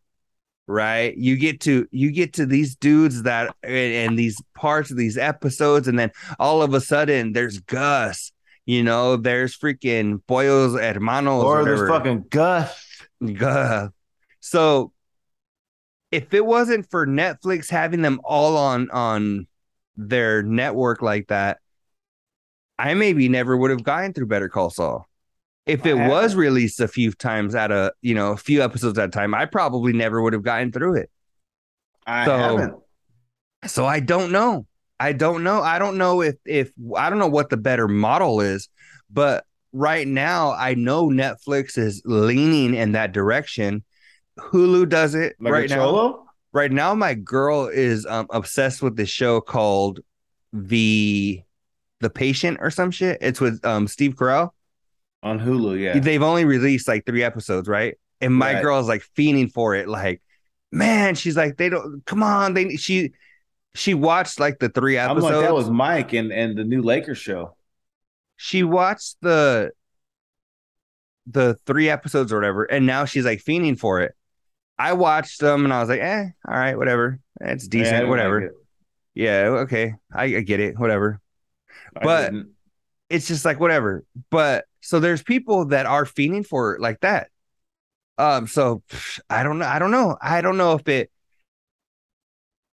[0.67, 3.73] right you get to you get to these dudes that and,
[4.11, 6.11] and these parts of these episodes and then
[6.41, 8.33] all of a sudden there's gus
[8.67, 11.77] you know there's freaking pollos hermanos or whatever.
[11.77, 13.03] there's fucking Gus.
[13.35, 13.91] God.
[14.41, 14.93] So
[16.13, 19.47] if it wasn't for Netflix having them all on on
[19.97, 21.59] their network like that,
[22.79, 25.09] I maybe never would have gotten through Better Call Saul.
[25.65, 26.39] if it I was haven't.
[26.39, 29.47] released a few times at a you know a few episodes at a time, I
[29.47, 31.11] probably never would have gotten through it.
[32.07, 32.75] I So- haven't.
[33.67, 34.67] So I don't know.
[34.99, 35.63] I don't know.
[35.63, 38.69] I don't know if if I don't know what the better model is,
[39.11, 43.85] but right now I know Netflix is leaning in that direction.
[44.39, 46.23] Hulu does it Like right now.
[46.53, 50.01] Right now, my girl is um, obsessed with this show called
[50.55, 51.43] the
[52.01, 53.19] the Patient or some shit.
[53.21, 54.51] It's with um, Steve Carell.
[55.23, 55.79] on Hulu.
[55.79, 57.97] Yeah, They've only released like three episodes, right?
[58.23, 58.63] And my Right.
[58.63, 59.89] girl is like fiending for it.
[59.89, 60.23] Like,
[60.73, 62.55] man, she's like, they don't come on.
[62.55, 63.13] They she
[63.77, 65.27] she watched like the three episodes.
[65.27, 67.57] I'm like that was Mike and and the new Lakers show.
[68.37, 69.71] she watched the
[71.27, 74.15] the three episodes or whatever, and now she's like fiending for it.
[74.79, 77.19] I watched them and I was like, eh, all right, whatever.
[77.41, 78.41] It's decent, didn't whatever.
[78.43, 78.57] like it.
[79.15, 79.33] Yeah,
[79.63, 79.95] okay.
[80.13, 81.21] I, I get it, whatever.
[81.97, 82.51] I But- didn't.
[83.09, 84.05] It's just like whatever.
[84.33, 87.29] But so there's people that are fiending for it like that.
[88.19, 88.83] Um, so
[89.31, 89.65] I don't know.
[89.67, 90.17] I don't know.
[90.21, 91.11] I don't know if it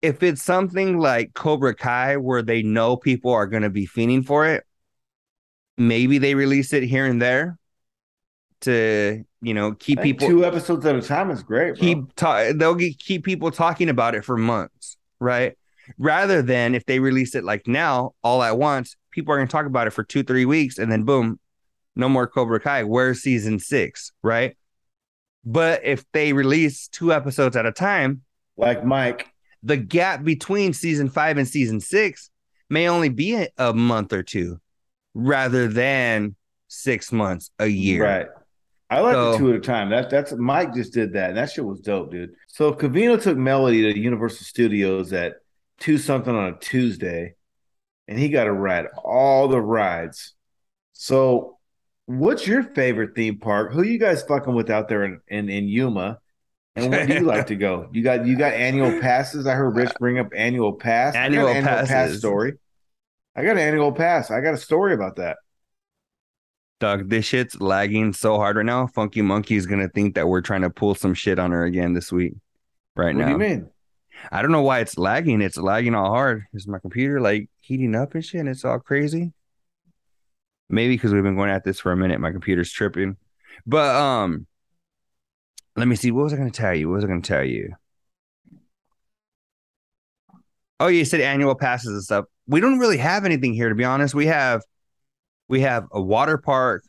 [0.04, 4.46] if it's something like Cobra Kai where they know people are gonna be fiending for
[4.46, 4.66] it,
[5.78, 7.58] maybe they release it here and there
[8.62, 11.76] to you know keep people two episodes at a time is great.
[11.76, 11.80] Bro.
[11.80, 15.58] keep ta- they'll get, keep people talking about it for months, right?
[15.98, 19.52] Rather than if they release it like now all at once, people are going to
[19.52, 21.40] talk about it for two three weeks, and then boom,
[21.96, 22.84] no more Cobra Kai.
[22.84, 24.58] Where's season six, right?
[25.46, 28.24] But if they release two episodes at a time,
[28.58, 29.33] like Mike.
[29.64, 32.30] The gap between season five and season six
[32.70, 34.60] may only be a, a month or two,
[35.14, 36.36] rather than
[36.68, 38.04] six months, a year.
[38.04, 38.28] Right.
[38.90, 39.90] I like So- the two at a time.
[39.90, 42.34] That that's Mike just did that, and that shit was dope, dude.
[42.48, 45.36] So Covino took Melody to Universal Studios at
[45.80, 47.36] two something on a Tuesday,
[48.08, 50.34] and he got to ride all the rides.
[50.92, 51.58] So,
[52.06, 53.74] what's your favorite theme park?
[53.74, 56.20] Who you guys fucking with out there in in, in Yuma?
[56.76, 57.88] And where do you like to go?
[57.92, 59.46] You got you got annual passes.
[59.46, 61.16] I heard Rich bring up annual pass.
[61.16, 62.54] An Annual annual pass story.
[63.36, 64.32] I got an annual pass.
[64.32, 65.38] I got a story about that.
[66.80, 68.88] Doug, this shit's lagging so hard right now.
[68.88, 71.94] Funky Monkey is gonna think that we're trying to pull some shit on her again
[71.94, 72.34] this week.
[72.96, 73.70] Right What now, What do you mean?
[74.32, 75.42] I don't know why it's lagging.
[75.42, 76.46] It's lagging all hard.
[76.54, 78.40] Is my computer like heating up and shit?
[78.40, 79.34] And it's all crazy.
[80.70, 82.20] Maybe because we've been going at this for a minute.
[82.20, 83.18] My computer's tripping.
[83.66, 84.48] But um,
[85.76, 86.12] let me see.
[86.12, 86.90] What was I gonna tell you?
[86.90, 87.74] What was I gonna tell you?
[90.80, 92.26] Oh, you said annual passes and stuff.
[92.48, 94.14] We don't really have anything here, to be honest.
[94.14, 94.62] We have
[95.48, 96.84] we have a water park,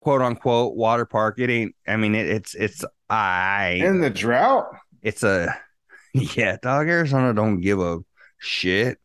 [0.00, 1.38] quote unquote water park.
[1.38, 1.74] It ain't.
[1.86, 3.80] I mean, it, it's it's I.
[3.82, 4.66] In the drought?
[5.02, 5.56] It's a
[6.14, 6.56] yeah.
[6.62, 7.98] Dog Arizona don't give a
[8.38, 8.98] shit.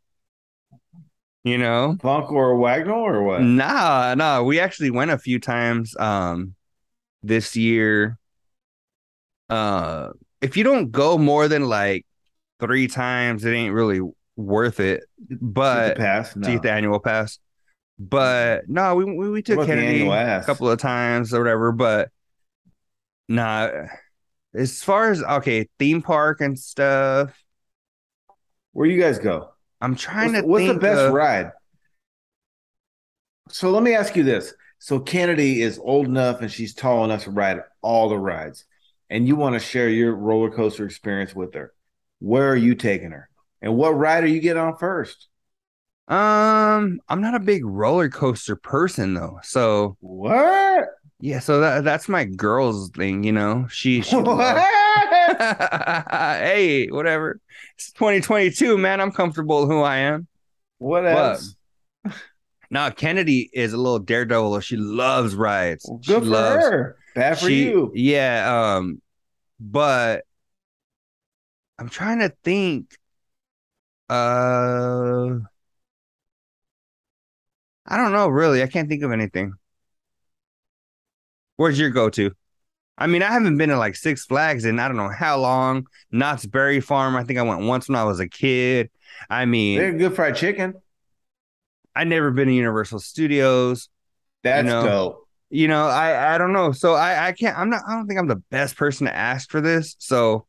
[1.43, 1.97] You know.
[2.01, 3.41] Funk or Wagnall or what?
[3.41, 4.41] Nah, nah.
[4.41, 6.55] We actually went a few times um
[7.21, 8.17] this year.
[9.49, 10.09] Uh
[10.41, 12.05] if you don't go more than like
[12.59, 14.01] three times, it ain't really
[14.35, 15.03] worth it.
[15.29, 16.33] But the pass.
[16.33, 16.47] to No.
[16.47, 17.39] get the annual pass.
[17.99, 21.39] But no, we we, we took What about the Kennedy a couple of times or
[21.39, 22.09] whatever, but
[23.29, 23.69] nah.
[24.55, 27.35] As far as okay, theme park and stuff,
[28.73, 29.49] Where you guys go?
[29.81, 31.51] I'm trying What's, to what's the best of- ride?
[33.49, 34.53] So let me ask you this.
[34.79, 38.65] So Kennedy is old enough and she's tall enough to ride all the rides,
[39.09, 41.73] and you want to share your roller coaster experience with her.
[42.19, 43.29] Where are you taking her?
[43.61, 45.27] And what ride are you getting on first?
[46.07, 49.39] Um, I'm not a big roller coaster person though.
[49.43, 50.89] So What?
[51.21, 53.67] yeah, so that that's my girl's thing, you know.
[53.69, 54.57] She, she What?
[55.39, 57.39] hey, whatever.
[57.75, 58.99] It's 2022, man.
[58.99, 60.27] I'm comfortable with who I am.
[60.77, 61.55] What else?
[62.69, 64.59] Now Kennedy is a little daredevil.
[64.61, 65.85] She loves rides.
[65.87, 66.97] Well, she good for loves her.
[67.15, 67.91] Bad for she, you.
[67.93, 69.01] Yeah, um,
[69.59, 70.25] but
[71.77, 72.97] I'm trying to think.
[74.09, 75.39] Uh,
[77.85, 78.27] I don't know.
[78.27, 79.53] Really, I can't think of anything.
[81.55, 82.31] Where's your go-to?
[82.97, 85.87] I mean, I haven't been to like Six Flags in I don't know how long.
[86.11, 87.15] Knott's Berry Farm.
[87.15, 88.89] I think I went once when I was a kid.
[89.29, 90.75] I mean, They're good fried chicken.
[91.95, 93.89] I never been to Universal Studios.
[94.43, 95.22] That's know, dope.
[95.53, 96.71] You know, I I don't know.
[96.71, 97.55] So I I can't.
[97.55, 97.83] I'm not.
[97.87, 99.95] I don't think I'm the best person to ask for this.
[99.99, 100.47] So,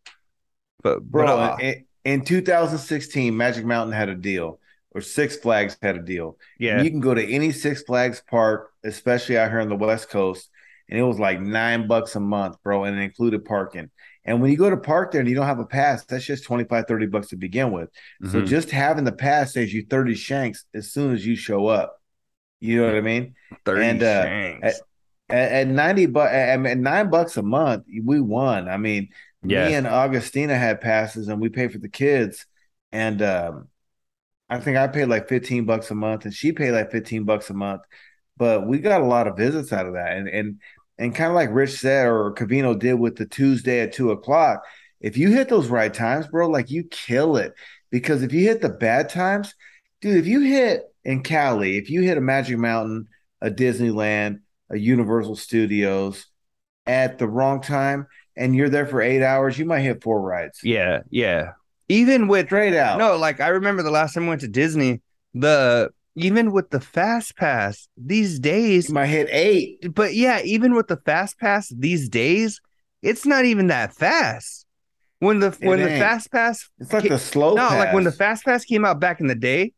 [0.82, 4.60] but Bro, but, in, in 2016, Magic Mountain had a deal,
[4.92, 6.38] or Six Flags had a deal.
[6.58, 10.08] yeah, You can go to any Six Flags park, especially out here on the West
[10.08, 10.48] Coast,
[10.88, 13.90] and it was like nine bucks a month, bro, and it included parking.
[14.24, 16.44] And when you go to park there and you don't have a pass, that's just
[16.44, 17.90] 25, 30 bucks to begin with.
[18.30, 18.46] So mhm.
[18.46, 22.00] just having the pass saves you 30 shanks as soon as you show up.
[22.58, 23.34] You know what I mean?
[23.66, 24.80] 30 and, uh, shanks.
[25.28, 28.68] At, at ninety bucks, at, nine bucks a month, we won.
[28.68, 29.08] I mean,
[29.42, 29.68] Yeah.
[29.68, 32.46] me and Augustina had passes, and we paid for the kids,
[32.92, 33.68] and um,
[34.50, 37.50] I think I paid like fifteen bucks a month, and she paid like fifteen bucks
[37.50, 37.82] a month.
[38.36, 40.60] But we got a lot of visits out of that, and and
[40.98, 44.64] and kind of like Rich said, or Covino did with the Tuesday at two o'clock.
[45.00, 47.54] If you hit those right times, bro, like you kill it.
[47.90, 49.54] Because if you hit the bad times,
[50.00, 53.06] dude, if you hit in Cali, if you hit a Magic Mountain,
[53.40, 56.26] a Disneyland, A universal Studios
[56.86, 60.60] at the wrong time, and you're there for eight hours, you might hit four rides.
[60.62, 61.52] Yeah, yeah.
[61.88, 62.98] Even with Straight out.
[62.98, 65.02] no, like I remember the last time I went to Disney,
[65.34, 69.94] the even with the fast pass these days, you might hit eight.
[69.94, 72.60] but yeah, even with the fast pass these days,
[73.02, 74.66] it's not even that fast.
[75.18, 78.44] When the when the fast pass It's like the slow no, like when the fast
[78.44, 79.72] pass came out back in the day,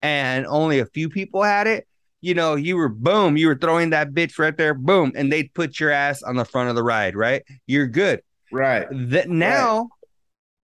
[0.00, 1.86] and only a few people had it.
[2.22, 5.52] You know, you were boom, you were throwing that bitch right there, boom, and they'd
[5.52, 7.42] put your ass on the front of the ride, right?
[7.66, 8.22] You're good.
[8.50, 8.86] right.
[8.90, 9.88] That now,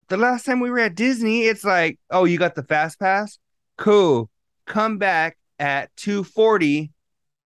[0.10, 3.38] the last time we were at Disney, it's like, oh, you got the fast pass,
[3.78, 4.30] cool.
[4.66, 6.92] Come back at two forty,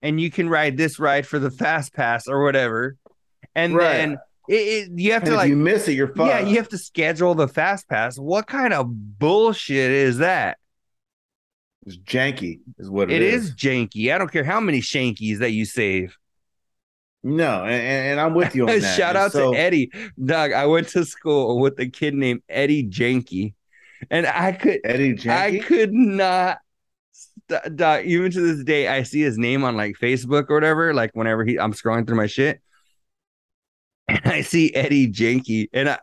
[0.03, 2.97] and you can ride this ride for the fast pass or whatever.
[3.55, 3.89] And Right.
[3.89, 4.19] then
[4.49, 6.29] it, it, you have And to like you miss it, you're fucked.
[6.29, 8.19] yeah, you have to schedule the fast pass.
[8.19, 8.87] What kind of
[9.19, 10.59] bullshit is that?
[11.87, 13.33] It's janky, is what it is.
[13.33, 14.15] It is janky.
[14.15, 16.17] I don't care how many shankies that you save.
[17.23, 18.97] No, and, and I'm with you on that.
[18.97, 19.91] Shout out so- to Eddie.
[20.23, 23.55] Doug, I went to school with a kid named Eddie Janky.
[24.11, 25.31] And I could Eddie Janky?
[25.31, 26.59] I could not
[27.13, 30.93] st- Doug, even to this day, I see his name on like Facebook or whatever,
[30.93, 32.61] like whenever he I'm scrolling through my shit.
[34.09, 35.69] And I see Eddie Janky.
[35.73, 35.99] And I,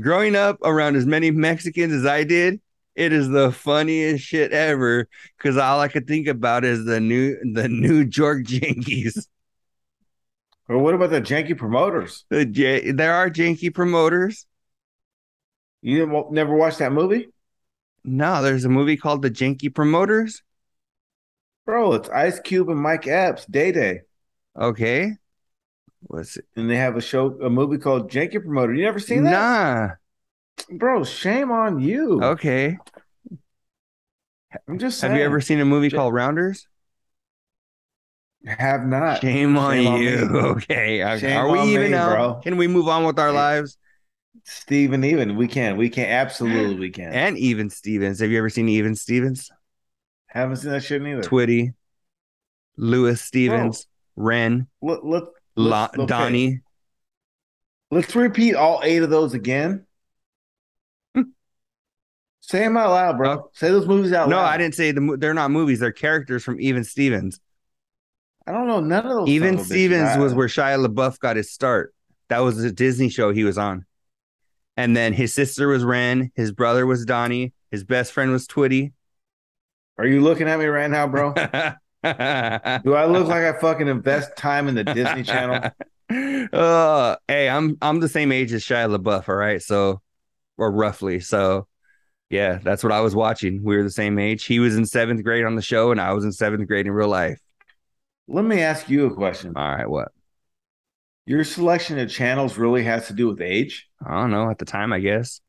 [0.00, 2.60] growing up around as many Mexicans as I did,
[2.94, 5.08] it is the funniest shit ever.
[5.38, 9.28] Cause all I could think about is the new the New York Yankees.
[10.68, 12.24] or what about the janky promoters?
[12.30, 14.46] The J- there are janky promoters.
[15.82, 17.28] You never watched that movie,
[18.04, 20.42] No, there's a movie called The Janky Promoters.
[21.66, 21.92] bro?
[21.92, 24.00] It's Ice Cube and Mike Epps, Day Day,
[24.58, 25.12] Okay.
[26.06, 26.46] What's it?
[26.56, 28.72] and they have a show, a movie called Janky Promoter.
[28.74, 29.88] You never seen that, Nah.
[30.70, 31.04] Bro?
[31.04, 32.22] Shame on you.
[32.22, 32.78] Okay.
[34.68, 36.66] I'm just Have you ever seen a movie called Rounders?
[38.46, 39.20] Have not.
[39.20, 40.28] Shame on Shame on you.
[40.28, 40.38] me.
[40.40, 41.02] okay.
[41.04, 41.18] okay.
[41.18, 42.10] Shame Are we even me, now?
[42.10, 42.34] bro.
[42.42, 43.78] Can we move on with our lives?
[44.44, 47.12] Steven, even we can, we can, absolutely we can.
[47.12, 48.20] And Even Stevens.
[48.20, 49.50] Have you ever seen Even Stevens?
[50.26, 51.22] Haven't seen that shit either.
[51.22, 51.72] Twitty,
[52.76, 53.86] Louis Stevens,
[54.16, 55.22] Ren, Let, let,
[55.56, 56.06] La- let's- okay.
[56.06, 56.60] Donnie.
[57.90, 59.86] let's repeat all eight of those again.
[62.46, 63.50] Say them out loud, bro.
[63.54, 64.46] Say those movies out No, loud.
[64.46, 65.80] I didn't say the they're not movies.
[65.80, 67.40] They're characters from Even Stevens.
[68.46, 69.28] I don't know none of those.
[69.30, 69.64] Even a bitches.
[69.66, 71.94] Stevens was where Shia LaBeouf got his start.
[72.28, 73.86] That was a Disney show he was on.
[74.76, 78.92] And then his sister was Ren, his brother was Donnie, his best friend was Twitty.
[79.96, 81.32] Are you looking at me right now, bro?
[81.32, 81.40] Do
[82.04, 85.70] Do I look like I fucking invest time in the Disney Channel?
[86.52, 89.60] Uh, hey, I'm I'm the same age as Shia LaBeouf, all right?
[89.60, 90.02] So,
[90.58, 91.18] or roughly.
[91.18, 91.66] So,
[92.30, 93.62] yeah, that's what I was watching.
[93.62, 94.44] We were the same age.
[94.44, 96.92] He was in seventh grade on the show, and I was in seventh grade in
[96.92, 97.40] real life.
[98.26, 99.52] Let me ask you a question.
[99.56, 100.08] All right, what?
[101.26, 103.88] Your selection of channels really has to do with age?
[104.04, 104.50] I don't know.
[104.50, 105.40] At the time, I guess.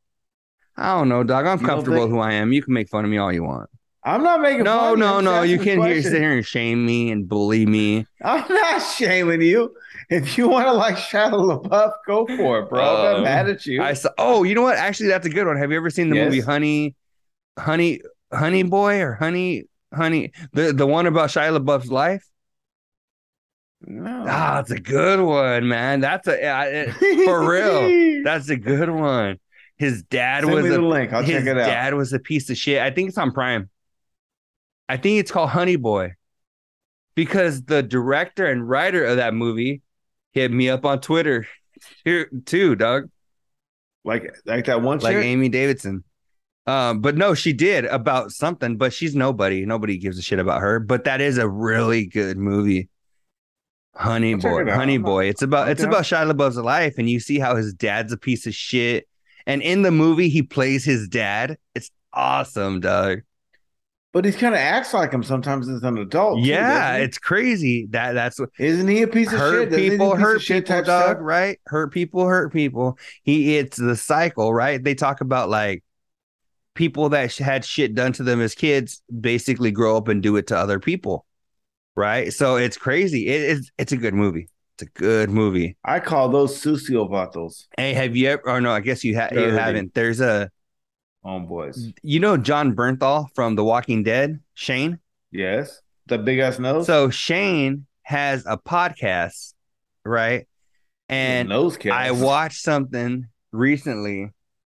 [0.77, 1.45] I don't know, dog.
[1.45, 2.52] I'm You comfortable think- who I am.
[2.53, 3.69] You can make fun of me all you want.
[4.03, 5.41] I'm not making No, fun of no, no.
[5.41, 8.06] You can't hear sit here and shame me and bully me.
[8.23, 9.73] I'm not shaming you.
[10.10, 12.82] If you want to like Shia LaBeouf, go for it, bro.
[12.82, 13.82] I'm Uh, mad at you.
[13.82, 14.10] I saw.
[14.18, 14.77] Oh, you know what?
[14.77, 15.57] Actually, that's a good one.
[15.57, 16.26] Have you ever seen the Yes.
[16.26, 16.95] movie Honey,
[17.57, 18.02] Honey,
[18.34, 20.32] Honey Boy or Honey, Honey?
[20.53, 22.23] The the one about Shia LaBeouf's life.
[23.82, 24.26] no.
[24.27, 25.99] Ah, it's a good one, man.
[25.99, 26.91] That's a yeah, it-
[27.26, 28.23] for real.
[28.23, 29.40] That's a good one.
[29.77, 31.11] His dad Send was a link.
[31.14, 31.65] I'll his check it out.
[31.68, 32.82] dad was a piece of shit.
[32.82, 33.69] I think it's on Prime.
[34.88, 36.14] I think it's called Honey Boy.
[37.15, 39.82] Because the director and writer of that movie
[40.36, 41.48] hit me up on Twitter
[42.03, 43.10] here too, dog.
[44.03, 45.26] Like like that one Like chick?
[45.26, 46.03] Amy Davidson.
[46.68, 49.66] Um, but no, she did about something, but she's nobody.
[49.66, 50.80] Nobody gives a shit about her.
[50.80, 52.90] But that is a really good movie.
[53.95, 54.70] Honey I'll Boy.
[54.70, 55.26] Honey Boy.
[55.26, 58.45] It's about it's about Shia LaBeouf's life, and you see how his dad's a piece
[58.45, 59.07] of shit.
[59.48, 61.57] And in the movie, he plays his dad.
[61.76, 63.22] It's awesome, Doug.
[64.16, 66.40] But he kind of acts like him sometimes as an adult.
[66.40, 67.88] yeah, doesn't it's crazy.
[67.90, 69.70] That that's what isn't he a piece of hurt shit?
[69.72, 71.04] Doesn't he people, hurt people, type dog.
[71.04, 71.18] stuff?
[71.20, 71.60] Right?
[71.66, 72.98] Hurt people, hurt people.
[73.24, 74.82] He it's the cycle, right?
[74.82, 75.84] They talk about like
[76.76, 80.48] people that had shit done to them as kids basically grow up and do it
[80.48, 81.26] to other people,
[81.98, 82.32] right?
[82.32, 83.28] So it's crazy.
[83.28, 84.48] It is it's a good movie.
[84.78, 85.76] It's a good movie.
[85.84, 88.44] I call those sociovatos, Hey, have you ever?
[88.46, 89.94] Or no, I guess you ha- you haven't.
[89.94, 90.50] There's a
[91.26, 91.93] homeboys.
[92.03, 94.99] you know Jon Bernthal from The Walking Dead, Shane.
[95.31, 96.85] Yes, the big ass nose.
[96.85, 99.53] So Shane has a podcast,
[100.03, 100.47] right?
[101.10, 101.52] And.
[101.52, 104.31] I watched something recently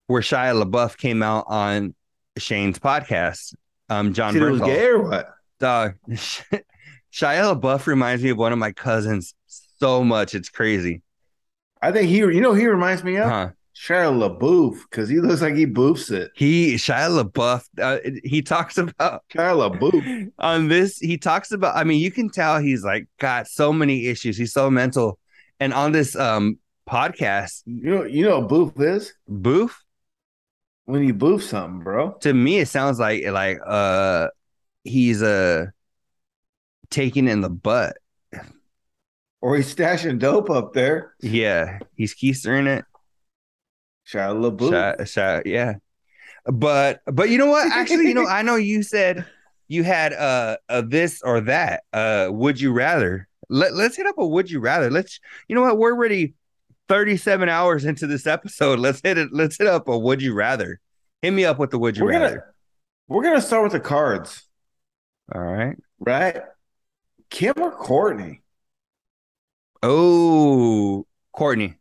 [0.06, 1.94] where Shia LaBeouf came out on
[2.38, 3.54] Shane's podcast.
[3.88, 5.30] Um, John it was gay or what?
[5.60, 6.62] Dog, Shia
[7.12, 10.34] LaBeouf reminds me of one of my cousins so much.
[10.34, 11.02] It's crazy.
[11.80, 13.48] I think he, you know, he reminds me of Huh.
[13.78, 16.32] Shia LaBeouf because he looks like he boofs it.
[16.34, 17.64] He Shia LaBeouf.
[17.80, 20.32] Uh, he talks about Shia LaBeouf.
[20.38, 20.98] on this.
[20.98, 21.76] He talks about.
[21.76, 24.36] I mean, you can tell he's like got so many issues.
[24.36, 25.18] He's so mental.
[25.60, 29.84] And on this um podcast, You know, you know what boof is Boof.
[30.86, 32.12] when you boof something, bro.
[32.22, 34.28] To me, it sounds like like uh
[34.82, 35.66] he's uh
[36.90, 37.96] taking in the butt.
[39.40, 41.14] Or he's stashing dope up there.
[41.20, 42.84] Yeah, he's keistering it.
[44.10, 44.70] Shia LaBeouf.
[44.70, 45.74] Shot, shot, yeah.
[46.47, 47.70] But but you know what?
[47.70, 49.26] Actually, you know, I know you said
[49.68, 51.82] you had uh, a this or that.
[51.93, 53.28] Uh, would you rather?
[53.51, 54.90] Let Let's hit up a would you rather.
[54.90, 55.20] Let's.
[55.48, 55.76] You know what?
[55.78, 56.35] We're already
[56.89, 58.78] thirty seven hours into this episode.
[58.78, 59.28] Let's hit it.
[59.32, 60.80] Let's hit up a would you rather.
[61.20, 62.28] Hit me up with the would you we're rather.
[62.28, 62.43] gonna
[63.09, 64.43] we're gonna start with the cards,
[65.35, 65.76] All right.
[65.98, 66.40] right?
[67.30, 68.40] Kim or Kourtney?
[69.82, 71.06] Oh,
[71.36, 71.76] Kourtney.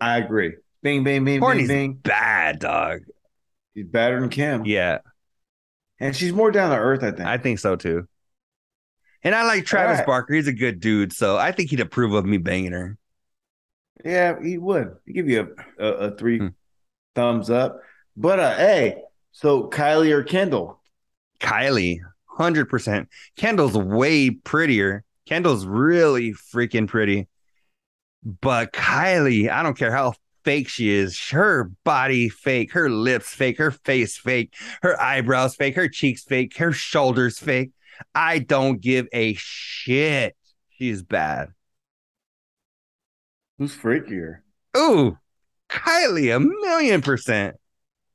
[0.00, 0.54] I agree.
[0.82, 1.92] Bing, bing, bing, Kourtney's bing, bing.
[1.94, 3.00] bad dog.
[3.74, 4.64] He's better than Kim.
[4.64, 4.98] Yeah,
[6.00, 7.28] And she's more down to earth, I think.
[7.28, 8.08] I think so too.
[9.22, 10.06] And I like Travis right.
[10.06, 10.34] Barker.
[10.34, 12.96] He's a good dude, so I think he'd approve of me banging her.
[14.04, 14.96] yeah, he would.
[15.06, 16.48] He give you a, a, a three Hmm.
[17.14, 17.80] thumbs up.
[18.16, 19.02] But uh hey,
[19.32, 20.80] so Kylie or Kendall?
[21.40, 23.08] Kylie, hundred percent.
[23.36, 25.04] Kendall's way prettier.
[25.26, 27.28] Kendall's really freaking pretty.
[28.24, 30.14] But Kylie, I don't care how
[30.44, 31.18] fake she is.
[31.30, 36.56] Her body fake, her lips fake, her face fake, her eyebrows fake, her cheeks fake,
[36.58, 37.72] her shoulders fake.
[38.14, 40.36] I don't give a shit.
[40.70, 41.48] She's bad.
[43.58, 44.38] Who's freakier?
[44.76, 45.18] Ooh,
[45.68, 47.56] Kylie, a million percent.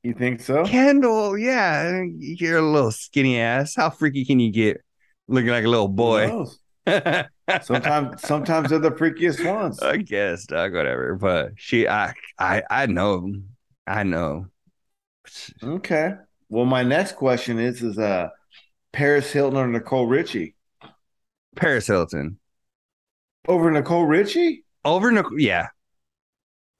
[0.02, 0.64] You think so?
[0.64, 3.74] Kendall, yeah, you're a little skinny ass.
[3.74, 4.82] How freaky can you get?
[5.28, 6.46] Looking like a little boy.
[7.58, 9.82] Sometimes sometimes they're the freakiest ones.
[9.82, 11.14] I guess, dog, whatever.
[11.16, 13.32] But she, I, I, I know,
[13.86, 14.46] I know.
[15.62, 16.14] Okay.
[16.48, 18.28] Well, my next question is is uh
[18.92, 20.56] Paris Hilton or Nicole Richie?
[21.56, 22.38] Paris Hilton
[23.48, 24.66] Over Nicole Richie?
[24.84, 25.38] over Nicole.
[25.40, 25.68] Yeah,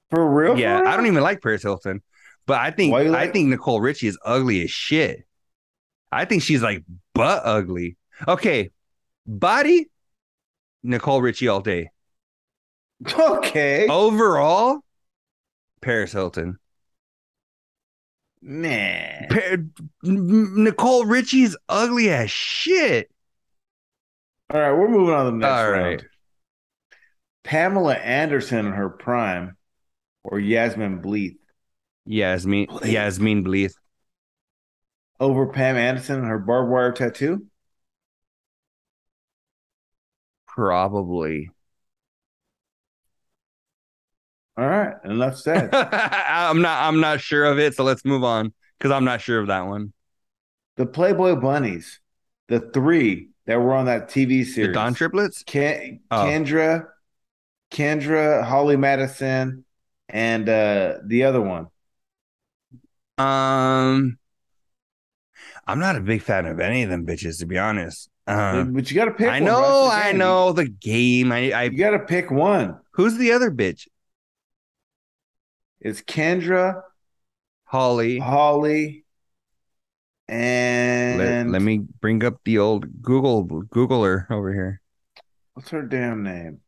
[0.09, 0.57] For real?
[0.57, 0.79] yeah.
[0.79, 0.89] for real?
[0.89, 2.01] I don't even like Paris Hilton,
[2.45, 5.25] but I think you I think Nicole Richie is ugly as shit.
[6.11, 6.83] I think she's like
[7.13, 7.97] butt ugly.
[8.27, 8.71] Okay,
[9.27, 9.89] body,
[10.85, 11.89] Nicole Richie all day.
[13.19, 13.87] Okay.
[13.89, 14.79] Overall,
[15.81, 16.57] Paris Hilton.
[18.41, 19.27] Nah.
[19.29, 19.57] Pa-
[20.03, 23.09] Nicole Richie's ugly as shit.
[24.53, 25.83] All right, we're moving on to the next All round.
[25.83, 26.03] right.
[27.43, 29.57] Pamela Anderson in her prime
[30.23, 31.37] or Yasmine Bleeth?
[32.05, 32.91] Yasmine Bleeth.
[32.91, 33.73] Yasmine Bleeth.
[35.19, 37.45] Over Pam Anderson and her barbed wire tattoo?
[40.55, 41.49] Probably.
[44.57, 45.69] All right, enough said.
[45.75, 49.39] I'm not I'm not sure of it, so let's move on because I'm not sure
[49.41, 49.91] of that one.
[50.77, 51.99] the Playboy Bunnies,
[52.47, 54.79] the three that were on that TV series, The.
[54.79, 55.43] Dahm triplets?
[55.43, 56.23] Ken- Oh.
[56.25, 56.87] Kendra,
[57.69, 59.65] Kendra, Holly Madison,
[60.07, 61.67] and uh the other one.
[63.17, 64.17] Um
[65.67, 68.09] I'm not a big fan of any of them bitches, to be honest.
[68.27, 69.29] Uh, but you got to pick.
[69.29, 71.31] I know, I know the game.
[71.31, 72.79] I, I You got to pick one.
[72.93, 73.87] who's the other bitch?
[75.79, 76.81] It's Kendra,
[77.65, 78.19] Holly.
[78.19, 79.05] Holly,
[80.27, 84.81] and Let, let me bring up the old Google Googler over here.
[85.53, 86.61] what's her damn name?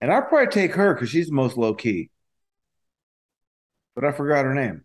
[0.00, 2.10] And I'll probably take her because she's the most low key.
[3.94, 4.84] But I forgot her name.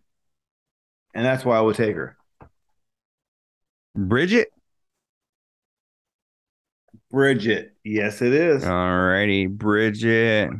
[1.14, 2.16] And that's why I would take her.
[3.96, 4.50] Bridget.
[7.14, 7.74] Bridget.
[7.84, 8.64] Yes, it is.
[8.64, 10.50] All righty, Bridget.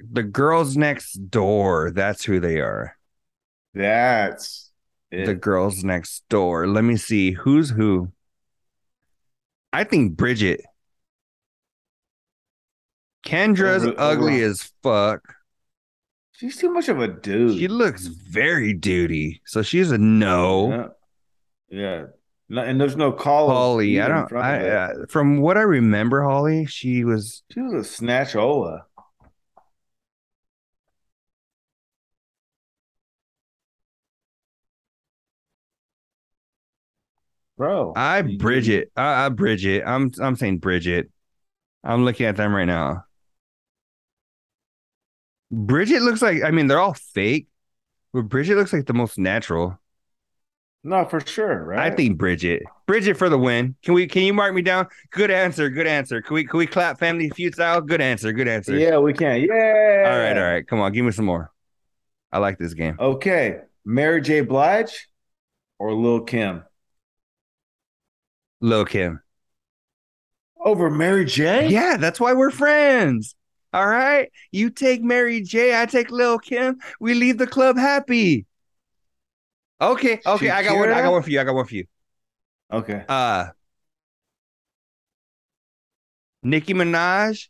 [0.00, 1.90] The girls next door.
[1.90, 2.96] That's who they are.
[3.74, 4.72] That's
[5.10, 5.26] it.
[5.26, 6.66] The girls next door.
[6.66, 8.12] Let me see who's who.
[9.70, 10.62] I think Bridget.
[13.26, 15.34] Kendra's ugly as fuck.
[16.32, 17.58] She's too much of a dude.
[17.58, 19.42] She looks very duty.
[19.44, 20.92] So she's a no.
[21.68, 21.78] Yeah.
[21.78, 22.04] yeah.
[22.50, 23.48] And there's no call.
[23.48, 24.00] Holly.
[24.00, 24.32] I don't.
[24.32, 28.82] I uh, from what I remember, Holly, she was She was a snatchola.
[37.56, 37.92] Bro.
[37.96, 38.90] I Bridget.
[38.96, 39.84] I, I Bridget.
[39.86, 41.10] I'm I'm saying Bridget.
[41.82, 43.04] I'm looking at them right now.
[45.50, 47.48] Bridget looks like I mean they're all fake,
[48.12, 49.78] but Bridget looks like the most natural.
[50.86, 51.90] No, for sure, right?
[51.90, 52.62] I think Bridget.
[52.86, 53.74] Bridget for the win.
[53.82, 54.86] Can we can you mark me down?
[55.10, 55.70] Good answer.
[55.70, 56.20] Good answer.
[56.20, 57.80] Can we can we clap family feud style?
[57.80, 58.32] Good answer.
[58.32, 58.76] Good answer.
[58.76, 59.40] Yeah, we can.
[59.40, 60.10] Yeah.
[60.10, 60.66] All right, all right.
[60.66, 61.50] Come on, give me some more.
[62.30, 62.96] I like this game.
[63.00, 63.60] Okay.
[63.86, 64.42] Mary J.
[64.42, 65.08] Blige
[65.78, 66.64] or Lil Kim?
[68.60, 69.20] Lil Kim.
[70.62, 71.68] Over Mary J?
[71.68, 73.34] Yeah, that's why we're friends.
[73.72, 74.30] All right.
[74.52, 76.78] You take Mary J, I take Lil Kim.
[77.00, 78.46] We leave the club happy.
[79.80, 80.50] Okay, okay.
[80.50, 80.90] I got one.
[80.92, 81.40] I got one for you.
[81.40, 81.86] I got one for you.
[82.72, 83.04] Okay.
[83.08, 83.50] Uh
[86.44, 87.48] Nicki Minaj,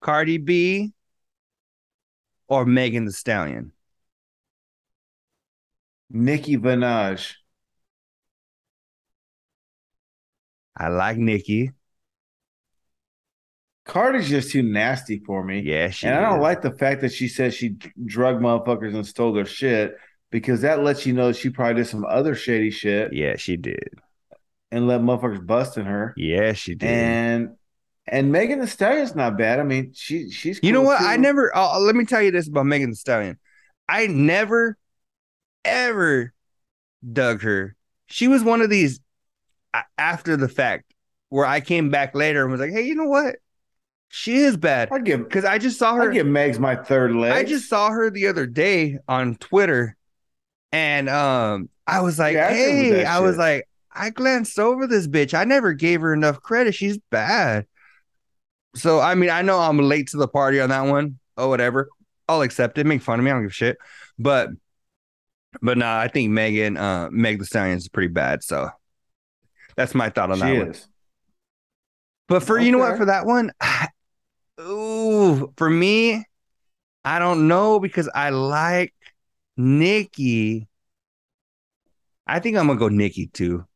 [0.00, 0.92] Cardi B,
[2.46, 3.72] or Megan Thee Stallion.
[6.24, 7.22] Nicki Minaj.
[10.76, 11.72] I like Nicki.
[13.84, 15.60] Cardi's just too nasty for me.
[15.60, 19.06] Yeah, she and I don't like the fact that she said she drug motherfuckers and
[19.06, 19.96] stole their shit
[20.30, 23.88] because that lets you know she probably did some other shady shit Yeah, she did.
[24.70, 26.14] and let motherfuckers bust in her.
[26.16, 26.88] Yeah, she did.
[26.88, 27.56] And
[28.06, 29.58] and Megan Thee Stallion's not bad.
[29.58, 30.98] I mean, she she's You know what?
[30.98, 31.04] too.
[31.06, 31.54] I never.
[31.56, 33.38] Uh, let me tell you this about Megan Thee Stallion.
[33.88, 34.76] I never,
[35.64, 36.32] ever
[37.12, 37.74] dug her.
[38.06, 39.00] She was one of these
[39.98, 40.92] after the fact
[41.30, 43.36] where I came back later and was like, "Hey, you know what?
[44.14, 46.10] She is bad." I give Because I just saw her.
[46.10, 47.32] I give Megs my third leg.
[47.32, 49.96] I just saw her the other day on Twitter,
[50.70, 55.08] and um, I was like, Yeah, I "Hey," I was like, "I glanced over this
[55.08, 55.32] bitch.
[55.32, 56.74] I never gave her enough credit.
[56.74, 57.66] She's bad."
[58.76, 61.18] So I mean, I know I'm late to the party on that one.
[61.38, 61.88] Oh, whatever.
[62.28, 62.86] I'll accept it.
[62.86, 63.30] Make fun of me.
[63.30, 63.78] I don't give a shit.
[64.18, 64.50] But,
[65.62, 68.44] but nah, I think Megan, uh, Meg Thee Stallion is pretty bad.
[68.44, 68.68] So
[69.74, 70.74] that's my thought on she that one.
[72.28, 73.52] But for you know what, for that one,
[74.60, 76.24] ooh, for me,
[77.04, 78.94] I don't know because I like
[79.56, 80.68] Nicki.
[82.26, 83.66] I think I'm gonna go Nicki too.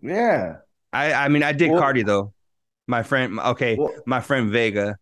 [0.00, 0.56] Yeah.
[0.92, 2.32] I I mean I did Well- Cardi though.
[2.86, 4.96] My friend, okay, Well, my friend Vega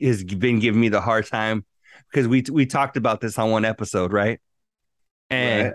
[0.00, 1.66] has been giving me the hard time
[2.10, 4.40] because we we talked about this on one episode, right?
[5.28, 5.74] And right.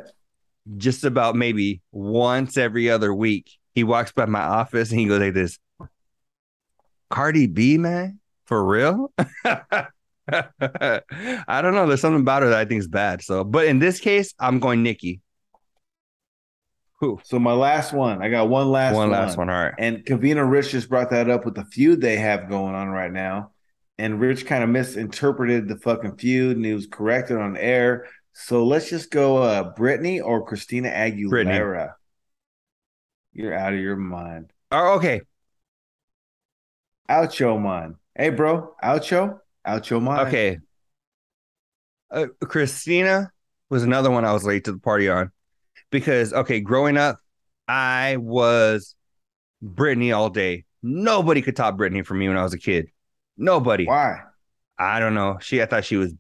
[0.78, 5.22] just about maybe once every other week, he walks by my office and he goes
[5.22, 5.60] like this.
[7.12, 9.12] Cardi B, man, for real?
[9.18, 9.88] I
[11.62, 11.88] don't know.
[11.88, 13.22] There's something about her that I think is bad.
[13.22, 15.22] So, but in this case, I'm going Nicki.
[17.00, 17.20] Who?
[17.24, 18.22] So my last one.
[18.22, 19.20] I got one last one one.
[19.20, 19.50] last one.
[19.50, 19.74] All right.
[19.80, 23.12] And Covino Rich just brought that up with the feud they have going on right
[23.12, 23.52] now.
[23.98, 28.08] And Rich kind of misinterpreted the fucking feud and he was corrected on air.
[28.34, 31.30] So let's just go uh Britney or Christina Aguilera.
[31.30, 31.94] Britney.
[33.34, 34.52] You're out of your mind.
[34.72, 35.22] Oh, okay.
[37.10, 37.95] Out your mind.
[38.15, 38.73] Hey, bro.
[38.82, 40.28] Out your, out your mind.
[40.28, 40.60] Okay.
[42.10, 43.32] Uh, Christina
[43.69, 45.32] was another one I was late to the party on
[45.91, 47.19] because, okay, growing up,
[47.68, 48.95] I was
[49.64, 50.65] Britney all day.
[50.84, 52.88] Nobody could top Britney for me when I was a kid.
[53.38, 53.86] Nobody.
[53.86, 54.22] Why?
[54.78, 55.38] I don't know.
[55.41, 56.14] She, I thought she was,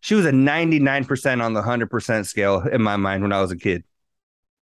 [0.00, 3.56] she was a 99% on the 100% scale in my mind when I was a
[3.56, 3.84] kid.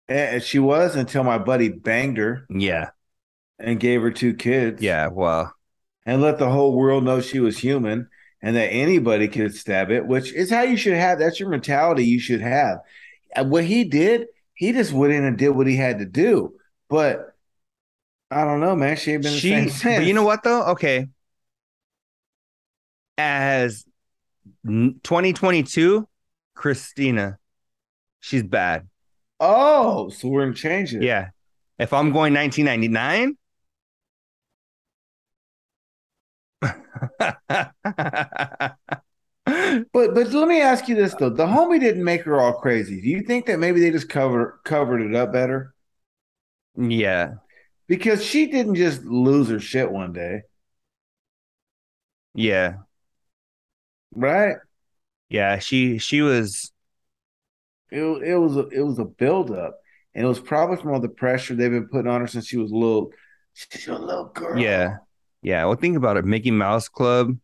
[0.08, 2.90] And she was until my buddy banged her Yeah.
[3.58, 4.82] and gave her two kids.
[4.82, 5.08] Yeah.
[5.08, 5.54] Well,
[6.06, 8.08] and let the whole world know she was human
[8.40, 11.18] and that anybody could stab it, which is how you should have.
[11.18, 12.78] That's your mentality you should have.
[13.36, 16.54] And what he did, he just went in and did what he had to do.
[16.88, 17.34] But
[18.30, 18.96] I don't know, man.
[18.96, 20.06] She ain't been the she, same since.
[20.06, 20.64] you know what though?
[20.68, 21.08] Okay.
[23.18, 23.84] As
[24.64, 26.08] 2022,
[26.54, 27.38] Christina,
[28.20, 28.87] she's bad.
[29.40, 31.04] Oh, so we're gonna change it.
[31.06, 31.30] Yeah.
[31.78, 33.36] If I'm going 1999,
[39.92, 43.00] But but let me ask you this though: the homie didn't make her all crazy.
[43.00, 45.74] Do you think that maybe they just cover covered it up better?
[46.76, 47.34] yeah,
[47.88, 50.42] Because she didn't just lose her shit one day,
[52.34, 52.78] yeah,
[54.14, 54.56] right?
[55.28, 55.58] yeah.
[55.58, 56.72] She she was
[57.90, 59.78] It, it was a, it was a buildup,
[60.14, 62.56] and it was probably from all the pressure they've been putting on her since she
[62.58, 63.12] was a little,
[63.54, 64.58] she's a little girl.
[64.58, 64.98] yeah,
[65.42, 65.64] yeah.
[65.64, 66.24] Well, think about it.
[66.24, 67.38] Mickey Mouse Club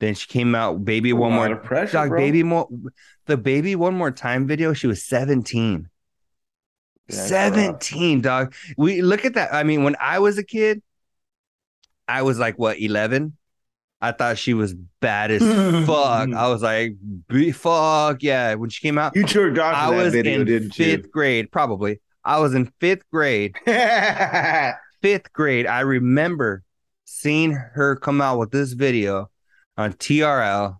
[0.00, 2.18] Then she came out, baby, A one more pressure, dog, bro.
[2.18, 2.68] baby, more
[3.26, 4.72] the baby one more time video.
[4.72, 5.88] She was seventeen.
[7.08, 7.82] That's rough.
[7.82, 10.80] 17 dog we look at that i mean when i was a kid
[12.08, 13.36] i was like what 11
[14.00, 15.42] i thought she was bad as
[15.86, 16.32] fuck.
[16.32, 16.94] I was like
[17.28, 18.54] "B- fuck yeah.
[18.54, 22.00] When she came out You jerked off i that was video, in fifth grade probably.
[22.24, 23.56] I was in fifth grade.
[25.02, 26.62] Fifth grade i remember
[27.06, 29.30] seeing her come out with this video
[29.78, 30.76] on trl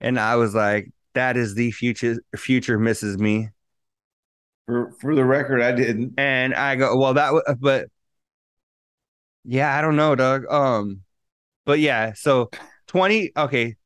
[0.00, 3.50] and i was like that is the future future misses me.
[4.66, 6.14] For for the record, I didn't.
[6.18, 7.88] And I go, well, that, was, but
[9.44, 10.46] yeah, I don't know, Doug.
[10.50, 11.02] Um,
[11.64, 12.50] but yeah, so
[12.88, 13.76] 20, okay.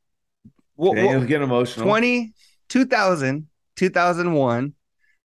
[0.77, 1.87] Well, Daniel's getting emotional.
[1.87, 2.33] 20,
[2.69, 4.75] 2000, 2001,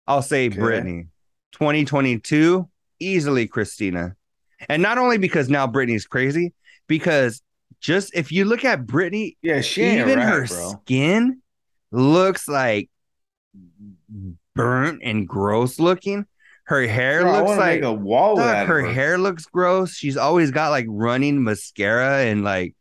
[0.07, 0.57] I'll say Okay.
[0.57, 1.07] Britney.
[1.53, 2.69] 2022,
[2.99, 4.15] easily Christina.
[4.69, 6.53] And not only because now Britney's crazy,
[6.87, 7.41] because
[7.79, 10.81] just if you look at Britney, Yeah, she even her bro.
[10.83, 11.41] skin
[11.91, 12.89] looks like
[14.55, 16.25] burnt and gross looking.
[16.71, 18.91] Her hair Bro, looks like a wall Dog, her her.
[18.93, 19.93] hair looks gross.
[19.93, 22.75] She's always got like running mascara and like,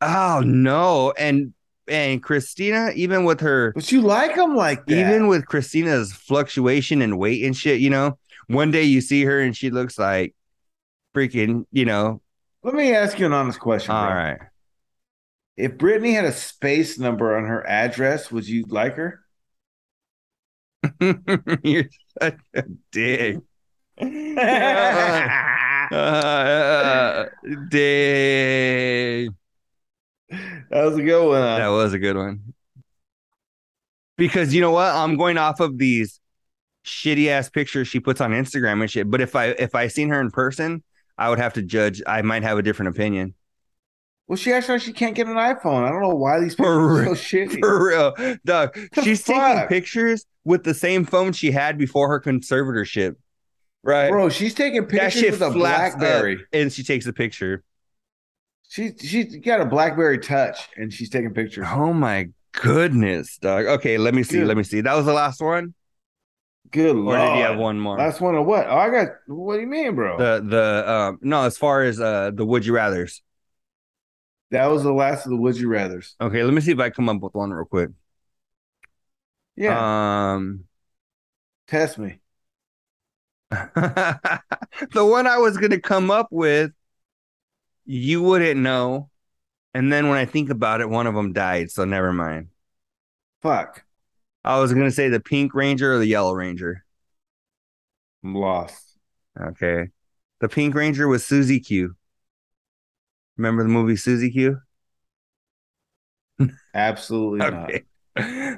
[0.00, 1.10] oh no.
[1.18, 1.52] And
[1.88, 4.94] and Christina, even with her, But you like them like that.
[4.94, 9.40] even with Christina's fluctuation in weight and shit, you know, one day you see her
[9.40, 10.34] and she looks like
[11.12, 12.22] freaking, you know,
[12.62, 13.88] Let me ask you an honest question.
[13.88, 13.96] Bro.
[13.96, 14.38] all right.
[15.56, 19.20] If Britney had a space number on her address, would you like her?
[21.62, 21.84] You're
[22.20, 23.38] such a dick.
[25.92, 27.26] Uh,
[27.68, 29.36] dang.
[30.70, 31.40] That was a good one.
[31.40, 32.54] That was a good one.
[34.16, 34.94] Because you know what?
[34.94, 36.20] I'm going off of these
[36.84, 39.10] shitty ass pictures she puts on Instagram and shit.
[39.10, 40.82] But if I if I seen her in person,
[41.18, 42.02] I would have to judge.
[42.06, 43.34] I might have a different opinion.
[44.32, 45.84] Well, she like she can't get an iPhone.
[45.84, 47.14] I don't know why these For people are real.
[47.14, 47.58] so shitty.
[47.60, 48.14] For real.
[48.46, 53.16] Doug, The she's taking pictures with the same phone she had before her conservatorship.
[53.82, 54.08] Right.
[54.08, 56.46] Bro, she's taking pictures with a BlackBerry.
[56.50, 57.62] and she takes a picture.
[58.70, 61.66] She she's got a BlackBerry Touch, and she's taking pictures.
[61.68, 63.66] Oh my goodness, dog.
[63.66, 64.38] Okay, let me see.
[64.38, 64.48] Dude.
[64.48, 64.80] Let me see.
[64.80, 65.74] That was the last one,
[66.70, 67.20] Good or lord!
[67.20, 67.98] Or did you have one more?
[67.98, 68.66] Last one of what?
[68.66, 69.08] Oh, I got.
[69.26, 70.16] What do you mean, bro?
[70.16, 73.20] The the um no, as far as uh the would you rather's.
[74.52, 76.14] That was the last of the Would You Rather's.
[76.20, 77.90] Okay, let me see if I come up with one real quick.
[79.56, 80.64] Yeah, Um
[81.66, 82.20] test me.
[83.50, 84.40] the
[84.94, 86.72] one I was gonna come up with,
[87.84, 89.10] you wouldn't know.
[89.74, 92.48] And then when I think about it, one of them died, so never mind.
[93.40, 93.84] Fuck,
[94.44, 96.84] I was gonna say the pink ranger or the yellow ranger.
[98.22, 98.98] I'm lost.
[99.40, 99.88] Okay.
[100.40, 101.96] The pink ranger was Susie Q.
[103.42, 104.58] Remember the movie Susie Q?
[106.72, 107.72] Absolutely not.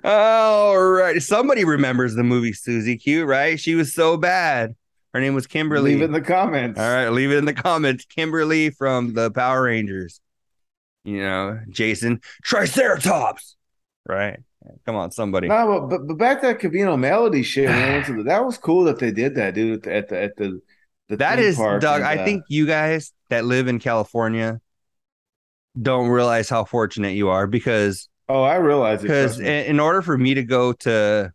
[0.05, 1.23] All right.
[1.23, 3.59] Somebody remembers the movie Susie Q, right?
[3.59, 4.77] She was so bad.
[5.15, 5.93] Her name was Kimberly.
[5.93, 6.79] Leave it in the comments.
[6.79, 8.05] All right, leave it in the comments.
[8.05, 10.21] Kimberly from the Power Rangers.
[11.03, 13.57] You know, Jason Triceratops.
[14.07, 14.41] Right?
[14.85, 15.49] Come on, somebody.
[15.49, 17.71] No, but, but back to that Covino Melody shit.
[17.71, 19.87] When I went to the, that was cool that they did that, dude.
[19.87, 20.61] At the at the,
[21.09, 22.03] the that theme is, Doug.
[22.03, 24.61] I uh, think you guys that live in California
[25.81, 29.09] don't realize how fortunate you are because Oh, I realize it.
[29.09, 31.33] because in, in order for me to go to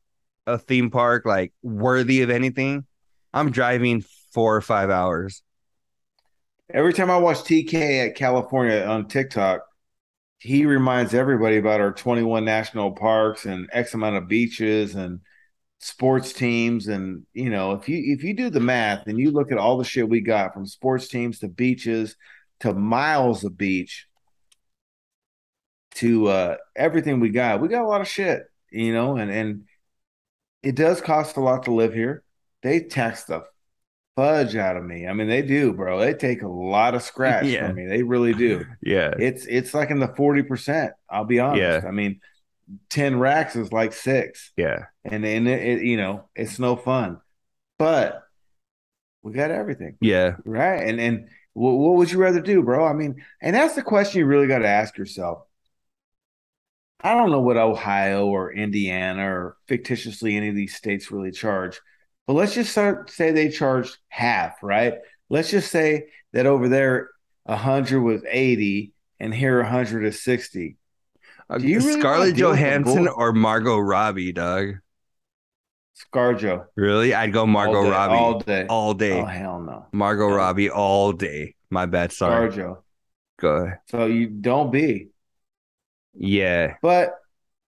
[0.47, 2.85] a theme park like worthy of anything,
[3.33, 4.03] I'm driving
[4.33, 5.43] four or five hours.
[6.73, 9.61] Every time I watch TK at California on TikTok,
[10.39, 15.19] he reminds everybody about our 21 national parks and X amount of beaches and
[15.79, 16.87] sports teams.
[16.87, 19.77] And you know, if you if you do the math and you look at all
[19.77, 22.15] the shit we got from sports teams to beaches
[22.61, 24.07] to miles of beach
[25.95, 29.63] to uh everything we got, we got a lot of shit, you know, and and
[30.63, 32.23] it does cost a lot to live here.
[32.63, 33.43] They tax the
[34.15, 35.07] fudge out of me.
[35.07, 35.99] I mean, they do, bro.
[35.99, 37.67] They take a lot of scratch Yeah.
[37.67, 37.85] from me.
[37.87, 38.65] They really do.
[38.81, 39.13] Yeah.
[39.17, 40.91] It's it's like in the 40%.
[41.09, 41.61] I'll be honest.
[41.83, 41.87] Yeah.
[41.87, 42.19] I mean,
[42.89, 44.51] 10 racks is like six.
[44.57, 44.85] Yeah.
[45.05, 47.21] And and it, it you know, it's no fun.
[47.77, 48.21] But
[49.23, 49.95] we got everything.
[50.01, 50.35] Yeah.
[50.43, 50.83] Right.
[50.87, 52.85] And and what, what would you rather do, bro?
[52.85, 55.43] I mean, and that's the question you really got to ask yourself.
[57.01, 61.79] I don't know what Ohio or Indiana or fictitiously any of these states really charge,
[62.27, 64.95] but let's just start, say they charge half, right?
[65.29, 67.09] Let's just say that over there,
[67.45, 70.77] a hundred was eighty, and here a hundred is sixty.
[71.49, 74.75] Uh, Do you really Scarlett deal with the Johansson or Margot Robbie, Doug?
[76.13, 77.13] ScarJo, Really?
[77.13, 78.65] I'd go Margot all day, Robbie all day.
[78.69, 79.09] all, day.
[79.09, 79.21] day.
[79.21, 80.35] Oh hell no, Margot no.
[80.35, 81.55] Robbie all day.
[81.69, 82.11] My bad.
[82.11, 82.49] Sorry.
[82.49, 82.81] ScarJo.
[83.39, 83.79] Go ahead.
[83.89, 85.09] So you don't be.
[86.15, 86.75] Yeah.
[86.81, 87.13] But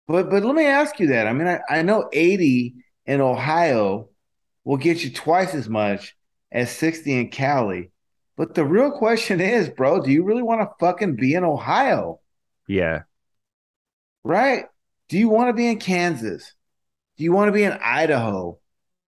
[0.07, 1.27] but but let me ask you that.
[1.27, 4.09] I mean, I, I know 80 in Ohio
[4.63, 6.15] will get you twice as much
[6.51, 7.91] as 60 in Cali.
[8.38, 12.19] But the real question is, bro, do you really want to fucking be in Ohio?
[12.68, 13.03] Yeah.
[14.23, 14.65] Right?
[15.09, 16.53] Do you want to be in Kansas?
[17.18, 18.57] Do you want to be in Idaho?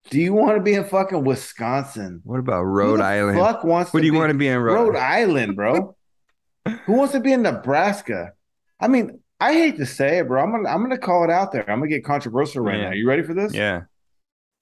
[0.09, 2.21] Do you want to be in fucking Wisconsin?
[2.25, 3.39] What about Rhode Island?
[3.39, 5.95] Fuck wants What to do you be- want to be in Rhode, Rhode Island, bro?
[6.85, 8.33] Who wants to be in Nebraska?
[8.79, 10.41] I mean, I hate to say it, bro.
[10.41, 11.69] I'm gonna I'm gonna call it out there.
[11.69, 12.89] I'm gonna get controversial right Yeah.
[12.89, 12.91] now.
[12.95, 13.53] You ready for this?
[13.53, 13.81] Yeah.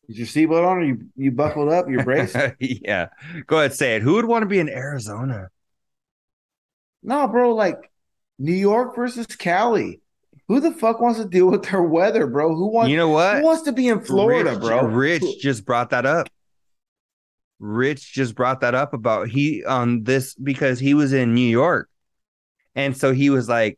[0.09, 0.77] Is your seatbelt on?
[0.79, 1.87] Are you you buckled up?
[1.89, 2.35] You're braced?
[2.59, 3.09] yeah.
[3.47, 4.01] Go ahead, say it.
[4.01, 5.49] Who would want to be in Arizona?
[7.03, 7.53] no, bro.
[7.55, 7.91] Like
[8.39, 10.01] New York versus Cali.
[10.47, 12.53] Who the fuck wants to deal with their weather, bro?
[12.55, 13.37] Who wants You know what?
[13.37, 14.83] who wants to be in Florida, Rich, bro?
[14.85, 16.27] Rich just brought that up.
[17.59, 21.87] Rich just brought that up about he on this because he was in New York.
[22.75, 23.77] And so he was like,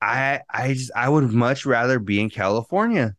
[0.00, 3.16] I I just I would much rather be in California.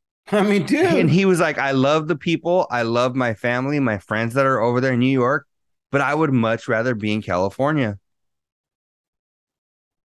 [0.32, 0.86] I mean, dude.
[0.86, 4.46] And he was like, I love the people, I love my family, my friends that
[4.46, 5.46] are over there in New York,
[5.90, 7.98] but I would much rather be in California.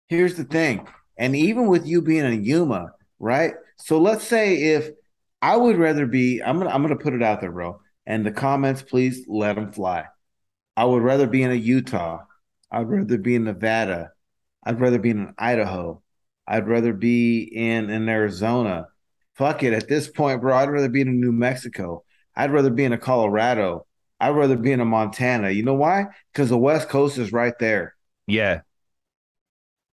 [0.08, 0.86] here's the thing.
[1.16, 3.54] And even with you being a Yuma, right?
[3.76, 4.90] So let's say if
[5.42, 7.80] I would rather be, I'm gonna I'm gonna put it out there, bro.
[8.06, 10.06] And the comments, please let them fly.
[10.76, 12.24] I would rather be in a Utah.
[12.70, 14.12] I'd rather be in Nevada.
[14.64, 16.02] I'd rather be in Idaho.
[16.48, 18.88] I'd rather be in in Arizona.
[19.34, 19.72] Fuck it.
[19.74, 22.04] At this point, bro, I'd rather be in New Mexico.
[22.34, 23.86] I'd rather be in a Colorado.
[24.18, 25.50] I'd rather be in a Montana.
[25.50, 26.06] You know why?
[26.32, 27.94] Because the West Coast is right there
[28.26, 28.62] Yeah.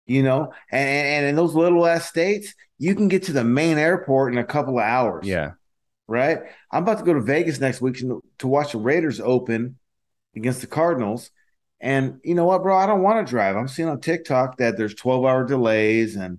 [0.07, 3.77] you know and, and in those little ass states you can get to the main
[3.77, 5.51] airport in a couple of hours Yeah.
[6.07, 6.39] right
[6.71, 9.77] i'm about to go to vegas next week to, to watch the raiders open
[10.35, 11.31] against the cardinals
[11.79, 14.77] and you know what bro i don't want to drive i'm seeing on tiktok that
[14.77, 16.37] there's 12 hour delays and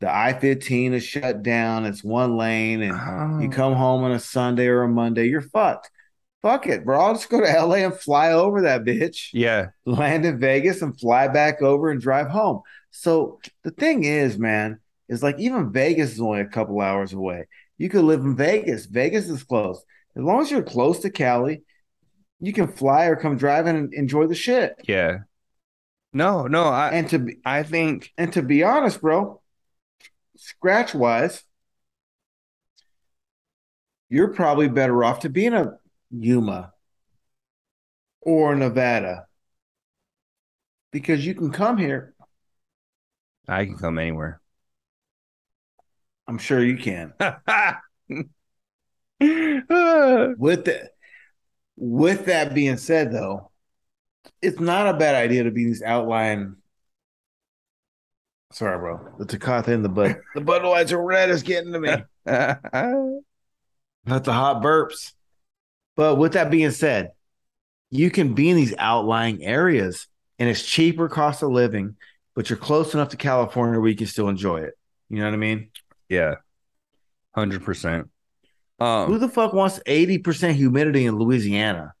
[0.00, 3.52] the i-15 is shut down it's one lane and you Oh.
[3.52, 5.90] come home on a sunday or a monday you're fucked
[6.42, 9.68] fuck it bro i'll just go to la and fly over that bitch Yeah.
[9.84, 12.62] land in Vegas and fly back over and drive home.
[12.90, 17.46] So the thing is, man, is like even Vegas is only a couple hours away.
[17.76, 18.86] You could live in Vegas.
[18.86, 19.84] Vegas is close.
[20.16, 21.62] As long as you're close to Cali,
[22.40, 24.74] you can fly or come driving and enjoy the shit.
[24.88, 25.18] Yeah.
[26.12, 29.40] No, no, I And to be I think and to be honest, bro,
[30.38, 31.42] scratch wise,
[34.08, 35.78] you're probably better off to be in a
[36.10, 36.72] Yuma
[38.20, 39.26] or Nevada
[40.90, 42.14] because you can come here
[43.48, 44.40] I can come anywhere.
[46.26, 47.14] I'm sure you can.
[49.20, 50.90] With that,
[51.76, 53.50] with that being said, though,
[54.40, 56.56] it's not a bad idea to be in these outlying.
[58.52, 59.14] Sorry, bro.
[59.18, 60.18] The Takata in the butt.
[60.34, 61.90] the Budweiser Red is getting to me.
[62.26, 65.12] Not the hot burps.
[65.96, 67.10] But with that being said,
[67.90, 70.06] you can be in these outlying areas,
[70.38, 71.96] and it's cheaper cost of living,
[72.34, 74.74] but you're close enough to California where you can still enjoy it.
[75.10, 75.70] You know what I mean?
[76.08, 76.36] yeah.
[77.36, 78.08] 100%.
[78.78, 81.94] Who Um the fuck wants 80% humidity in Louisiana?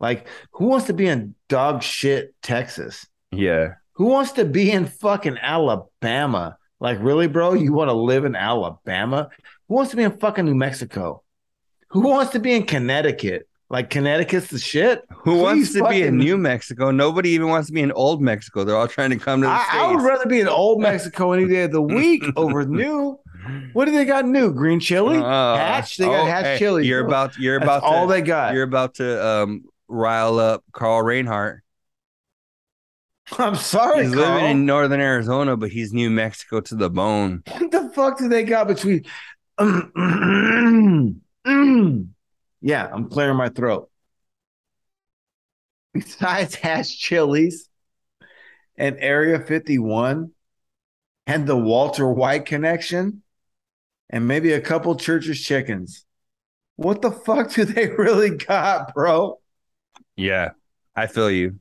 [0.00, 3.06] Like, who wants to be in dog shit Texas?
[3.30, 3.74] yeah.
[4.02, 6.56] Who wants to be in fucking Alabama?
[6.80, 7.52] Like, really, bro?
[7.52, 9.30] You want to live in Alabama?
[9.68, 11.22] Who wants to be in fucking New Mexico?
[11.90, 13.48] Who wants to be in Connecticut?
[13.70, 15.04] Like, Connecticut's the shit?
[15.18, 16.90] Who wants Please to be in New Mexico?
[16.90, 18.64] Nobody even wants to be in Old Mexico.
[18.64, 21.30] They're all trying to come to the I, I would rather be in old Mexico
[21.30, 23.20] any day of the week over new.
[23.72, 24.52] What do they got new?
[24.52, 25.18] Green chili?
[25.18, 25.96] Uh, Hatch?
[25.96, 26.88] They got oh, hatch hey, chili.
[26.88, 28.52] You're about you're That's about all to, they got.
[28.52, 31.62] you're about to um rile up Carl Reinhardt.
[33.38, 34.34] I'm sorry, He's Carl.
[34.34, 37.42] living in northern Arizona, but he's New Mexico to the bone.
[37.46, 39.04] What the fuck do they got between?
[39.58, 39.92] Um,
[41.44, 42.14] um,
[42.60, 43.90] yeah, I'm clearing my throat.
[45.94, 47.68] Besides Hatch chilies
[48.76, 50.30] and Area 51
[51.26, 53.22] and the Walter White connection
[54.10, 56.04] and maybe a couple Church's chickens.
[56.76, 59.38] What the fuck do they really got, bro?
[60.16, 60.50] Yeah,
[60.94, 61.58] I feel you.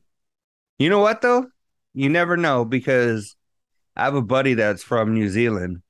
[0.79, 1.47] You know what though?
[1.93, 3.35] You never know because
[3.95, 5.81] I have a buddy that's from New Zealand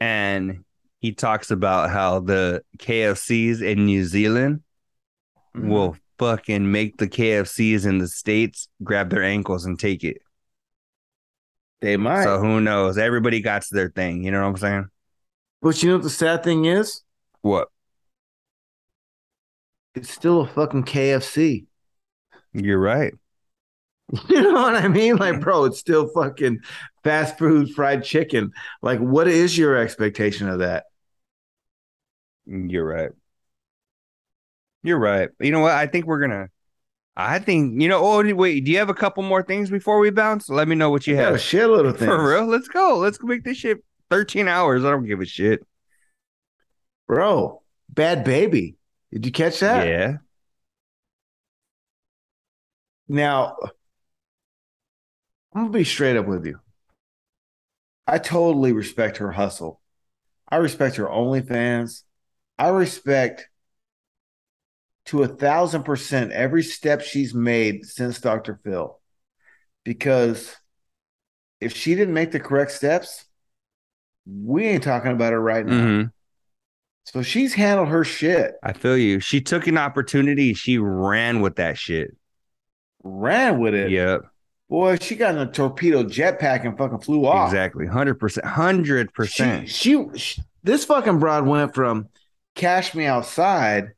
[0.00, 0.64] and
[1.00, 4.62] he talks about how the KFCs in New Zealand
[5.54, 5.68] Mm-hmm.
[5.68, 10.22] will fucking make the KFCs in the States grab their ankles and take it.
[11.82, 12.24] They might.
[12.24, 12.96] So who knows?
[12.96, 14.24] Everybody got to their thing.
[14.24, 14.88] You know what I'm saying?
[15.60, 17.02] but you know what the sad thing is?
[17.42, 17.68] What?
[19.94, 21.66] It's still a fucking KFC.
[22.54, 23.14] You're right.
[24.28, 25.16] You know what I mean?
[25.16, 26.60] Like, bro, it's still fucking
[27.02, 28.52] fast food fried chicken.
[28.82, 30.84] Like, what is your expectation of that?
[32.48, 33.10] Mm, you're right.
[34.82, 35.30] You're right.
[35.40, 35.72] You know what?
[35.72, 36.48] I think we're gonna.
[37.16, 38.00] I think you know.
[38.04, 38.64] Oh, wait.
[38.64, 40.48] Do you have a couple more things before we bounce?
[40.48, 41.34] Let me know what you Yeah, have.
[41.34, 42.08] a shitload of things.
[42.08, 42.46] For real?
[42.46, 42.98] Let's go.
[42.98, 43.78] Let's make this shit
[44.10, 44.84] 13 hours.
[44.84, 45.64] I don't give a shit.
[47.06, 47.62] Bro,
[47.92, 48.76] Bhad Bhabie.
[49.12, 49.86] Did you catch that?
[49.86, 50.16] Yeah.
[53.08, 53.56] Now,
[55.54, 56.60] I'm gonna be straight up with you.
[58.06, 59.80] I totally respect her hustle.
[60.48, 62.02] I respect her OnlyFans.
[62.58, 63.48] I respect
[65.06, 68.60] to a thousand percent every step she's made since Dr.
[68.64, 68.98] Phil.
[69.84, 70.54] Because
[71.60, 73.24] if she didn't make the correct steps,
[74.26, 75.86] we ain't talking about her right now.
[75.86, 76.02] hmm
[77.04, 79.20] So she's handled her shit, I feel you.
[79.20, 80.54] She took an opportunity.
[80.54, 82.14] She ran with that shit.
[83.02, 83.90] ran with it.
[83.90, 84.22] Yep.
[84.72, 87.52] Boy, she got in a torpedo jetpack and fucking flew off.
[87.52, 87.84] Exactly.
[87.84, 88.16] 100%.
[88.42, 89.66] 100%.
[89.66, 92.08] She, she, she, this fucking broad went from
[92.54, 93.90] cash me outside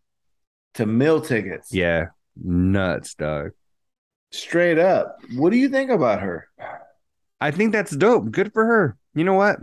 [0.75, 1.73] to meal tickets.
[1.73, 2.07] yeah.
[2.37, 3.53] Nuts, dog.
[4.33, 5.21] Straight up.
[5.37, 6.49] What do you think about her?
[7.41, 8.33] I think that's dope.
[8.33, 8.97] Good for her.
[9.15, 9.61] You know what?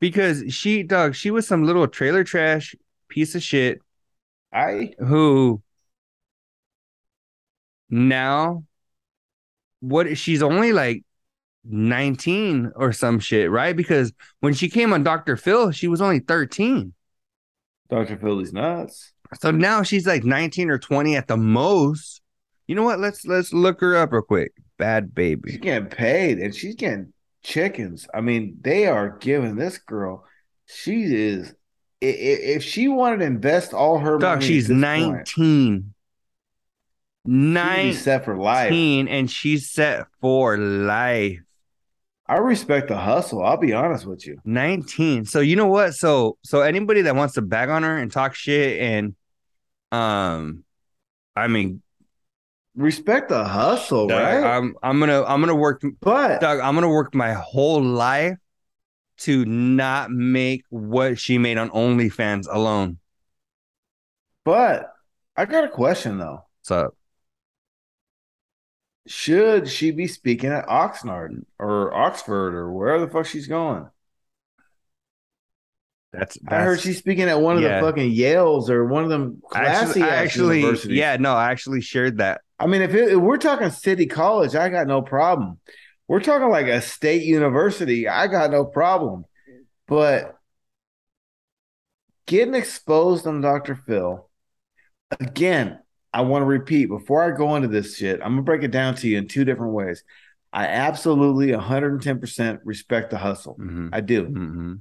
[0.00, 2.74] Because she, dog, she was some little trailer trash
[3.08, 3.78] piece of shit
[4.52, 5.62] I who
[7.88, 8.64] now
[9.80, 11.04] what she's only like
[11.64, 13.76] 19 or some shit, right?
[13.76, 15.36] Because when she came on Dr.
[15.36, 16.92] Phil, she was only 13.
[17.90, 18.16] Dr.
[18.18, 19.12] Philly's nuts.
[19.40, 22.22] So now she's like 19 or 20 at the most.
[22.66, 22.98] You know what?
[22.98, 24.52] Let's let's look her up real quick.
[24.78, 25.50] Bhad Bhabie.
[25.50, 28.06] She's getting paid and she's getting chickens.
[28.12, 30.24] I mean, they are giving this girl.
[30.66, 31.54] She is.
[32.00, 35.24] If she wanted to invest all her Dog, money, she's 19.
[35.36, 35.84] point,
[37.30, 38.72] 19 set for life.
[38.72, 41.40] and she's set for life.
[42.26, 43.42] I respect the hustle.
[43.42, 44.38] I'll be honest with you.
[44.44, 45.24] 19.
[45.24, 45.94] So you know what?
[45.94, 49.14] So so anybody that wants to bag on her and talk shit and
[49.92, 50.64] um
[51.36, 51.82] I mean
[52.76, 54.56] Respect the hustle, dog, right?
[54.56, 58.36] I'm I'm gonna I'm gonna work but Doug, I'm gonna work my whole life
[59.18, 62.98] to not make what she made on OnlyFans alone.
[64.44, 64.92] but
[65.36, 66.44] I got a question though.
[66.60, 66.94] What's up?
[69.08, 73.88] Should she be speaking at Oxnard or Oxford or wherever the fuck she's going?
[76.12, 77.80] That's, I heard she's speaking at one of yeah.
[77.80, 80.98] the fucking Yales or one of them classy actually, I actually universities.
[80.98, 82.42] yeah, no, I actually shared that.
[82.58, 85.58] I mean, if, it, if we're talking city college, I got no problem.
[86.06, 89.24] We're talking like a state university, I got no problem.
[89.86, 90.36] But
[92.26, 93.74] getting exposed on Dr.
[93.74, 94.28] Phil,
[95.18, 95.78] again,
[96.12, 98.94] I want to repeat before I go into this shit, I'm gonna break it down
[98.96, 100.02] to you in two different ways.
[100.52, 103.56] I absolutely 110% respect the hustle.
[103.60, 103.90] Mhm.
[103.92, 104.26] I do.
[104.26, 104.80] Mhm.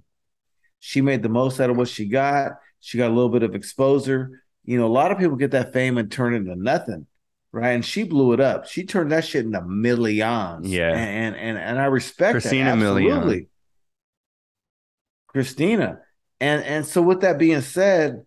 [0.80, 2.54] She made the most out of what she got.
[2.80, 4.42] She got a little bit of exposure.
[4.64, 7.08] You know, a lot of people get that fame and turn it into nothing,
[7.52, 7.72] right?
[7.72, 8.66] And she blew it up.
[8.68, 10.68] She turned that shit into millions.
[10.70, 10.94] Yeah.
[10.96, 13.50] and and and I respect Christina that absolutely.
[15.28, 16.00] Christina,
[16.40, 18.26] and and so with that being said,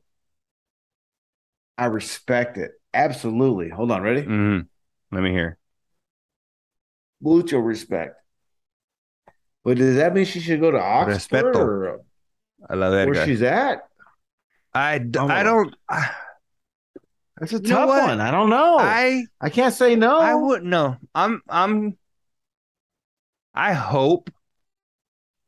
[1.78, 3.69] I respect it absolutely.
[3.71, 4.23] Hold on, ready?
[4.23, 4.67] Mhm.
[5.12, 5.59] Let me hear.
[7.21, 8.17] Mucho respect.
[9.65, 11.57] But does that mean she should go to Oxford Respeto.
[11.57, 12.01] or
[12.69, 13.27] I love that where guy.
[13.27, 13.83] she's at?
[14.73, 15.29] I d- Oh.
[15.29, 15.75] I don't
[17.39, 18.21] That's a tough one.
[18.21, 18.77] I don't know.
[18.79, 20.19] I, I can't say no.
[20.21, 20.97] I wouldn't know.
[21.15, 21.97] I'm I'm
[23.55, 24.31] I hope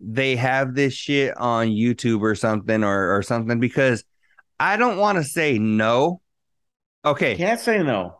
[0.00, 4.04] they have this shit on YouTube or something or or something because
[4.58, 6.21] I don't want to say no.
[7.04, 8.18] Okay, Can't say no.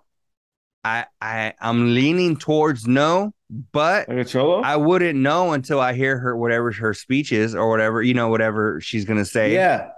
[0.84, 3.32] I I I'm leaning towards no,
[3.72, 4.34] but Like?
[4.34, 8.28] I wouldn't know until I hear her whatever her speech is or whatever, you know,
[8.28, 9.54] whatever she's gonna say.
[9.54, 9.90] yeah,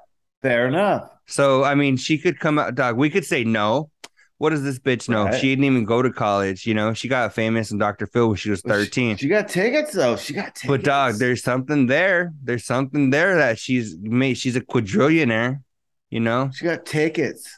[0.43, 1.09] fair enough.
[1.27, 2.97] So I mean, she could come out, dog.
[2.99, 3.91] We could say no.
[4.37, 5.25] What does this bitch know?
[5.27, 5.41] Right.
[5.41, 6.67] She didn't even go to college.
[6.67, 8.07] You know, she got famous in Dr.
[8.07, 9.17] Phil when she was But she- thirteen.
[9.17, 10.17] She, got tickets though.
[10.17, 10.67] She got tickets.
[10.67, 12.35] but dog, there's something there.
[12.43, 14.35] There's something there that she's made.
[14.37, 15.63] She's a quadrillionaire.
[16.11, 16.51] You know.
[16.55, 17.49] she got tickets.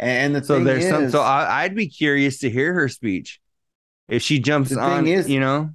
[0.00, 1.10] And the So there's is, some.
[1.10, 3.38] So I, I'd be curious to hear her speech.
[4.08, 5.70] If she jumps on, is- you know,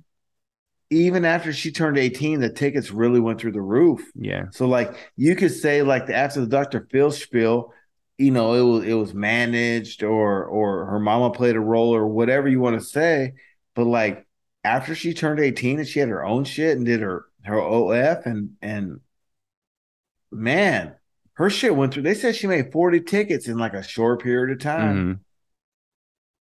[0.89, 4.01] even after she turned 18, the tickets really went through the roof.
[4.15, 6.87] yeah, So like you could say like the, after the Dr.
[6.91, 7.71] Phil spiel,
[8.17, 12.07] you know, it was it was managed or or her mama played a role or
[12.07, 13.33] whatever you want to say.
[13.75, 14.25] But like
[14.63, 18.25] after she turned 18 and she had her own shit and did her her OF
[18.25, 19.01] and and
[20.31, 20.95] man,
[21.35, 22.03] her shit went through.
[22.03, 25.21] They said she made 40 tickets in like a short period of time.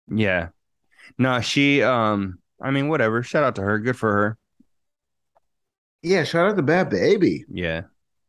[0.09, 0.19] Mhm.
[0.19, 0.49] yeah.
[1.17, 1.81] No, she.
[1.83, 3.23] Um, I mean, whatever.
[3.23, 3.79] Shout out to her.
[3.79, 4.37] Good for her.
[6.01, 7.43] Yeah, shout out to Bhad Bhabie.
[7.49, 7.83] Yeah.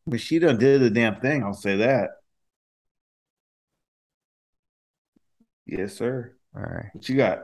[0.06, 1.42] But she done did the damn thing.
[1.42, 2.10] I'll say that.
[5.66, 6.34] Yes, sir.
[6.54, 6.86] All right.
[6.92, 7.38] What you got?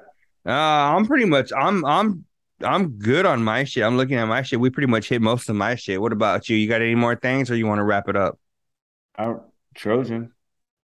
[0.47, 0.51] Uh,
[0.97, 1.53] I'm pretty much.
[1.53, 1.85] I'm.
[1.85, 2.25] I'm.
[2.63, 3.83] I'm good on my shit.
[3.83, 4.61] I'm looking at my shit.
[4.61, 6.01] We pretty much hit most of my shit.
[6.01, 6.57] What about you?
[6.59, 8.39] You got any more things, or you want to wrap it up?
[9.21, 9.45] Our
[9.75, 10.33] Trojan.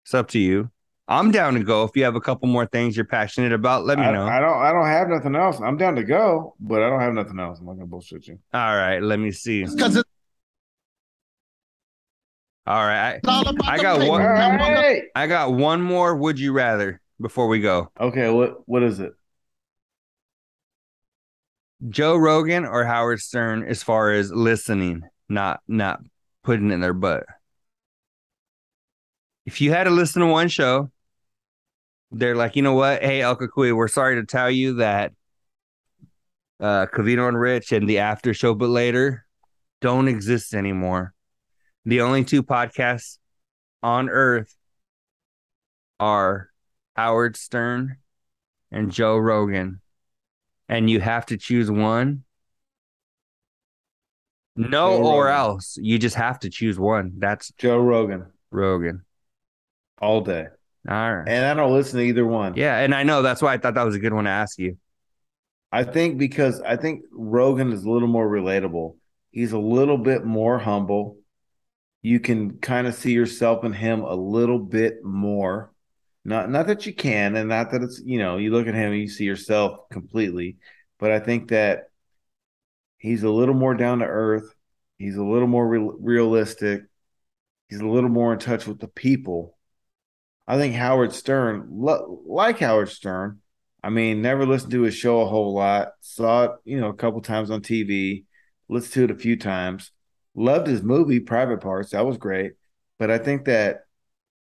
[0.06, 0.72] It's up to you.
[1.10, 1.84] I'm down to go.
[1.84, 4.26] If you have a couple more things you're passionate about, let me I, know.
[4.26, 4.58] I don't.
[4.58, 5.60] I don't have nothing else.
[5.60, 7.60] I'm down to go, but I don't have nothing else.
[7.60, 8.40] I'm not gonna bullshit you.
[8.54, 9.00] All right.
[9.02, 9.66] Let me see.
[9.66, 10.10] Because it's
[12.66, 13.20] All right.
[13.28, 15.04] I, I got one- Now, mother- Hey!
[15.14, 16.16] I got one more.
[16.16, 17.92] Would you rather before we go?
[18.00, 18.30] Okay.
[18.30, 18.66] What?
[18.66, 19.12] What is it?
[21.90, 26.00] Joe Rogan or Howard Stern as far as listening, not not
[26.44, 27.26] putting it in their butt.
[29.46, 30.92] If you had to listen to one show,
[32.12, 33.02] they're like, you know what?
[33.02, 35.14] Hey, El Cucuy, we're sorry to tell you that
[36.60, 39.26] uh Covino and Rich and the after show, but later
[39.80, 41.14] don't exist anymore.
[41.86, 43.18] The only two podcasts
[43.82, 44.56] on earth
[46.00, 46.50] are
[46.96, 47.98] Howard Stern
[48.72, 49.82] and Joe Rogan
[50.72, 52.24] and you have to choose one.
[54.56, 55.38] No, Joe or Rogan.
[55.40, 57.14] else you just have to choose one.
[57.18, 59.04] That's Joe Rogan Rogan.
[60.02, 60.48] All day,
[60.90, 61.28] All right.
[61.28, 62.56] and I don't listen to either one.
[62.56, 64.58] Yeah, and I know that's why I thought that was a good one to ask
[64.60, 64.78] you.
[65.72, 68.96] I think because I think Rogan is a little more relatable.
[69.32, 71.18] He's a little bit more humble.
[72.02, 75.72] You can kind of see yourself in him a little bit more.
[76.26, 78.92] Not not that you can, and not that it's you know you look at him
[78.92, 80.58] and you see yourself completely,
[81.00, 81.90] but I think that
[82.98, 84.54] he's a little more down to earth.
[84.98, 86.84] He's a little more real realistic.
[87.70, 89.58] He's a little more in touch with the people.
[90.52, 93.40] I think Howard Stern, like Howard Stern,
[93.82, 95.94] I mean, never listened to his show a whole lot.
[96.02, 98.26] Saw it, you know, a couple times on TV.
[98.68, 99.92] Listened to it a few times.
[100.36, 101.92] Loved his movie, Private Parts.
[101.92, 102.56] That was great.
[103.00, 103.86] But I think that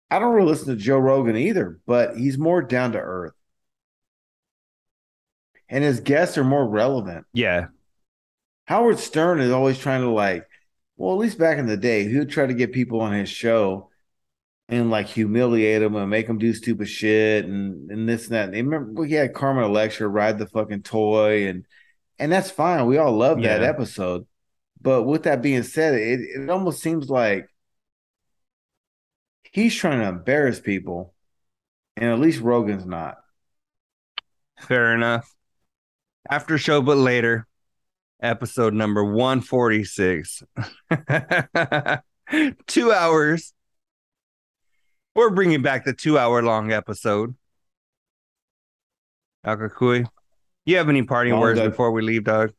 [0.10, 3.34] I don't really listen to Joe Rogan either, but he's more down to earth.
[5.69, 7.27] And his guests are more relevant.
[7.34, 7.68] Yeah.
[8.65, 10.48] Howard Stern is always trying to like,
[10.98, 13.30] well, at least back in the day, he would try to get people on his
[13.30, 13.88] show
[14.69, 18.45] and like humiliate them and make them do stupid shit and and this and that.
[18.55, 21.65] And remember he had Carmen Electra ride the fucking toy and
[22.19, 22.87] and that's fine.
[22.87, 23.69] We all love that Yeah.
[23.69, 24.27] episode.
[24.81, 27.47] But with that being said, it, it almost seems like
[29.51, 31.13] he's trying to embarrass people,
[31.97, 33.17] and at least Rogan's not.
[34.61, 35.33] Fair enough.
[36.29, 37.47] After show, but later,
[38.21, 40.43] episode number 146.
[42.67, 43.53] two hours.
[45.15, 47.36] We're bringing back the two hour long episode.
[49.44, 50.06] El Cucuy,
[50.65, 51.72] you have any parting Long words Doug.
[51.72, 52.52] before we leave, Doug?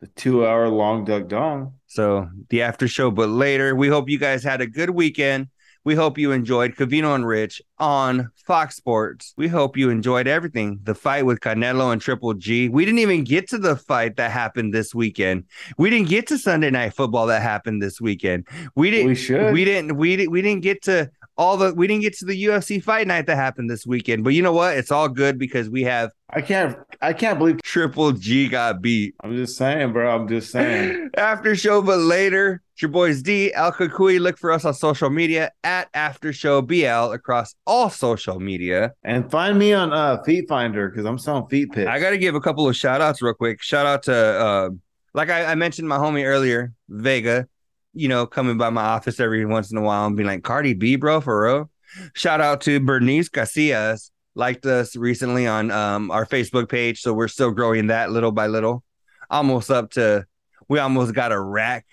[0.00, 1.74] The two hour long Doug Dong.
[1.86, 3.74] So the after show, but later.
[3.74, 5.48] We hope you guys had a good weekend.
[5.84, 9.34] We hope you enjoyed Covino and Rich on Fox Sports.
[9.36, 10.78] We hope you enjoyed everything.
[10.84, 12.68] The fight with Canelo and Triple G.
[12.68, 15.44] We didn't even get to the fight that happened this weekend.
[15.78, 18.46] We didn't get to Sunday night football that happened this weekend.
[18.76, 19.52] We didn't We should.
[19.52, 21.10] we didn't we didn't we didn't get to
[21.42, 24.22] all the we didn't get to the UFC fight night that happened this weekend.
[24.22, 24.76] But you know what?
[24.76, 26.78] It's all good because we have I can't.
[27.02, 27.60] I can't believe.
[27.62, 29.14] Triple G got beat.
[29.22, 30.14] I'm just saying, bro.
[30.14, 31.10] I'm just saying.
[31.16, 32.62] After show, but later.
[32.72, 34.18] It's your boys D El Cucuy.
[34.18, 38.92] Look for us on social media at After Show BL across all social media.
[39.04, 41.88] And find me on uh Feet Finder because I'm selling feet pits.
[41.88, 43.60] I got to give a couple of shout outs real quick.
[43.60, 44.70] Shout out to, uh,
[45.12, 47.46] like I, I mentioned, my homie earlier, Vega,
[47.94, 50.74] you know, coming by my office every once in a while and being like, Cardi
[50.74, 51.70] B, bro, for real.
[52.14, 57.00] Shout out to Bernice Casillas, liked us recently on um, our Facebook page.
[57.02, 58.82] So we're still growing that little by little.
[59.28, 60.26] Almost up to,
[60.68, 61.86] we almost got a rack.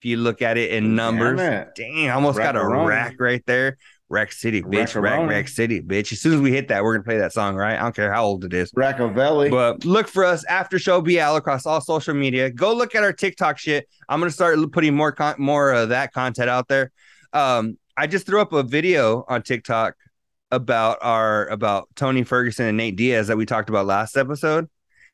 [0.00, 1.74] If you look at it in numbers, Damn it.
[1.74, 3.78] dang, almost got a rack right there.
[4.10, 5.00] Rack City, bitch.
[5.00, 6.12] Rack, Rack City, bitch.
[6.12, 7.76] As soon as we hit that, we're going to play that song, right?
[7.78, 8.72] I don't care how old it is.
[8.72, 9.50] Rackavelli.
[9.50, 12.50] But look for us after show BL across all social media.
[12.50, 13.86] Go look at our TikTok shit.
[14.08, 16.90] I'm gonna start putting more con- more of that content out there.
[17.34, 19.94] Um, I just threw up a video on TikTok
[20.50, 24.68] about our about Tony Ferguson and Nate Diaz that we talked about last episode,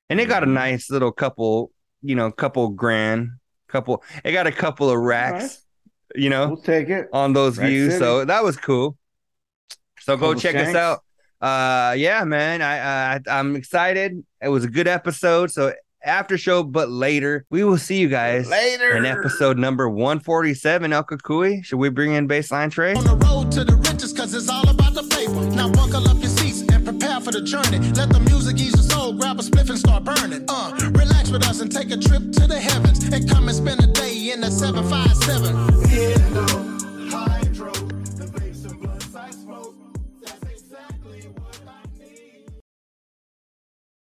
[0.08, 0.52] and it got a Mhm.
[0.52, 1.72] nice little couple,
[2.02, 3.30] you know, couple grand,
[3.66, 4.04] couple.
[4.24, 5.58] It got a couple of racks, Alright.
[6.14, 7.08] You know, we'll take it.
[7.12, 7.92] on those Rack views.
[7.94, 8.04] City.
[8.04, 8.96] So that was cool.
[10.00, 11.00] So go Couple check us out.
[11.40, 14.24] Uh, yeah, man, I, I I'm excited.
[14.42, 15.50] It was a good episode.
[15.50, 15.72] So
[16.04, 18.96] after show, but later we will see you guys Later.
[18.96, 20.92] in episode number 147.
[20.92, 21.64] El Cucuy.
[21.64, 22.94] Should we bring in baseline Trey?
[22.94, 25.32] On the road to the riches, cause it's all about the paper.
[25.56, 26.93] Now buckle up your seats and prepare
[27.24, 27.78] for the journey.
[27.92, 30.44] Let the music ease the soul, grab a spliff and start burning.
[30.46, 33.82] Uh, relax with us and take a trip to the heavens and come and spend
[33.82, 35.54] a day in the 757.
[35.88, 36.73] Yeah, no.